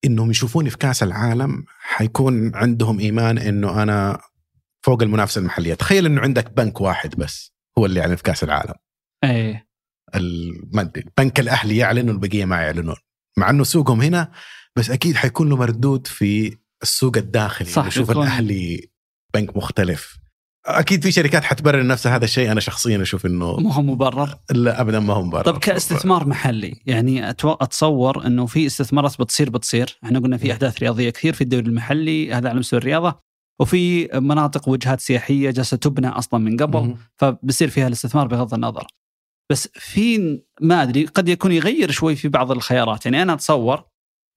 إنهم 0.05 0.31
يشوفوني 0.31 0.69
في 0.69 0.77
كأس 0.77 1.03
العالم 1.03 1.65
حيكون 1.79 2.55
عندهم 2.55 2.99
إيمان 2.99 3.37
إنه 3.37 3.83
أنا 3.83 4.19
فوق 4.85 5.01
المنافسة 5.03 5.39
المحلية. 5.39 5.73
تخيل 5.73 6.05
إنه 6.05 6.21
عندك 6.21 6.51
بنك 6.53 6.81
واحد 6.81 7.15
بس 7.15 7.53
هو 7.77 7.85
اللي 7.85 7.99
يعلن 7.99 8.15
في 8.15 8.23
كأس 8.23 8.43
العالم. 8.43 8.73
ال- 10.15 10.69
ما 10.75 10.81
أدري 10.81 11.03
البنك 11.03 11.39
الأهلي 11.39 11.77
يعلن 11.77 12.09
والبقية 12.09 12.45
ما 12.45 12.61
يعلنون. 12.61 12.95
مع 13.37 13.49
إنه 13.49 13.63
سوقهم 13.63 14.01
هنا 14.01 14.31
بس 14.75 14.89
أكيد 14.89 15.15
حيكون 15.15 15.49
له 15.49 15.55
مردود 15.55 16.07
في 16.07 16.57
السوق 16.83 17.17
الداخلي. 17.17 17.69
صح، 17.69 17.85
يكون- 17.97 18.23
الأهلي 18.23 18.89
بنك 19.33 19.57
مختلف. 19.57 20.23
أكيد 20.65 21.03
في 21.03 21.11
شركات 21.11 21.43
حتبرر 21.43 21.87
نفسها 21.87 22.15
هذا 22.15 22.25
الشيء 22.25 22.51
أنا 22.51 22.59
شخصيا 22.59 23.01
أشوف 23.01 23.25
إنه 23.25 23.57
مو 23.59 23.69
هو 23.69 23.81
مبرر؟ 23.81 24.35
لا 24.51 24.81
ابدا 24.81 24.99
ما 24.99 25.13
هم 25.13 25.29
برا 25.29 25.41
طب 25.41 25.57
كاستثمار 25.57 26.27
محلي 26.27 26.75
يعني 26.85 27.29
أتصور 27.29 28.25
إنه 28.25 28.45
في 28.45 28.65
استثمارات 28.65 29.21
بتصير 29.21 29.49
بتصير. 29.49 29.99
إحنا 30.03 30.19
قلنا 30.19 30.37
في 30.37 30.51
أحداث 30.51 30.79
رياضية 30.79 31.09
كثير 31.09 31.33
في 31.33 31.41
الدوري 31.41 31.65
المحلي 31.65 32.33
هذا 32.33 32.49
على 32.49 32.59
مستوى 32.59 32.79
الرياضة 32.79 33.19
وفي 33.61 34.09
مناطق 34.13 34.69
وجهات 34.69 35.01
سياحية 35.01 35.51
جالسة 35.51 35.77
تبنى 35.77 36.07
أصلا 36.07 36.39
من 36.39 36.57
قبل. 36.57 36.95
فبصير 37.17 37.69
فيها 37.69 37.87
الاستثمار 37.87 38.27
بغض 38.27 38.53
النظر. 38.53 38.87
بس 39.51 39.69
في 39.73 40.39
ما 40.61 40.83
أدري 40.83 41.05
قد 41.05 41.29
يكون 41.29 41.51
يغير 41.51 41.91
شوي 41.91 42.15
في 42.15 42.27
بعض 42.27 42.51
الخيارات. 42.51 43.05
يعني 43.05 43.21
أنا 43.21 43.33
أتصور 43.33 43.83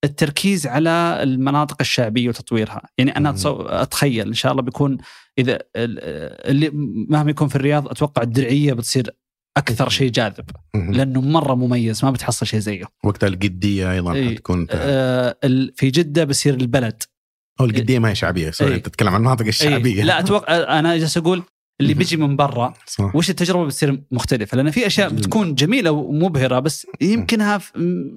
التركيز 0.04 0.66
على 0.66 1.18
المناطق 1.22 1.76
الشعبية 1.80 2.28
وتطويرها. 2.28 2.82
يعني 2.98 3.16
أنا 3.16 3.34
أتخيل 3.82 4.26
إن 4.26 4.34
شاء 4.34 4.52
الله 4.52 4.62
بيكون 4.62 4.98
إذا 5.38 5.54
ال- 5.54 5.60
اللي 6.50 6.70
مهما 7.08 7.30
يكون 7.30 7.48
في 7.48 7.56
الرياض 7.56 7.88
أتوقع 7.88 8.22
الدرعية 8.22 8.72
بتصير 8.72 9.10
أكثر 9.56 9.88
شيء 9.88 10.10
جاذب. 10.10 10.44
لأنه 10.74 11.20
مرة 11.20 11.54
مميز 11.54 12.04
ما 12.04 12.10
بتحصل 12.10 12.46
شيء 12.46 12.60
زيه. 12.60 12.84
وقتها 13.04 13.26
القدية 13.26 13.92
أيضا 13.92 14.14
إيه. 14.14 14.34
حتكون 14.34 14.66
آه 14.70 15.36
في 15.74 15.90
جدة 15.90 16.24
بصير 16.24 16.54
البلد. 16.54 17.02
أو 17.60 17.64
القدية 17.64 17.98
ما 17.98 18.10
هي 18.10 18.14
شعبية 18.14 18.50
سوري 18.50 18.74
إيه. 18.74 18.82
تتكلم 18.82 19.08
عن 19.08 19.16
المناطق 19.16 19.46
الشعبية. 19.46 19.94
إيه 19.94 20.02
لا 20.04 20.18
أتوقع 20.20 20.78
أنا 20.78 20.96
جالس 20.96 21.16
أقول 21.16 21.42
اللي. 21.80 21.94
بيجي 21.94 22.16
من 22.16 22.36
برا 22.36 22.74
صح. 22.86 23.16
وش 23.16 23.30
التجربة 23.30 23.64
بتصير 23.66 24.02
مختلفة؟ 24.10 24.56
لأن 24.56 24.70
في 24.70 24.86
أشياء. 24.86 25.10
بتكون 25.10 25.54
جميلة 25.54 25.90
ومبهرة 25.90 26.58
بس 26.58 26.86
يمكنها 27.00 27.60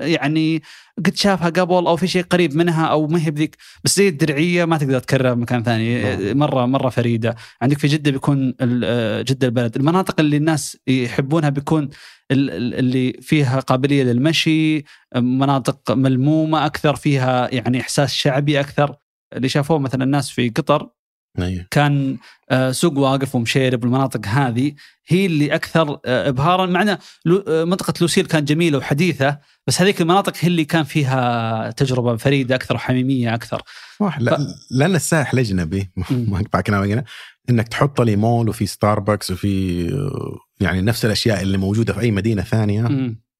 يعني 0.02 0.62
قد 0.98 1.16
شافها 1.16 1.50
قبل 1.50 1.74
أو 1.74 1.96
في 1.96 2.08
شيء 2.08 2.24
قريب 2.24 2.56
منها 2.56 2.86
أو 2.86 3.08
ما 3.08 3.26
هي 3.26 3.32
بذيك 3.32 3.58
بس 3.84 3.98
زي 3.98 4.08
الدرعية 4.08 4.66
ما 4.66 4.78
تقدر 4.78 5.00
تكررها 5.00 5.36
مكان 5.36 5.64
ثاني. 5.64 6.02
نعم. 6.04 6.38
مرة 6.38 6.66
مرة 6.66 6.90
فريدة. 6.90 7.36
عندك 7.62 7.78
في 7.80 7.88
جدة 7.88 8.12
بيكون 8.12 8.54
آه، 8.62 9.22
جدة 9.22 9.48
البلد. 9.48 9.76
المناطق 9.76 10.20
اللي 10.20 10.38
الناس 10.38 10.78
يحبونها 10.88 11.50
بيكون 11.50 11.90
ال- 12.32 12.50
ال- 12.52 12.74
اللي 12.76 13.14
فيها 13.22 13.60
قابلية 13.60 14.04
للمشي 14.04 14.84
مناطق 15.16 15.92
ملمومة 15.92 16.66
أكثر 16.66 16.96
فيها 16.96 17.50
يعني 17.56 17.82
إحساس 17.82 18.14
شعبي 18.14 18.60
أكثر. 18.60 18.96
اللي 19.36 19.50
شافوه 19.50 19.80
مثلا 19.80 20.04
الناس 20.04 20.30
في 20.30 20.50
قطر 20.50 20.90
أيوه. 21.46 21.66
كان 21.72 22.18
آه، 22.50 22.72
سوق 22.72 22.98
واقف 22.98 23.36
ومشيرب 23.36 23.84
والمناطق 23.84 24.28
هذه. 24.28 24.74
هي 25.08 25.26
اللي 25.26 25.56
أكثر 25.56 26.00
آه، 26.06 26.30
ابهارا. 26.30 26.66
مع 26.66 26.82
أن 26.82 26.98
لو- 27.26 27.44
آه، 27.48 27.64
منطقة 27.64 27.94
لوسيل 28.02 28.26
كانت 28.26 28.48
جميلة 28.48 28.78
وحديثة 28.78 29.38
بس 29.68 29.82
هذيك 29.82 30.02
المناطق 30.02 30.34
هي 30.40 30.48
اللي 30.48 30.66
كان 30.66 30.84
فيها 30.84 31.72
تجربة 31.72 32.16
فريدة 32.18 32.56
أكثر 32.56 32.76
وحميمية 32.76 33.34
أكثر. 33.36 33.62
صح. 34.00 34.20
لا 34.20 34.38
لأن 34.72 34.96
السائح 34.96 35.34
الاجنبي. 35.34 35.90
ما 36.30 36.40
أقطع 36.40 36.62
كلامك 36.62 36.90
هنا. 36.90 37.04
إنك 37.50 37.68
تحط 37.68 38.02
لي 38.02 38.16
مول 38.16 38.50
وفي 38.50 38.66
ستاربكس 38.66 39.32
وفي 39.32 39.86
يعني 40.60 40.82
نفس 40.82 41.06
الأشياء 41.06 41.42
اللي 41.42 41.58
موجودة 41.58 41.94
في 41.94 42.00
أي 42.00 42.12
مدينة 42.12 42.42
ثانية. 42.42 42.82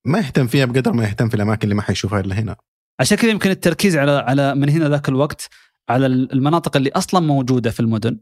ما 0.06 0.20
يهتم 0.20 0.48
فيها 0.48 0.66
بقدر 0.66 0.94
ما 0.94 1.04
يهتم 1.04 1.30
في 1.30 1.36
الأماكن 1.36 1.64
اللي 1.64 1.76
ما 1.76 1.82
حيشوفها 1.82 2.20
إلا 2.20 2.40
هنا. 2.40 2.56
عشان 3.00 3.18
كذا 3.18 3.32
يمكن 3.32 3.50
التركيز 3.50 3.98
على 3.98 4.12
على 4.12 4.56
من 4.56 4.70
هنا 4.70 4.90
ذاك 4.90 5.10
الوقت. 5.10 5.50
على 5.90 6.06
المناطق 6.06 6.78
اللي 6.78 6.90
أصلا 6.90 7.20
موجودة 7.20 7.72
في 7.72 7.80
المدن 7.80 8.20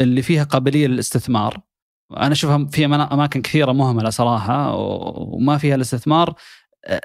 اللي 0.00 0.22
فيها 0.22 0.44
قابلية 0.44 0.86
للاستثمار. 0.86 1.60
أنا 2.16 2.32
أشوفها 2.32 2.56
منا- 2.86 3.14
أماكن 3.14 3.42
كثيرة 3.42 3.72
مهملة 3.72 4.10
صراحة 4.10 4.74
وما 4.76 5.58
فيها 5.58 5.74
الاستثمار. 5.74 6.34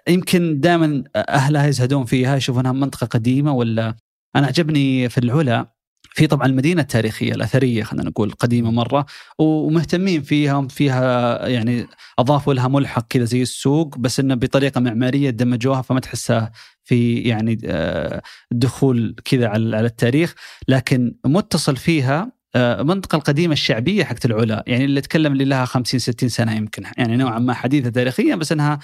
يمكن 0.08 0.60
دائما 0.60 1.04
أهلها 1.16 1.68
يزهدون 1.68 2.06
فيها 2.06 2.36
يشوفونها 2.36 2.72
منطقة 2.72 3.08
قديمة 3.08 3.54
ولا 3.54 3.96
أنا 4.36 4.48
عجبني 4.48 5.10
في 5.10 5.18
العلا 5.18 5.74
في 6.14 6.28
طبعا 6.28 6.48
المدينة 6.48 6.82
التاريخية 6.82 7.32
الأثرية 7.32 7.84
خلينا 7.84 8.10
نقول 8.10 8.32
قديمة 8.32 8.72
مرة 8.72 9.06
ومهتمين 9.38 10.22
فيها 10.22 10.68
فيها 10.68 11.48
يعني 11.48 11.88
أضافوا 12.20 12.54
لها 12.54 12.68
ملحق 12.68 13.08
كذا 13.10 13.24
زي 13.24 13.42
السوق 13.42 13.98
بس 13.98 14.20
إنه 14.20 14.36
بطريقة 14.36 14.82
معمارية 14.82 15.30
دمجوها 15.30 15.82
فما 15.82 16.00
تحسها 16.00 16.52
في 16.84 17.18
يعني 17.18 17.60
آه، 17.66 18.22
دخول 18.52 19.16
كذا 19.26 19.48
على 19.48 19.80
التاريخ. 19.80 20.34
لكن 20.68 21.16
متصل 21.26 21.76
فيها 21.76 22.32
آه، 22.56 22.82
المنطقة 22.82 23.16
القديمة 23.16 23.54
الشعبية 23.54 24.04
حقت 24.04 24.26
العلا 24.26 24.64
يعني 24.68 24.86
اللي 24.86 25.02
تكلم 25.02 25.34
اللي 25.34 25.46
لها 25.46 25.66
50 25.66 26.00
60 26.00 26.30
سنة 26.30 26.56
يمكن. 26.56 26.84
يعني 26.98 27.18
نوعا 27.18 27.40
ما 27.40 27.54
حديثة 27.54 27.90
تاريخيا 27.90 28.36
بس 28.36 28.52
إنها 28.52 28.80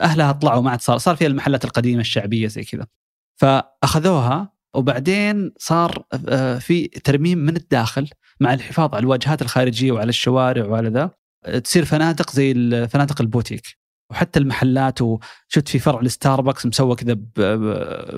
أهلها 0.00 0.32
طلعوا 0.32 0.62
ما 0.62 0.70
عاد 0.70 0.80
صار 0.80 0.98
صار 0.98 1.16
فيها 1.16 1.28
المحلات 1.28 1.64
القديمة 1.64 2.00
الشعبية 2.00 2.46
زي 2.46 2.64
كذا. 2.64 2.86
فأخذوها 3.36 4.53
وبعدين 4.74 5.52
صار 5.58 6.04
آه، 6.28 6.58
في 6.58 6.88
ترميم 6.88 7.38
من 7.38 7.56
الداخل 7.56 8.08
مع 8.40 8.54
الحفاظ 8.54 8.94
على 8.94 9.02
الواجهات 9.02 9.42
الخارجية 9.42 9.92
وعلى 9.92 10.08
الشوارع 10.08 10.64
وعلى 10.66 10.88
ذا 10.88 11.10
تصير 11.60 11.84
فنادق 11.84 12.30
زي 12.30 12.54
فنادق 12.88 13.20
البوتيك. 13.20 13.83
وحتى 14.14 14.38
المحلات 14.38 15.02
وشفت 15.02 15.68
في 15.68 15.78
فرع 15.78 16.00
الستاربكس 16.00 16.66
مسوى 16.66 16.96
كذا 16.96 17.16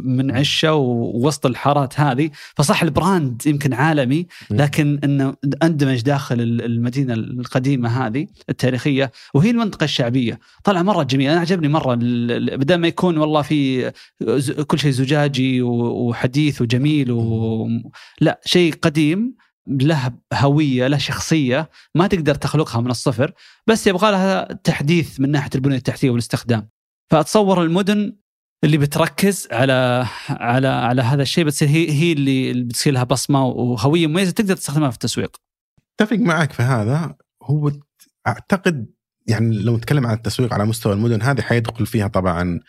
من 0.01 0.31
عشة 0.31 0.75
ووسط 0.75 1.47
الحارات 1.47 2.01
هذه. 2.01 2.31
فصح 2.57 2.83
ال 2.83 2.93
brand 2.93 3.43
يمكن 3.47 3.73
عالمي 3.73 4.27
لكن 4.51 5.01
إنه 5.05 5.35
أندمج 5.63 6.01
داخل 6.01 6.41
ال- 6.41 6.65
المدينة 6.65 7.15
القديمة 7.15 7.89
هذه 8.07 8.27
التاريخية. 8.49 9.13
وهي 9.35 9.51
المنطقة 9.51 9.85
الشعبية. 9.85 10.39
طلع 10.65 10.83
مرة 10.83 11.03
جميل. 11.03 11.31
أنا 11.31 11.41
عجبني 11.41 11.69
مرة 11.69 11.95
بدل 12.57 12.75
ما 12.75 12.89
يكون 12.89 13.19
والله 13.19 13.43
في 13.43 13.93
كل 14.67 14.79
شيء 14.79 14.91
زجاجي 14.91 15.63
وحديث 15.63 16.63
وجميل 16.63 17.13
و... 17.13 17.69
لا 18.21 18.41
شيء 18.45 18.75
قديم. 18.83 19.35
له 19.67 20.13
هوية 20.35 20.87
له 20.87 20.99
شخصية 20.99 21.71
ما 21.95 22.07
تقدر 22.07 22.35
تخلقها 22.35 22.81
من 22.81 22.91
الصفر 22.91 23.33
بس 23.67 23.87
يبغى 23.87 24.11
لها 24.11 24.53
تحديث 24.53 25.21
من 25.21 25.31
ناحية 25.31 25.51
البنية 25.55 25.77
التحتية 25.77 26.11
والاستخدام 26.11 26.69
فأتصور 27.13 27.63
المدن 27.63 28.17
اللي 28.65 28.79
بتركز 28.79 29.49
على 29.53 30.07
على 30.29 30.69
على 30.69 31.03
هذا 31.03 31.23
الشيء 31.23 31.45
بتصير 31.45 31.69
هي 31.69 31.91
هي 31.91 32.13
اللي 32.13 32.65
بتصير 32.65 32.93
لها 32.93 33.05
بصمة 33.05 33.47
وهوية 33.47 34.07
مميزة 34.07 34.31
تقدر 34.31 34.57
تستخدمها 34.57 34.91
في 34.91 34.95
التسويق. 34.95 35.37
أتفق 36.01 36.17
معك 36.17 36.53
في 36.53 36.63
هذا 36.63 37.17
هو 37.43 37.73
أعتقد 38.27 38.87
يعني 39.27 39.63
لو 39.63 39.77
نتكلم 39.77 40.07
عن 40.07 40.15
التسويق 40.15 40.55
على 40.55 40.65
مستوى 40.65 40.93
المدن 40.93 41.23
هذه 41.23 41.41
حيدخل 41.41 41.87
فيها 41.87 42.09
طبعا 42.09 42.61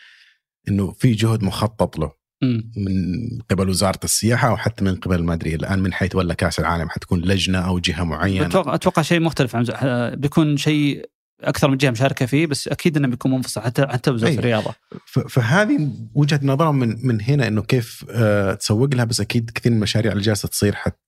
إنه 0.67 0.91
في 0.91 1.11
جهد 1.11 1.43
مخطط 1.43 1.99
له. 1.99 2.11
من 2.41 3.41
قبل 3.49 3.69
وزارة 3.69 3.99
السياحة 4.03 4.47
أو 4.47 4.57
حتى 4.57 4.83
من 4.83 4.95
قبل 4.95 5.23
ما 5.23 5.33
أدري 5.33 5.55
الآن 5.55 5.79
من 5.79 5.93
حيتولى 5.93 6.35
كأس 6.35 6.59
العالم 6.59 6.89
حتكون 6.89 7.21
لجنة 7.21 7.59
أو 7.59 7.79
جهة 7.79 8.03
معينة 8.03 8.45
أتوقع 8.45 8.75
أتوقع 8.75 9.01
شيء 9.01 9.19
مختلف 9.19 9.55
عن 9.55 9.65
آه، 9.71 10.15
بيكون 10.15 10.57
شيء 10.57 11.09
أكثر 11.41 11.69
من 11.69 11.77
جهة 11.77 11.89
مشاركة 11.89 12.25
فيه 12.25 12.47
بس 12.47 12.67
أكيد 12.67 12.97
إنه 12.97 13.07
بيكون 13.07 13.31
منفصل 13.31 13.61
حتى 13.61 13.88
حتى 13.88 14.11
وزارة 14.11 14.31
أي. 14.31 14.39
الرياضة. 14.39 14.73
فهذه 15.05 15.91
وجهة 16.13 16.39
نظرهم 16.43 16.79
من 16.79 17.07
من 17.07 17.21
هنا 17.21 17.47
إنه 17.47 17.61
كيف 17.61 18.05
آه، 18.09 18.53
تسوق 18.53 18.93
لها 18.93 19.05
بس 19.05 19.21
أكيد 19.21 19.49
كثير 19.49 19.71
من 19.71 19.77
المشاريع 19.77 20.11
اللي 20.11 20.23
جالسة 20.23 20.47
تصير 20.47 20.75
حت 20.75 20.99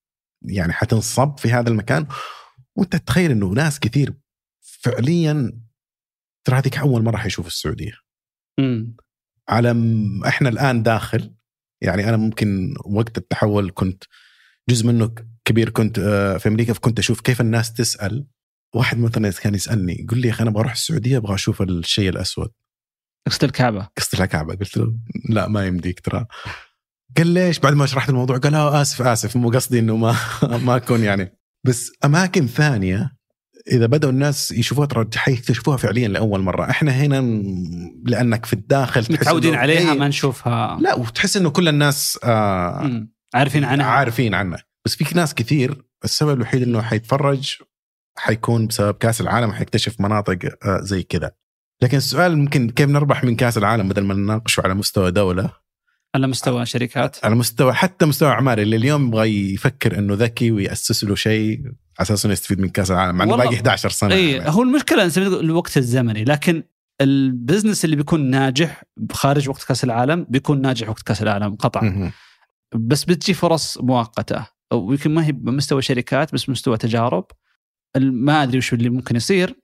يعني 0.46 0.74
حتنصب 0.74 1.38
في 1.38 1.52
هذا 1.52 1.70
المكان 1.70 2.08
وأنت 2.76 2.96
تتخيل 2.96 3.32
إنه 3.32 3.48
ناس 3.48 3.80
كثير 3.80 4.14
فعليا 4.62 5.60
ترى 6.44 6.58
هذيك 6.58 6.78
أول 6.78 7.04
مرة 7.04 7.18
حيشوفوا 7.18 7.50
السعودية 7.50 7.94
مم. 8.60 8.96
على 9.50 9.74
م- 9.74 10.24
إحنا 10.28 10.50
الآن 10.50 10.84
داخل 10.84 11.34
يعني 11.82 12.10
أنا 12.10 12.18
ممكن 12.18 12.74
وقت 12.86 13.18
التحول 13.18 13.72
كنت 13.74 14.04
جزء 14.70 14.88
منه 14.88 15.16
كبير 15.46 15.70
كنت 15.70 16.00
آه، 16.00 16.38
في 16.38 16.50
أمريكا 16.50 16.74
فكنت 16.74 17.00
أشوف 17.00 17.22
كيف 17.22 17.42
الناس 17.42 17.74
تسأل. 17.74 18.26
واحد 18.76 18.98
مثلا 18.98 19.32
كان 19.32 19.56
يسألني 19.56 20.02
يقول 20.04 20.20
لي 20.20 20.28
يا 20.28 20.34
أخي 20.34 20.44
أنا 20.44 20.52
بروح 20.52 20.72
السعودية 20.72 21.18
أبغى 21.18 21.36
أشوف 21.36 21.62
الشيء 21.62 22.10
الأسود. 22.10 22.50
قصد 23.28 23.44
الكعبة. 23.44 23.88
قصة 23.98 24.24
الكعبة. 24.24 24.56
قلت 24.56 24.78
له 24.78 24.94
لا 25.30 25.48
ما 25.48 25.68
يمديك 25.68 26.00
ترى. 26.00 26.26
قال 27.18 27.28
ليش؟ 27.28 27.60
بعد 27.60 27.74
ما 27.74 27.86
شرحت 27.86 28.10
الموضوع 28.10 28.38
قال 28.38 28.56
آه 28.56 28.82
آسف 28.82 29.02
آسف 29.02 29.36
مو 29.36 29.50
قصدي 29.50 29.80
إنه 29.80 29.98
ما 29.98 30.16
ما 30.66 30.76
أكون 30.76 31.04
يعني. 31.04 31.38
بس 31.66 31.92
أماكن 32.06 32.48
ثانية 32.48 33.18
إذا 33.72 33.86
بدأوا 33.86 34.12
الناس 34.12 34.52
يشوفوها 34.52 34.88
ترى 34.88 35.08
حيكتشفوها 35.16 35.78
فعليا 35.78 36.08
لأول 36.08 36.42
مرة. 36.42 36.70
إحنا 36.70 36.92
هنا 36.92 37.22
لأنك 38.06 38.46
في 38.46 38.54
الداخل 38.54 39.06
تحس 39.06 39.22
متعودين 39.22 39.56
عليها 39.56 39.94
إيه، 39.94 40.00
ما 40.00 40.08
نشوفها. 40.08 40.78
لا 40.82 40.96
وتحس 40.96 41.38
إنه 41.38 41.50
كل 41.50 41.68
الناس 41.68 42.20
آه. 42.24 43.08
عارفين 43.34 43.64
عنها. 43.64 43.86
عارفين 43.86 44.34
عنها. 44.34 44.64
بس 44.86 44.96
في 44.96 45.18
ناس 45.18 45.36
كثير 45.36 45.86
السبب 46.04 46.38
الوحيد 46.38 46.64
إنه 46.64 46.82
حيتفرج 46.82 47.58
حيكون 48.18 48.68
بسبب 48.68 48.94
كأس 48.94 49.22
العالم 49.22 49.52
حيكتشف 49.52 50.02
مناطق 50.02 50.40
آه، 50.66 50.80
زي 50.82 51.04
كذا. 51.04 51.32
لكن 51.84 51.98
السؤال 51.98 52.38
ممكن 52.38 52.70
كيف 52.70 52.90
نربح 52.90 53.24
من 53.24 53.36
كأس 53.36 53.58
العالم 53.58 53.90
بدل 53.90 54.04
ما 54.04 54.14
نناقشه 54.14 54.62
على 54.62 54.74
مستوى 54.74 55.12
دولة؟ 55.12 55.52
على 56.16 56.28
مستوى 56.28 56.66
شركات. 56.66 57.26
على 57.26 57.36
مستوى 57.36 57.74
حتى 57.74 58.06
مستوى 58.06 58.30
عماري 58.30 58.62
اللي 58.62 58.76
اليوم 58.76 59.08
يبغى 59.08 59.54
يفكر 59.54 59.98
إنه 59.98 60.14
ذكي 60.14 60.52
ويأسس 60.52 61.04
له 61.04 61.16
شيء 61.16 61.62
على 61.66 61.74
أساس 62.02 62.26
إنه 62.26 62.34
يستفيد 62.34 62.60
من 62.60 62.70
كاس 62.70 62.92
العالم 62.92 63.16
مع 63.16 63.24
إنه 63.24 63.36
باقي 63.36 63.56
11 63.56 63.90
سنة 63.90 64.16
إي 64.16 64.32
يعني. 64.32 64.50
هو 64.50 64.64
المشكلة 64.64 65.12
الوقت 65.18 65.78
الزمني 65.78 66.24
لكن 66.24 66.64
ال 67.02 67.11
business 67.11 67.86
اللي 67.86 67.96
بيكون 67.96 68.30
ناجح 68.30 68.84
خارج 69.12 69.50
وقت 69.50 69.64
كأس 69.64 69.84
العالم 69.84 70.26
بيكون 70.30 70.62
ناجح 70.62 70.90
وقت 70.90 71.02
كأس 71.02 71.22
العالم 71.22 71.56
قطعا. 71.56 72.12
بس 72.76 73.04
بتجي 73.04 73.34
فرص 73.34 73.78
مؤقتة 73.78 74.48
ويمكن 74.74 75.14
ما 75.14 75.26
هي 75.26 75.32
بمستوى 75.32 75.82
شركات 75.82 76.34
بس 76.34 76.50
مستوى 76.50 76.78
تجارب 76.78 77.26
ما 77.98 78.44
أدري 78.44 78.58
وش 78.58 78.74
اللي 78.74 78.90
ممكن 78.90 79.16
يصير 79.16 79.56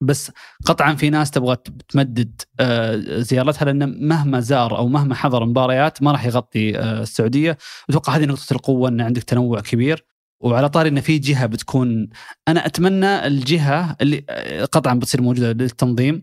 بس 0.00 0.32
قطعا 0.64 0.94
في 0.94 1.10
ناس 1.10 1.30
تبغى 1.30 1.56
تمدد 1.88 2.40
آه، 2.60 2.96
زيارتها 3.20 3.64
لأن 3.64 4.08
مهما 4.08 4.40
زار 4.40 4.78
أو 4.78 4.88
مهما 4.88 5.14
حضر 5.14 5.44
مباريات 5.46 6.02
ما 6.02 6.12
راح 6.12 6.26
يغطي 6.26 6.78
آه، 6.78 7.02
السعودية. 7.02 7.58
أتوقع 7.90 8.16
هذه 8.16 8.24
نقطة 8.24 8.52
القوة 8.52 8.88
إن 8.88 9.00
عندك 9.00 9.22
تنوع 9.22 9.60
كبير. 9.60 10.04
وعلى 10.40 10.68
طاري 10.68 10.88
إن 10.88 11.00
في 11.00 11.18
جهة 11.18 11.46
بتكون 11.46 12.08
أنا 12.48 12.66
أتمنى 12.66 13.26
الجهة 13.26 13.96
اللي 14.00 14.24
آه، 14.30 14.64
قطعا 14.64 14.94
بتصير 14.94 15.22
موجودة 15.22 15.52
للتنظيم 15.52 16.22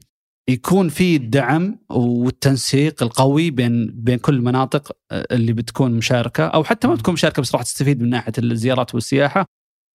يكون 0.50 0.90
في 0.90 1.16
الدعم 1.16 1.80
والتنسيق 1.90 3.04
القوي 3.04 3.52
بين 3.52 3.92
بين 3.94 4.18
كل 4.18 4.36
المناطق 4.36 4.92
اللي 5.12 5.54
بتكون 5.54 5.92
مشاركة 5.92 6.48
أو 6.48 6.64
حتى 6.64 6.88
ما 6.88 6.94
بتكون 6.96 7.14
مشاركة 7.14 7.42
بس 7.42 7.56
راح 7.56 7.64
تستفيد 7.64 8.02
من 8.02 8.10
ناحية 8.10 8.34
الزيارات 8.38 8.96
والسياحة. 8.96 9.46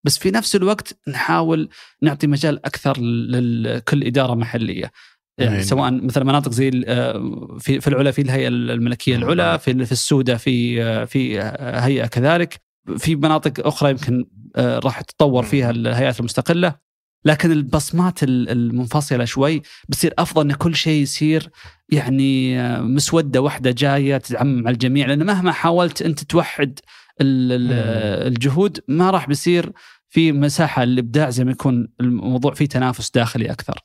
بس 0.05 0.18
في 0.18 0.30
نفس 0.30 0.57
الوقت 0.57 0.98
نحاول 1.09 1.68
نعطي 2.03 2.26
مجال 2.26 2.66
أكثر 2.66 3.01
لكل 3.01 4.05
إدارة 4.05 4.34
محلية. 4.34 4.92
يعني 5.38 5.53
نعم. 5.55 5.62
سواء 5.62 5.90
مثلا 5.90 6.24
مناطق 6.24 6.53
زي 6.53 6.84
آه، 6.86 7.57
في 7.61 7.80
في 7.80 7.88
العلا 7.88 8.11
في 8.11 8.22
الهيئة 8.22 8.48
الملكية 8.48 9.16
العلا 9.16 9.57
في 9.57 9.84
في 9.86 9.92
السوده 9.92 10.36
في 10.36 11.07
في 11.07 11.40
هيئة 11.61 12.07
كذلك. 12.07 12.61
في 12.98 13.16
مناطق 13.16 13.66
أخرى 13.66 13.90
يمكن 13.90 14.24
آه، 14.57 14.78
راح 14.78 15.01
تتطور 15.01 15.42
فيها 15.42 15.70
الهيئات 15.70 16.20
المستقلة. 16.20 16.90
لكن 17.24 17.53
البصمات 17.53 18.22
ال- 18.22 18.48
المنفصلة 18.51 19.24
شوي 19.24 19.62
بتصير 19.88 20.14
أفضل 20.18 20.51
إن 20.51 20.53
كل 20.57 20.74
شيء 20.76 21.03
يصير 21.03 21.51
يعني 21.88 22.61
آه، 22.61 22.80
مسودة 22.80 23.40
واحدة 23.40 23.70
جاية 23.70 24.16
تتعمم 24.16 24.66
على 24.66 24.74
الجميع. 24.74 25.07
لأن 25.07 25.26
مهما 25.26 25.53
حاولت 25.53 26.03
أنت 26.03 26.22
توحد. 26.24 26.78
الجهود 27.21 28.81
ما 28.89 29.11
راح 29.11 29.29
بيصير 29.29 29.73
في 30.09 30.33
مساحة 30.33 30.85
للابداع 30.85 31.31
زي 31.31 31.45
ما 31.45 31.51
يكون 31.51 31.89
الموضوع 32.01 32.55
فيه 32.55 32.66
تنافس 32.66 33.11
داخلي 33.11 33.51
أكثر. 33.51 33.79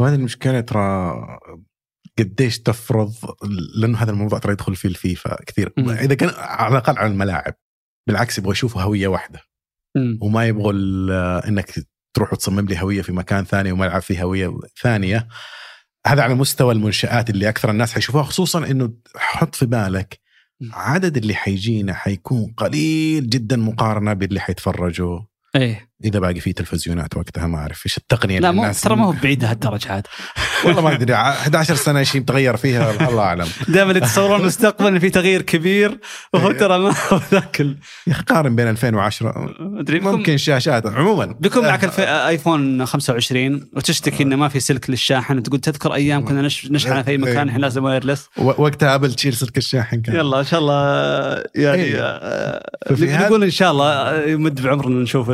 وهذه 0.00 0.14
المشكلة 0.14 0.60
ترى 0.60 1.14
قديش 2.18 2.58
تفرض 2.58 3.14
لأنه 3.76 3.98
هذا 3.98 4.10
الموضوع 4.10 4.38
ترى 4.38 4.52
يدخل 4.52 4.76
فيه 4.76 4.88
الفيفا 4.88 5.44
كثير 5.46 5.72
مم. 5.76 5.90
إذا 5.90 6.14
كان 6.14 6.30
على 6.36 6.72
الأقل 6.72 6.98
على 6.98 7.12
الملاعب 7.12 7.54
بالعكس 8.08 8.38
يبغوا 8.38 8.52
يشوفوا 8.52 8.82
هوية 8.82 9.08
واحدة 9.08 9.40
مم. 9.96 10.18
وما 10.22 10.46
يبغوا 10.46 10.72
إنك 11.48 11.74
تروح 12.14 12.32
وتصمم 12.32 12.66
لي 12.66 12.82
هوية 12.82 13.02
في 13.02 13.12
مكان 13.12 13.44
ثاني 13.44 13.72
وملعب 13.72 14.02
فيه 14.02 14.22
هوية 14.22 14.52
ثانية 14.82 15.28
هذا 16.06 16.22
على 16.22 16.34
مستوى 16.34 16.74
المنشآت 16.74 17.30
اللي 17.30 17.48
أكثر 17.48 17.70
الناس 17.70 17.92
حيشوفوها 17.92 18.22
خصوصا 18.22 18.66
إنه 18.66 18.94
حط 19.16 19.54
في 19.54 19.66
بالك 19.66 20.20
عدد 20.72 21.16
اللي 21.16 21.34
حيجينا 21.34 21.94
حيكون 21.94 22.54
قليل 22.56 23.30
جدا 23.30 23.56
مقارنة 23.56 24.12
باللي 24.12 24.40
حيتفرجوا. 24.40 25.20
إيه. 25.56 25.91
إذا 26.04 26.18
باقي 26.18 26.40
في 26.40 26.52
تلفزيونات 26.52 27.16
وقتها 27.16 27.46
ما 27.46 27.58
أعرف 27.58 27.86
إيش 27.86 27.96
التقنية 27.98 28.38
لا 28.38 28.50
مو 28.50 28.72
ترى 28.82 28.96
ما 28.96 29.06
هو 29.06 29.12
بعيد 29.22 29.44
هالدرجة 29.44 29.92
عاد. 29.92 30.06
والله 30.64 30.82
ما 30.82 30.92
أدري 30.94 31.14
11 31.14 31.74
سنة 31.74 32.02
شيء 32.02 32.20
تغير 32.22 32.56
فيها 32.56 33.08
الله 33.08 33.22
أعلم. 33.22 33.46
دائما 33.68 33.92
يتصورون 33.92 34.40
المستقبل 34.40 34.86
ان 34.86 34.98
في 34.98 35.10
تغيير 35.10 35.42
كبير 35.42 35.98
وهو 36.32 36.50
إيه. 36.50 36.58
ترى 36.58 36.78
ما 36.78 36.94
هو 37.12 37.20
ذاك 37.32 37.60
ال- 37.60 37.76
يا 38.06 38.12
أخي 38.12 38.22
قارن 38.22 38.56
بين 38.56 38.68
2010 38.68 39.54
مدري 39.60 39.98
بيكون- 39.98 40.14
ممكن 40.14 40.36
شاشات 40.36 40.86
عموما. 40.86 41.34
بيكون 41.40 41.62
معك 41.62 41.84
الف... 41.84 42.00
آيفون 42.00 42.86
25 42.86 43.68
وتشتكي 43.76 44.22
إنه 44.22 44.36
ما 44.36 44.48
في 44.48 44.60
سلك 44.60 44.90
للشاحن 44.90 45.38
وتقول 45.38 45.60
تذكر 45.60 45.94
أيام 45.94 46.24
كنا 46.24 46.42
نش... 46.42 46.66
نشحن 46.70 47.02
في 47.02 47.10
أي 47.10 47.18
مكان 47.18 47.46
الحين 47.48 47.60
لازم 47.60 47.84
wireless 47.84 48.28
وقتها 48.36 48.94
أبل 48.94 49.14
تشيل 49.14 49.34
سلك 49.34 49.58
الشاحن 49.58 50.00
كان. 50.00 50.14
يلا 50.16 50.38
إن 50.38 50.44
شاء 50.44 50.60
الله 50.60 50.74
يعني 51.54 51.82
إيه. 51.82 52.00
آه، 52.00 52.62
نقول 52.90 53.44
إن 53.44 53.50
شاء 53.50 53.70
الله 53.72 54.22
يمد 54.24 54.60
بعمرنا 54.62 55.02
نشوف. 55.02 55.30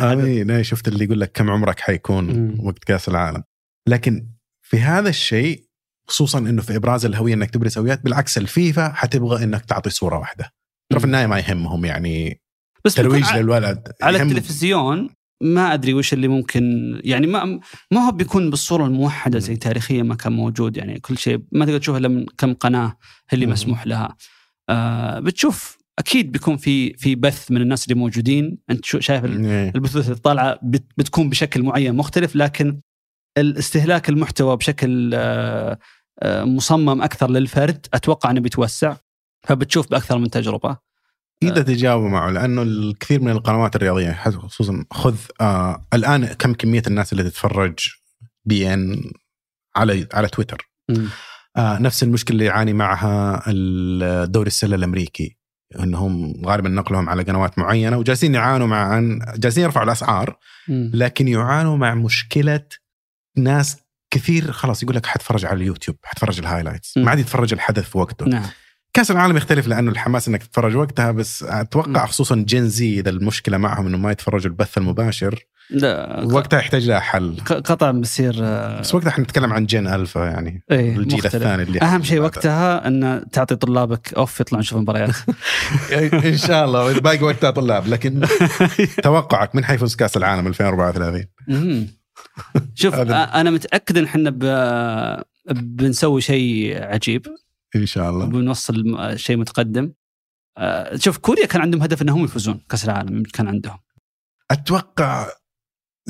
أمين. 0.00 0.50
أنا 0.50 0.62
شفت 0.62 0.88
اللي 0.88 1.04
يقول 1.04 1.20
لك 1.20 1.32
كم 1.32 1.50
عمرك 1.50 1.80
حيكون 1.80 2.24
مم. 2.24 2.66
وقت 2.66 2.84
كاس 2.84 3.08
العالم. 3.08 3.42
لكن 3.88 4.26
في 4.62 4.80
هذا 4.80 5.08
الشيء 5.08 5.64
خصوصا 6.08 6.38
إنه 6.38 6.62
في 6.62 6.76
إبراز 6.76 7.04
الهوية 7.04 7.34
إنك 7.34 7.50
تبرز 7.50 7.78
هويات 7.78 8.04
بالعكس 8.04 8.38
الفيفا 8.38 8.88
حتبغى 8.92 9.44
إنك 9.44 9.64
تعطي 9.64 9.90
صورة 9.90 10.18
واحدة. 10.18 10.50
ترى 10.92 11.00
في 11.00 11.06
النهاية 11.06 11.26
ما 11.26 11.38
يهمهم 11.38 11.84
يعني 11.84 12.40
بس 12.84 12.94
ترويج 12.94 13.24
ع- 13.24 13.36
للولد 13.36 13.92
على 14.02 14.18
يهم- 14.18 14.28
التلفزيون 14.28 15.08
ما 15.42 15.74
أدري 15.74 15.94
وش 15.94 16.12
اللي 16.12 16.28
ممكن 16.28 16.62
يعني 17.04 17.26
ما 17.26 17.60
ما 17.92 18.00
هو 18.06 18.12
بيكون 18.12 18.50
بالصورة 18.50 18.86
الموحدة 18.86 19.38
زي 19.38 19.56
تاريخيا 19.56 20.02
ما 20.02 20.14
كان 20.14 20.32
موجود. 20.32 20.76
يعني 20.76 21.00
كل 21.00 21.18
شيء 21.18 21.42
ما 21.52 21.64
تقدر 21.64 21.78
تشوف 21.78 21.96
إلا 21.96 22.08
من 22.08 22.26
كم 22.38 22.54
قناة 22.54 22.96
اللي. 23.32 23.46
مسموح 23.46 23.86
لها. 23.86 24.16
آه 24.70 25.20
بتشوف 25.20 25.78
أكيد 26.00 26.32
بيكون 26.32 26.56
في 26.56 26.92
في 26.94 27.14
بث 27.14 27.50
من 27.50 27.62
الناس 27.62 27.84
اللي 27.84 27.94
موجودين. 27.94 28.58
أنت 28.70 28.84
شو- 28.84 29.00
شايف 29.00 29.24
إيه. 29.24 29.72
البثوث 29.74 30.06
اللي 30.08 30.18
طالعة 30.18 30.58
بت- 30.62 30.92
بتكون 30.96 31.30
بشكل 31.30 31.62
معين 31.62 31.96
مختلف 31.96 32.36
لكن 32.36 32.80
الاستهلاك 33.38 34.08
المحتوى 34.08 34.56
بشكل 34.56 35.10
آه، 35.14 35.78
آه، 36.22 36.44
مصمم 36.44 37.02
أكثر 37.02 37.30
للفرد 37.30 37.86
أتوقع 37.94 38.30
إنه 38.30 38.40
بيتوسع 38.40 38.96
فبتشوف 39.46 39.90
بأكثر 39.90 40.18
من 40.18 40.30
تجربة. 40.30 40.76
اذا 41.42 41.62
تجاوبوا 41.62 42.08
معه 42.08 42.30
لأنه 42.30 42.62
الكثير 42.62 43.20
من 43.22 43.30
القنوات 43.30 43.76
الرياضية 43.76 44.12
خصوصا 44.30 44.84
خذ 44.90 45.16
آه 45.40 45.86
الآن 45.94 46.26
كم 46.26 46.54
كمية 46.54 46.82
الناس 46.86 47.12
اللي 47.12 47.24
تتفرج 47.24 47.78
beIN 48.44 49.10
على 49.76 50.06
على 50.12 50.28
تويتر. 50.28 50.70
آه 51.56 51.78
نفس 51.78 52.02
المشكلة 52.02 52.34
اللي 52.34 52.44
يعاني 52.44 52.72
معها 52.72 53.42
الدوري 53.46 54.46
السلة 54.46 54.76
الأمريكي. 54.76 55.36
إنهم 55.78 56.42
غالبا 56.46 56.68
نقلهم 56.68 57.08
على 57.08 57.22
قنوات 57.22 57.58
معينة 57.58 57.98
وجالسين 57.98 58.34
يعانوا 58.34 58.66
مع 58.66 58.98
أن 58.98 59.20
جالسين 59.36 59.64
يرفعوا 59.64 59.84
الأسعار 59.84 60.36
لكن 60.68 61.28
يعانوا 61.28 61.76
مع 61.76 61.94
مشكلة 61.94 62.66
ناس 63.36 63.76
كثير 64.10 64.52
خلاص 64.52 64.82
يقول 64.82 64.96
لك 64.96 65.06
حتفرج 65.06 65.44
على 65.44 65.56
اليوتيوب 65.56 65.96
حتفرج 66.04 66.38
ال 66.38 66.43
highlights 66.43 66.98
ما 66.98 67.10
عاد 67.10 67.18
يتفرج 67.18 67.52
الحدث 67.52 67.90
في 67.90 67.98
وقته. 67.98 68.26
نعم. 68.26 68.46
كأس 68.92 69.10
العالم 69.10 69.36
يختلف 69.36 69.66
لأنه 69.66 69.90
الحماس 69.90 70.28
إنك 70.28 70.42
تتفرج 70.42 70.76
وقتها 70.76 71.10
بس 71.10 71.42
أتوقع 71.42 72.06
خصوصا 72.06 72.44
Gen 72.48 72.68
Z 72.68 73.00
إذا 73.00 73.10
المشكلة 73.10 73.56
معهم 73.56 73.86
إنه 73.86 73.98
ما 73.98 74.12
يتفرجوا 74.12 74.50
البث 74.50 74.78
المباشر 74.78 75.44
لا 75.72 76.24
وقتها 76.24 76.58
يحتاج 76.58 76.88
لها 76.88 77.00
حل. 77.00 77.36
قطع 77.46 77.90
بصير 77.90 78.32
بس 78.80 78.94
وقتها 78.94 79.08
إحنا 79.08 79.24
نتكلم 79.24 79.52
عن 79.52 79.66
جين 79.66 79.86
ألفا 79.86 80.20
يعني. 80.24 80.62
إيه 80.70 80.96
الجيل 80.96 81.18
مختلف. 81.18 81.34
الثاني 81.34 81.62
اللي 81.62 81.80
أهم 81.82 82.02
شيء 82.02 82.20
وقتها 82.20 82.86
إن 82.88 83.24
تعطي 83.32 83.56
طلابك 83.56 84.14
أوف 84.14 84.40
يطلعون 84.40 84.60
يشوفون 84.62 84.82
مباريات. 84.82 85.10
إن 86.24 86.36
شاء 86.36 86.64
الله 86.64 87.00
باقي 87.00 87.24
وقتها 87.24 87.50
طلاب 87.50 87.86
لكن 87.88 88.20
توقعك 89.04 89.54
من 89.54 89.64
حيفوز 89.64 89.94
كأس 89.96 90.16
العالم 90.16 90.46
2034 90.46 91.24
مهم. 91.48 91.88
شوف 92.74 92.94
أنا 92.94 93.50
متأكد 93.50 93.98
إن 93.98 94.04
إحنا 94.04 94.30
ب... 94.30 94.44
بنسوي 95.54 96.20
شيء 96.20 96.82
عجيب. 96.82 97.26
إن 97.76 97.86
شاء 97.86 98.10
الله. 98.10 98.24
وبنوصل 98.24 98.84
م- 98.88 99.16
شيء 99.16 99.36
متقدم. 99.36 99.92
آه، 100.58 100.96
شوف 100.96 101.18
كوريا 101.18 101.46
كان 101.46 101.60
عندهم 101.60 101.82
هدف 101.82 102.02
إنهم 102.02 102.24
يفوزون 102.24 102.60
كأس 102.68 102.84
العالم 102.84 103.22
كان 103.22 103.48
عندهم. 103.48 103.78
أتوقع 104.50 105.26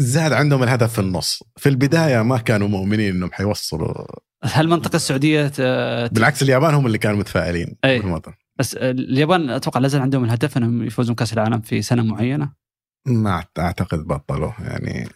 زاد 0.01 0.32
عندهم 0.32 0.62
الهدف 0.62 0.92
في 0.92 0.98
النص. 0.98 1.42
في 1.57 1.68
البداية 1.68 2.22
ما 2.22 2.38
كانوا 2.38 2.68
مؤمنين 2.68 3.14
إنهم 3.14 3.32
حيوصلوا. 3.32 4.05
هل 4.44 4.64
المنطقة 4.64 4.96
السعوديه 4.96 5.53
آه، 5.61 6.07
بالعكس 6.07 6.42
اليابان 6.42 6.74
هم 6.74 6.86
اللي 6.86 6.98
كانوا 6.98 7.18
متفائلين 7.18 7.76
أي. 7.84 8.20
بس 8.59 8.74
اليابان 8.74 9.51
أتوقع 9.51 9.80
لازال 9.80 10.01
عندهم 10.01 10.24
الهدف 10.24 10.57
إنهم 10.57 10.82
يفوزون 10.82 11.14
كأس 11.14 11.32
العالم 11.32 11.61
في 11.61 11.82
سنة 11.82 12.03
معينة؟ 12.03 12.53
ما 13.07 13.44
أعتقد 13.59 13.98
بطلوا 13.98 14.53
يعني. 14.61 15.09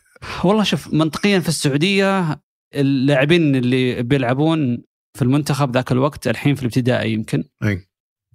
والله 0.44 0.62
شوف 0.62 0.94
منطقيا 0.94 1.40
في 1.40 1.48
السعودية 1.48 2.40
اللاعبين 2.74 3.56
اللي 3.56 4.02
بيلعبون 4.02 4.84
في 5.14 5.22
المنتخب 5.22 5.74
ذاك 5.74 5.92
الوقت 5.92 6.28
الحين 6.28 6.54
في 6.54 6.62
الابتدائي 6.62 7.12
يمكن. 7.12 7.44
أي. 7.64 7.88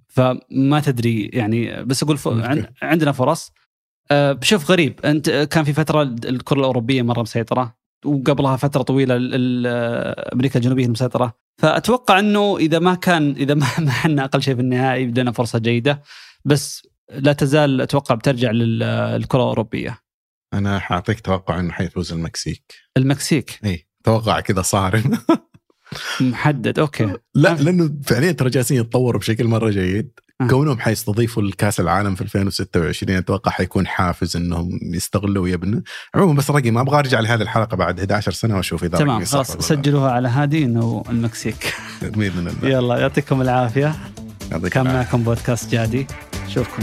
فما 0.08 0.80
تدري 0.80 1.30
يعني 1.32 1.84
بس 1.84 2.02
أقول 2.02 2.18
ف... 2.18 2.28
عندنا 2.82 3.12
فرص. 3.12 3.52
شوف 4.42 4.70
غريب. 4.70 5.00
أنت 5.04 5.30
كان 5.30 5.64
في 5.64 5.72
فترة 5.72 6.02
الكرة 6.02 6.58
الأوروبية 6.58 7.02
مرة 7.02 7.22
مسيطرة 7.22 7.74
وقبلها 8.04 8.56
فترة 8.56 8.82
طويلة 8.82 9.14
ال- 9.16 9.66
أمريكا 10.34 10.58
الجنوبية 10.58 10.84
المسيطرة. 10.86 11.34
فأتوقع 11.58 12.18
إنه 12.18 12.56
إذا 12.56 12.78
ما 12.78 12.94
كان 12.94 13.30
إذا 13.42 13.54
ما 13.54 13.64
حنا 13.90 14.24
أقل 14.24 14.42
شيء 14.42 14.54
في 14.54 14.60
النهائي 14.60 15.06
بدنا 15.06 15.32
فرصة 15.32 15.58
جيدة 15.58 16.02
بس 16.44 16.86
لا 17.14 17.32
تزال 17.32 17.80
أتوقع 17.80 18.14
بترجع 18.14 18.50
للكرة 18.50 19.38
الأوروبية. 19.38 19.98
أنا 20.54 20.78
حأعطيك 20.78 21.20
توقع 21.20 21.60
إنه 21.60 21.72
حيفوز 21.72 22.12
المكسيك. 22.12 22.72
المكسيك؟ 22.96 23.58
إي 23.64 23.86
توقع 24.04 24.40
كذا 24.40 24.62
صارم. 24.62 25.18
محدد 26.20 26.78
okay. 26.78 27.12
لا 27.34 27.54
لأنه 27.54 27.90
فعليا 28.06 28.32
ترى 28.32 28.50
جالسين 28.50 28.80
يتطوروا 28.80 29.20
بشكل 29.20 29.44
مرة 29.46 29.70
جيد. 29.70 30.10
آه. 30.18 30.29
كونهم 30.48 30.78
حيستضيفوا 30.78 31.42
الكأس 31.42 31.80
العالم 31.80 32.14
في 32.14 32.22
2026 32.22 33.16
أتوقع 33.16 33.50
حيكون 33.50 33.86
حافز 33.86 34.36
إنهم 34.36 34.78
يستغلوا 34.82 35.42
ويبنوا 35.42 35.80
عموما 36.14 36.32
بس 36.32 36.50
رقم 36.50 36.78
أبغى 36.78 36.98
أرجع 36.98 37.20
لهذه 37.20 37.42
الحلقة 37.42 37.76
بعد 37.76 37.98
11 37.98 38.32
سنة 38.32 38.56
وأشوف 38.56 38.84
إذا 38.84 38.98
تمام 38.98 39.24
خلاص. 39.24 39.50
سجلوها 39.52 40.10
على 40.10 40.28
هادي 40.28 40.64
إنه 40.64 41.02
المكسيك. 41.10 41.74
بإذن 42.02 42.48
الله. 42.48 42.68
يلا 42.68 42.96
يعطيكم 42.98 43.40
العافية. 43.42 43.94
كان. 44.70 44.84
معكم 44.84 45.22
بودكاست 45.22 45.70
جادي. 45.70 46.06
اشوفكم 46.46 46.82